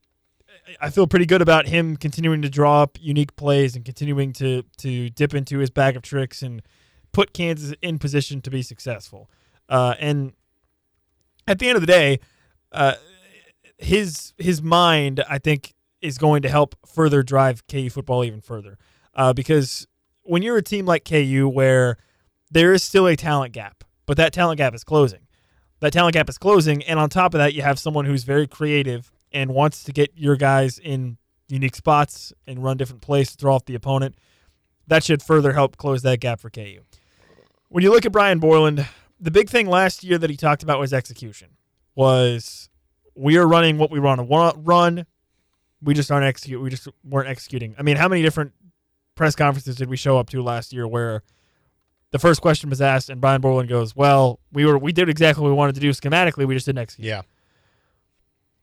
[0.80, 4.64] I feel pretty good about him continuing to draw up unique plays and continuing to
[4.77, 6.61] to dip into his bag of tricks and
[7.11, 9.30] put Kansas in position to be successful.
[9.68, 10.34] Uh, and
[11.48, 12.19] at the end of the day,
[12.72, 12.95] uh,
[13.77, 18.77] his his mind, I think, is going to help further drive KU football even further.
[19.14, 19.88] Uh, because
[20.23, 21.98] when you're a team like KU, where
[22.49, 25.27] there is still a talent gap, but that talent gap is closing.
[25.84, 28.47] That talent gap is closing, and on top of that, you have someone who's very
[28.47, 31.18] creative and wants to get your guys in
[31.49, 34.15] unique spots and run different plays to throw off the opponent.
[34.88, 36.80] That should further help close that gap for KU.
[37.68, 38.88] When you look at Brian Borland,
[39.19, 41.49] the big thing last year that he talked about was execution.
[41.95, 42.69] Was
[43.14, 45.05] we are running what we want to run,
[45.81, 46.61] we just aren't execute.
[46.61, 47.76] We just weren't executing.
[47.77, 48.53] I mean, how many different
[49.15, 51.23] press conferences did we show up to last year where
[52.14, 55.41] the first question was asked and Brian Borland goes, "Well, we were we did exactly
[55.41, 56.48] what we wanted to do schematically.
[56.48, 57.23] We just didn't execute." Yeah.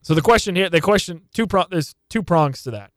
[0.03, 2.93] So the question here, the question two pro- there's two prongs to that.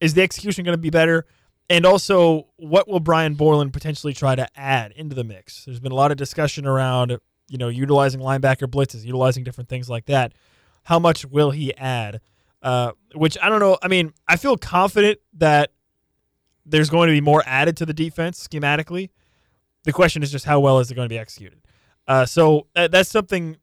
[0.00, 1.24] Is the execution going to be better?
[1.70, 5.64] And also, what will Brian Borland potentially try to add into the mix?
[5.64, 7.18] There's been a lot of discussion around,
[7.48, 10.34] you know, utilizing linebacker blitzes, utilizing different things like that.
[10.84, 12.20] How much will he add?
[12.60, 13.78] Uh, which I don't know.
[13.82, 15.70] I mean, I feel confident that
[16.70, 19.10] there's going to be more added to the defense schematically.
[19.84, 21.60] The question is just how well is it going to be executed?
[22.06, 23.56] Uh, so uh, that's something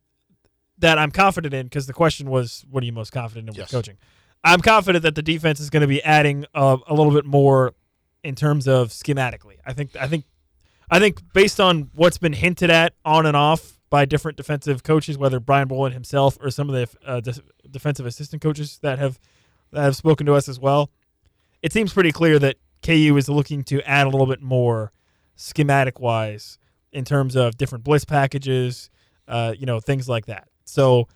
[0.80, 3.66] that I'm confident in because the question was, what are you most confident in Yes.
[3.66, 3.98] with coaching?
[4.44, 7.74] I'm confident that the defense is going to be adding uh, a little bit more
[8.24, 9.56] in terms of schematically.
[9.66, 10.26] I think I think
[10.90, 15.18] I think based on what's been hinted at on and off by different defensive coaches,
[15.18, 19.20] whether Brian Borland himself or some of the uh, de- defensive assistant coaches that have
[19.72, 20.92] that have spoken to us as well,
[21.62, 22.56] it seems pretty clear that
[22.88, 24.94] KU is looking to add a little bit more
[25.36, 26.58] schematic wise
[26.94, 28.90] in terms of different blitz packages,
[29.28, 30.48] uh, you know, things like that.
[30.64, 31.10] So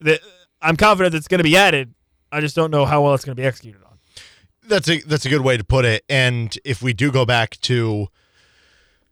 [0.00, 0.20] the,
[0.62, 1.92] I'm confident it's going to be added.
[2.30, 3.98] I just don't know how well it's going to be executed on.
[4.68, 6.04] That's a that's a good way to put it.
[6.08, 8.08] And if we do go back to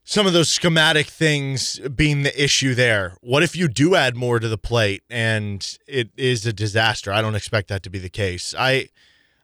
[0.04, 4.38] some of those schematic things being the issue there, what if you do add more
[4.38, 7.10] to the plate and it is a disaster?
[7.10, 8.54] I don't expect that to be the case.
[8.56, 8.90] I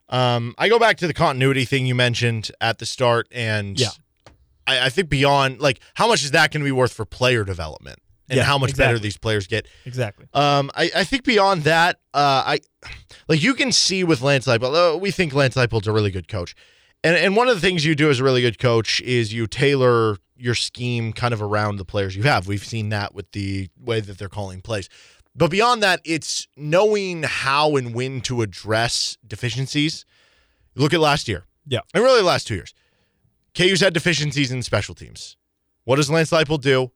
[0.09, 3.89] um I go back to the continuity thing you mentioned at the start and Yeah.
[4.67, 7.43] I, I think beyond like how much is that going to be worth for player
[7.43, 7.99] development
[8.29, 9.67] and Yeah, how much better these players get.
[9.85, 10.25] Exactly.
[10.33, 12.59] Um, I, I think beyond that, uh, I
[13.27, 14.95] like you can see with Lance Leipold.
[14.95, 16.55] Uh, we think Lance Leipold's a really good coach,
[17.03, 19.45] and and one of the things you do as a really good coach is you
[19.47, 22.47] tailor your scheme kind of around the players you have.
[22.47, 24.87] We've seen that with the way that they're calling plays.
[25.35, 30.05] But beyond that, it's knowing how and when to address deficiencies.
[30.75, 31.45] Look at last year.
[31.65, 31.79] Yeah.
[31.93, 32.73] And really the last two years.
[33.55, 35.37] KU's had deficiencies in special teams.
[35.85, 36.91] What does Lance Leipold do?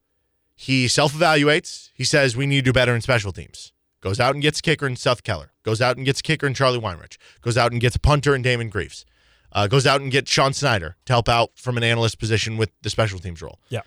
[0.55, 1.91] He self evaluates.
[1.93, 3.73] He says, we need to do better in special teams.
[4.01, 5.51] Goes out and gets kicker in Seth Keller.
[5.64, 7.18] Goes out and gets kicker in Charlie Weinrich.
[7.41, 9.05] Goes out and gets punter in Damon Greaves.
[9.51, 12.69] Uh, goes out and gets Sean Snyder to help out from an analyst position with
[12.81, 13.59] the special teams role.
[13.69, 13.81] Yeah.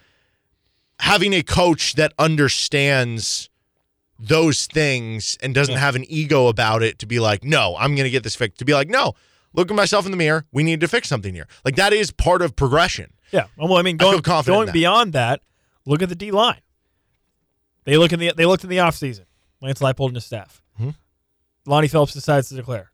[1.01, 3.50] Having a coach that understands
[4.21, 8.05] those things and doesn't have an ego about it to be like, no, I'm going
[8.05, 8.59] to get this fixed.
[8.59, 9.15] To be like, no,
[9.55, 10.45] look at myself in the mirror.
[10.53, 11.47] We need to fix something here.
[11.65, 13.15] Like that is part of progression.
[13.33, 13.47] Yeah.
[13.57, 14.73] Well, I mean, going, in going that.
[14.73, 15.41] beyond that,
[15.87, 16.61] look at the D line.
[17.85, 19.25] They look in the they looked in the offseason.
[19.63, 20.63] Lance Leipold and his staff.
[20.81, 20.95] Mhm.
[21.67, 22.91] Lonnie Phillips decides to declare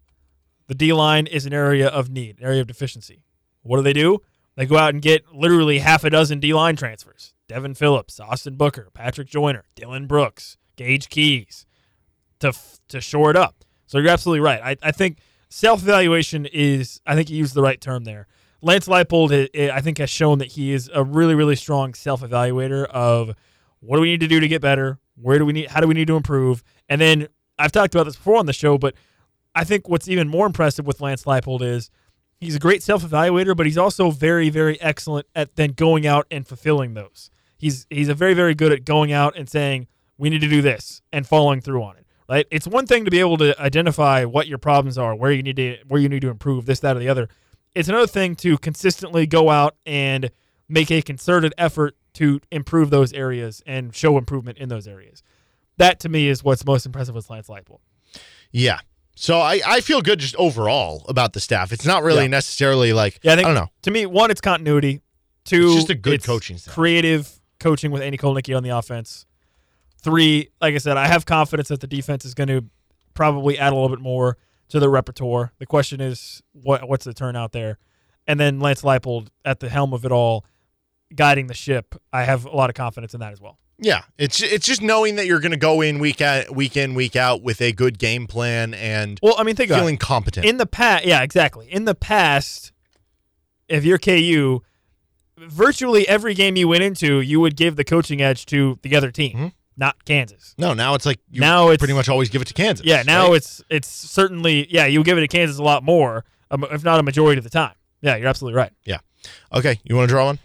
[0.69, 3.25] the D line is an area of need, an area of deficiency.
[3.63, 4.19] What do they do?
[4.57, 8.57] They go out and get literally half a dozen D line transfers: Devin Phillips, Austin
[8.57, 11.67] Booker, Patrick Joyner, Dylan Brooks, Gage Keys,
[12.41, 12.53] to
[12.89, 13.65] to shore it up.
[13.87, 14.61] So you're absolutely right.
[14.63, 17.01] I, I think self evaluation is.
[17.07, 18.27] I think you used the right term there.
[18.63, 22.85] Lance Leipold, i- think, has shown that he is a really, really strong self evaluator
[22.87, 23.33] of
[23.81, 25.87] what do we need to do to get better, where do we need, how do
[25.87, 27.29] we need to improve, and then
[27.59, 28.95] I've talked about this before on the show, but
[29.55, 31.91] I think what's even more impressive with Lance Leipold is
[32.41, 36.27] he's a great self evaluator, but he's also very, very excellent at then going out
[36.31, 37.31] and fulfilling those.
[37.59, 39.87] He's he's a very, very good at going out and saying
[40.19, 42.07] we need to do this and following through on it.
[42.29, 42.47] Right?
[42.51, 45.57] It's one thing to be able to identify what your problems are, where you need
[45.57, 47.29] to where you need to improve, this, that, or the other.
[47.75, 50.31] It's another thing to consistently go out and
[50.69, 55.23] make a concerted effort to improve those areas and show improvement in those areas.
[55.77, 57.79] That to me is what's most impressive with Lance Leipold.
[58.51, 58.81] Yeah.
[59.15, 61.71] So I, I feel good just overall about the staff.
[61.73, 62.29] It's not really Yeah.
[62.29, 63.71] necessarily like Yeah, I, think, I don't know.
[63.83, 65.01] To me, one, it's continuity.
[65.45, 66.75] Two, It's just a good coaching staff.
[66.75, 67.31] Creative
[67.61, 69.27] coaching with Andy Kotelnicki on the offense.
[70.07, 72.65] Three, like I said, I have confidence that the defense is going to
[73.15, 74.37] probably add a little bit more
[74.69, 75.53] to the repertoire.
[75.59, 77.79] The question is, what what's the turnout there?
[78.29, 80.45] And then Lance Leipold at the helm of it all,
[81.15, 81.97] guiding the ship.
[82.13, 83.59] I have a lot of confidence in that as well.
[83.81, 86.95] Yeah, it's it's just knowing that you're going to go in week out, week in,
[86.95, 90.47] week out with a good game plan and Well, I mean, think feeling competent.
[90.47, 91.69] In the past, yeah, exactly.
[91.71, 92.71] In the past,
[93.69, 94.61] if you're KU,
[95.37, 99.11] virtually every game you went into, you would give the coaching edge to the other
[99.11, 99.53] team, Mhm.
[99.77, 100.55] Not Kansas.
[100.59, 102.87] no, now it's like you Now it's- pretty much always give it to Kansas.
[102.87, 103.37] Yeah, now right?
[103.37, 106.99] it's it's certainly yeah, you give it to Kansas a lot more, um, if not
[107.01, 107.75] a majority of the time.
[108.01, 108.73] Yeah, you're absolutely right.
[108.85, 108.99] Yeah.
[109.53, 109.81] Okay.
[109.85, 110.39] You want to draw one?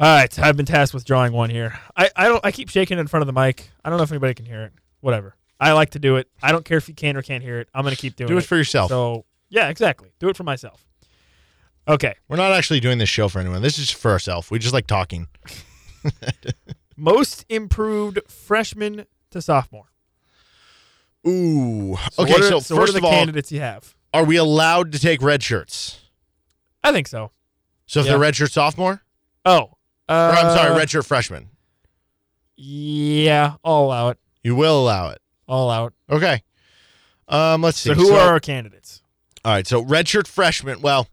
[0.00, 1.78] All right, I've been tasked with drawing one here.
[1.96, 3.70] I, I don't I keep shaking in front of the mic.
[3.84, 4.72] I don't know if anybody can hear it.
[5.00, 5.34] Whatever.
[5.60, 6.28] I like to do it.
[6.40, 7.68] I don't care if you can or can't hear it.
[7.74, 8.32] I'm gonna keep doing it.
[8.32, 8.44] Do it.
[8.44, 8.90] it for yourself.
[8.90, 10.12] So yeah, exactly.
[10.20, 10.84] Do it for myself.
[11.88, 12.14] Okay.
[12.28, 13.60] We're not actually doing this show for anyone.
[13.62, 14.50] This is for ourselves.
[14.50, 15.26] We just like talking.
[17.00, 19.92] Most improved freshman to sophomore.
[21.26, 21.96] Ooh.
[22.12, 23.94] So okay, are, so, so first of all, candidates you have?
[24.14, 26.00] are we allowed to take red shirts?
[26.82, 27.30] I think so.
[27.86, 28.12] So if Yeah.
[28.12, 29.02] they're red shirt sophomore,
[29.44, 29.76] Oh,
[30.08, 31.50] uh, or I'm sorry, red shirt freshman,
[32.56, 34.18] Yeah, I'll allow it.
[34.42, 35.20] you will allow it.
[35.48, 35.92] I'll allow it.
[36.10, 36.42] Okay.
[37.28, 37.90] Um, let's see.
[37.90, 39.02] So who are our candidates?
[39.44, 40.80] All right, so redshirt freshman.
[40.80, 41.06] Well,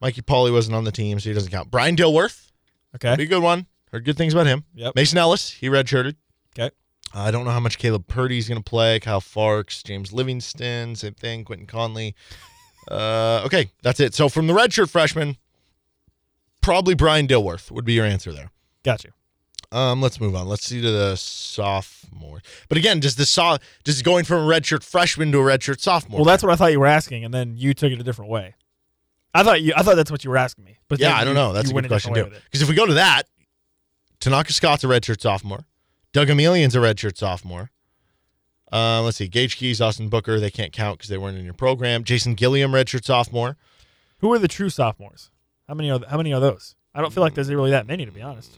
[0.00, 1.70] Mikey Pauly wasn't on the team, so he doesn't count.
[1.70, 2.50] Brian Dilworth,
[2.94, 3.14] Okay.
[3.16, 3.66] be a good one.
[3.92, 4.64] Heard good things about him.
[4.74, 4.94] Yep.
[4.96, 6.16] Mason Ellis, he redshirted.
[6.58, 6.70] Okay.
[7.14, 8.98] I don't know how much Caleb Purdy's going to play.
[9.00, 11.44] Kyle Farks, James Livingston, same thing.
[11.44, 12.14] Quentin Conley.
[12.90, 14.14] Uh, okay, that's it.
[14.14, 15.36] So from the redshirt freshman,
[16.62, 18.50] probably Brian Dilworth would be your answer there.
[18.84, 19.10] Got you.
[19.72, 20.48] Um, let's move on.
[20.48, 22.40] Let's see to the sophomore.
[22.68, 26.18] But again, does the so just going from a redshirt freshman to a redshirt sophomore?
[26.20, 28.30] Well, that's what I thought you were asking, and then you took it a different
[28.30, 28.54] way.
[29.34, 29.72] I thought you.
[29.76, 30.78] I thought that's what you were asking me.
[30.88, 31.52] But yeah, I don't you- know.
[31.52, 32.20] That's a good question too.
[32.20, 32.42] way with it.
[32.44, 33.24] Because if we go to that,
[34.20, 35.66] Tanaka Scott's a redshirt sophomore.
[36.12, 37.70] Doug Emilien's a redshirt sophomore.
[38.72, 39.28] Uh, let's see.
[39.28, 42.02] Gage Keys, Austin Booker, they can't count because they weren't in your program.
[42.04, 43.56] Jason Gilliam, redshirt sophomore.
[44.18, 45.30] Who are the true sophomores?
[45.68, 46.00] How many are?
[46.08, 46.74] How many are those?
[46.94, 48.56] I don't feel like there's really that many, to be honest.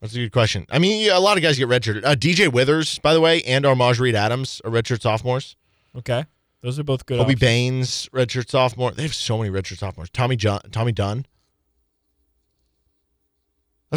[0.00, 0.66] That's a good question.
[0.70, 2.04] I mean, a lot of guys get redshirted.
[2.04, 5.56] Uh, DJ Withers, by the way, and Armaj Reed Adams are redshirt sophomores.
[5.96, 6.24] Okay,
[6.60, 7.18] Those are both good.
[7.18, 7.40] Kobe options.
[7.40, 8.90] Baines, redshirt sophomore.
[8.90, 10.10] They have so many redshirt sophomores.
[10.10, 11.24] Tommy John, Tommy Dunn.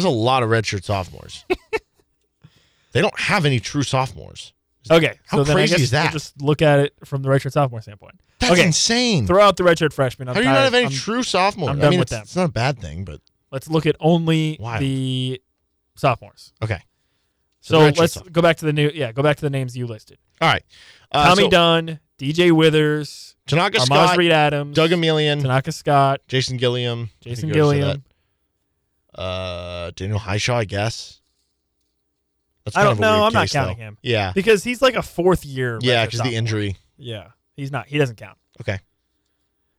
[0.02, 1.44] There's a lot of redshirt sophomores.
[2.92, 4.52] they don't have any true sophomores.
[4.90, 6.04] Okay, How so then crazy I guess is that?
[6.04, 8.20] We'll just look at it from the redshirt sophomore standpoint.
[8.38, 9.26] That's okay, insane.
[9.26, 10.28] throw out the redshirt freshman.
[10.28, 11.70] I'm How do you not have any I'm- true sophomores?
[11.78, 12.22] I'm I mean, with it's, them.
[12.22, 13.20] it's not a bad thing, but
[13.50, 14.80] Let's look at only Wild.
[14.80, 15.42] the
[15.96, 16.52] sophomores.
[16.62, 16.80] okay.
[17.60, 18.30] So redshirt let's sophomore.
[18.30, 18.90] go back to the new.
[18.94, 20.16] Yeah, go back to the names you listed.
[20.40, 20.62] All right.
[21.10, 26.20] Uh, Tommy so, Dunn, DJ Withers, Tanaka Armaz Scott, Reed Adams, Doug Emilien, Tanaka Scott,
[26.28, 28.04] Jason Gilliam, Jason think you already said Gilliam.
[29.18, 31.20] Uh, Daniel Hishaw, I guess.
[32.64, 33.24] That's I don't know.
[33.24, 33.82] I'm not case, counting though.
[33.82, 33.98] him.
[34.00, 35.78] Yeah, because he's like a fourth year.
[35.82, 36.76] yeah, because the injury.
[36.96, 37.88] Yeah, he's not.
[37.88, 38.38] He doesn't count.
[38.60, 38.78] Okay.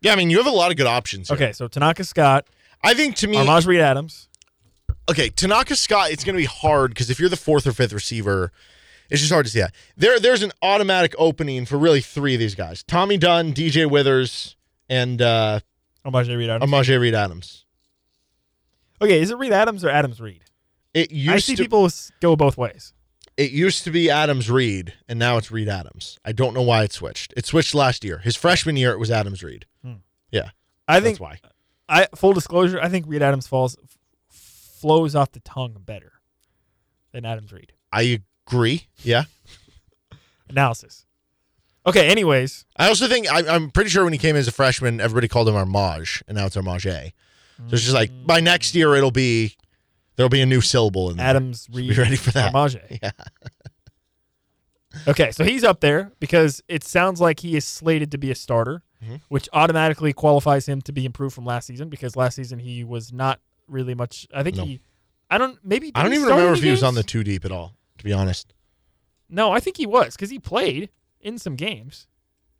[0.01, 1.29] Yeah, I mean, you have a lot of good options.
[1.29, 1.35] Here.
[1.35, 2.47] Okay, so Tanaka Scott,
[2.83, 4.27] I think to me, Armaz Reed Adams.
[5.09, 7.93] okay, Tanaka Scott, it's going to be hard because if you're the fourth or fifth
[7.93, 8.51] receiver,
[9.09, 9.73] it's just hard to see that.
[9.95, 14.55] There, there's an automatic opening for really three of these guys: Tommy Dunn, DJ Withers,
[14.89, 15.59] and uh,
[16.05, 16.71] Armaz Reed Adams.
[16.71, 17.65] Amaje Reed Adams.
[19.01, 20.43] Okay, is it Reed Adams or Adams Reed?
[20.93, 21.89] It used I see to, people
[22.19, 22.93] go both ways.
[23.37, 26.19] It used to be Adams Reed, and now it's Reed Adams.
[26.25, 27.33] I don't know why it switched.
[27.37, 28.17] It switched last year.
[28.17, 29.65] His freshman year, it was Adams Reed.
[29.83, 29.93] Hmm.
[30.31, 30.49] Yeah,
[30.87, 31.39] I think that's why.
[31.87, 33.97] I full disclosure, I think Reed Adams falls f-
[34.29, 36.13] flows off the tongue better
[37.11, 37.73] than Adams Reed.
[37.91, 38.87] I agree.
[39.03, 39.23] Yeah.
[40.49, 41.05] Analysis.
[41.85, 44.99] Okay, anyways, I also think I, I'm pretty sure when he came as a freshman,
[44.99, 47.13] everybody called him Armage, and now it's Armage.
[47.67, 49.55] So it's just like by next year, it'll be
[50.15, 51.25] there'll be a new syllable in there.
[51.27, 52.53] Adams Reed Be ready for that.
[52.53, 52.99] Armage.
[53.03, 53.11] Yeah.
[55.07, 58.35] Okay, so he's up there because it sounds like he is slated to be a
[58.35, 59.21] starter, Mhm.
[59.29, 63.13] which automatically qualifies him to be improved from last season because last season he was
[63.13, 64.27] not really much.
[64.33, 64.65] I think No.
[64.65, 64.81] he,
[65.29, 65.91] I don't maybe.
[65.93, 67.51] I don't he even start remember any if he was on the two deep at
[67.51, 67.75] all.
[67.99, 68.53] To be honest,
[69.29, 70.89] No, I think he was because he played
[71.21, 72.07] in some games.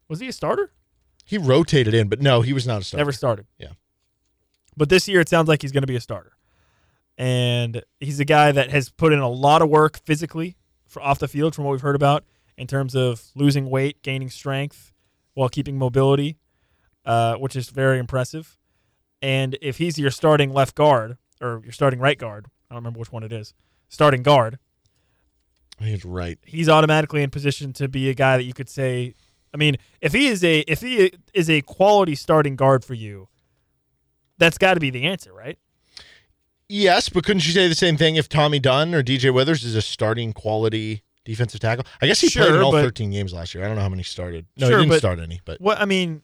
[0.07, 0.71] Was he a starter?
[1.25, 3.01] he rotated in, but no, he was not a starter.
[3.01, 3.45] Never started.
[3.59, 3.73] Yeah.
[4.79, 6.31] But this year it sounds like he's going to be a starter.
[7.17, 10.55] And he's a guy that has put in a lot of work physically
[10.87, 12.23] for off the field from what we've heard about
[12.57, 14.93] in terms of losing weight, gaining strength
[15.33, 16.37] while keeping mobility,
[17.05, 18.57] uh, which is very impressive.
[19.21, 22.99] And if he's your starting left guard or your starting right guard, I don't remember
[22.99, 23.53] which one it is,
[23.89, 24.59] starting guard,
[25.77, 26.37] I think it's right.
[26.45, 29.13] he's automatically in position to be a guy that you could say
[29.53, 33.29] I mean, if he is a if he is a quality starting guard for you,
[34.39, 35.59] that's got to be the answer, right?
[36.67, 39.75] Yes, but couldn't you say the same thing if Tommy Dunn or DJ Withers is
[39.75, 41.85] a starting quality defensive tackle?
[42.01, 43.63] I guess he played in all but- 13 games last year.
[43.63, 44.45] I don't know how many started.
[44.57, 46.21] No, Sure, he didn't but- start any, but What I mean,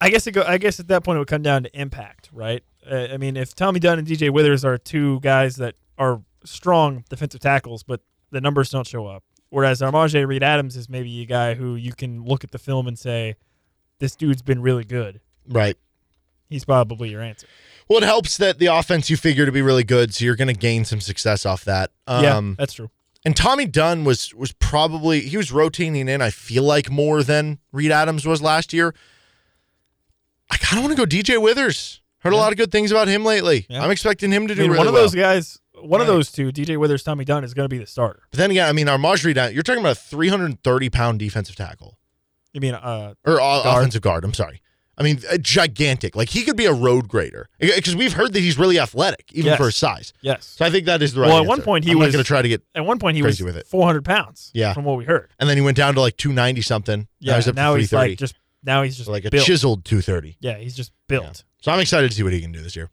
[0.00, 0.42] I guess it go.
[0.42, 2.64] I guess at that point it would come down to impact, right?
[2.90, 7.04] Uh, I mean, if Tommy Dunn and DJ Withers are two guys that are strong
[7.08, 8.00] defensive tackles, but
[8.32, 11.92] the numbers don't show up, whereas Armage Reed Adams is maybe a guy who you
[11.92, 13.36] can look at the film and say,
[14.00, 15.76] "This dude's been really good." right.
[16.52, 17.46] He's probably your answer.
[17.88, 20.48] Well, it helps that the offense you figure to be really good, so you're going
[20.48, 21.90] to gain some success off that.
[22.08, 22.90] yeah, Um, that's true.
[23.24, 26.20] And Tommy Dunn was was probably he was rotating in.
[26.22, 28.94] I feel like more than Reed Adams was last year.
[30.50, 32.00] I kind of want to go DJ Withers.
[32.18, 33.66] Heard a lot of good things about him lately.
[33.68, 33.82] Yeah.
[33.82, 35.02] I'm expecting him to I do mean, really one of well.
[35.02, 37.86] those guys, one of those two, DJ Withers, Tommy Dunn, is going to be the
[37.86, 38.22] starter.
[38.30, 41.98] But then again, I mean, Armaj Reed, you're talking about a 330 pound defensive tackle
[42.52, 43.78] You mean uh, or uh, Guard.
[43.78, 44.24] offensive guard.
[44.24, 44.60] I'm sorry.
[45.02, 46.14] I mean, uh, gigantic.
[46.16, 49.46] Like he could be a road grader because we've heard that he's really athletic, even
[49.50, 49.56] Yes.
[49.58, 50.12] for his size.
[50.20, 50.46] yes?
[50.46, 51.28] So I think that is the right.
[51.28, 53.16] Well, at one point he I'm was- going to try to get, At one point
[53.16, 53.66] he was with it.
[53.66, 54.50] 400 pounds.
[54.54, 54.72] Yeah.
[54.74, 55.28] from what we heard.
[55.40, 57.08] and then he went down to like 290 something.
[57.20, 58.34] Yeah, now he's now he's like just
[58.64, 60.36] now he's just like a chiseled 230.
[60.40, 61.44] Yeah, he's just built.
[61.60, 62.90] So I'm excited to see what he can do this year.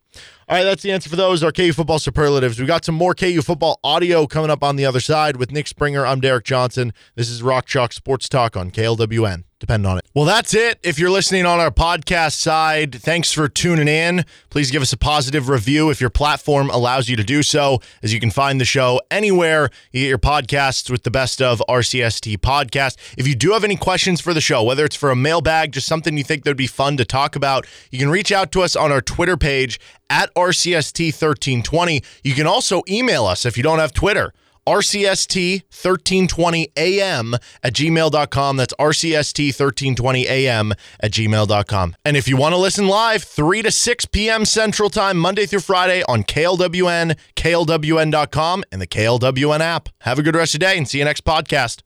[0.49, 1.43] All right, that's the answer for those.
[1.43, 2.59] Our KU football superlatives.
[2.59, 5.67] We got some more KU football audio coming up on the other side with Nick
[5.67, 6.05] Springer.
[6.05, 6.91] I'm Derek Johnson.
[7.15, 9.43] This is Rock Chalk Sports Talk on KLWN.
[9.59, 10.05] Depend on it.
[10.15, 10.79] Well, that's it.
[10.83, 14.23] If you're listening on our podcast side, thanks for tuning in.
[14.49, 18.13] Please give us a positive review if your platform allows you to do so, as
[18.13, 22.37] you can find the show anywhere you get your podcasts with the best of RCST
[22.37, 22.95] podcast.
[23.17, 25.87] If you do have any questions for the show, whether it's for a mailbag, just
[25.87, 28.61] something you think that would be fun to talk about, you can reach out to
[28.61, 29.77] us on our Twitter page
[30.09, 32.05] at RCST1320.
[32.23, 34.33] You can also email us if you don't have Twitter.
[34.69, 37.33] RCST1320AM
[37.63, 38.57] at gmail.com.
[38.57, 41.95] That's RCST1320AM at gmail.com.
[42.05, 44.45] And if you want to listen live, 3 to 6 p.m.
[44.45, 49.89] Central Time, Monday through Friday on KLWN, KLWN.com, and the KLWN app.
[50.01, 51.77] Have a good rest of the day and see you next podcast.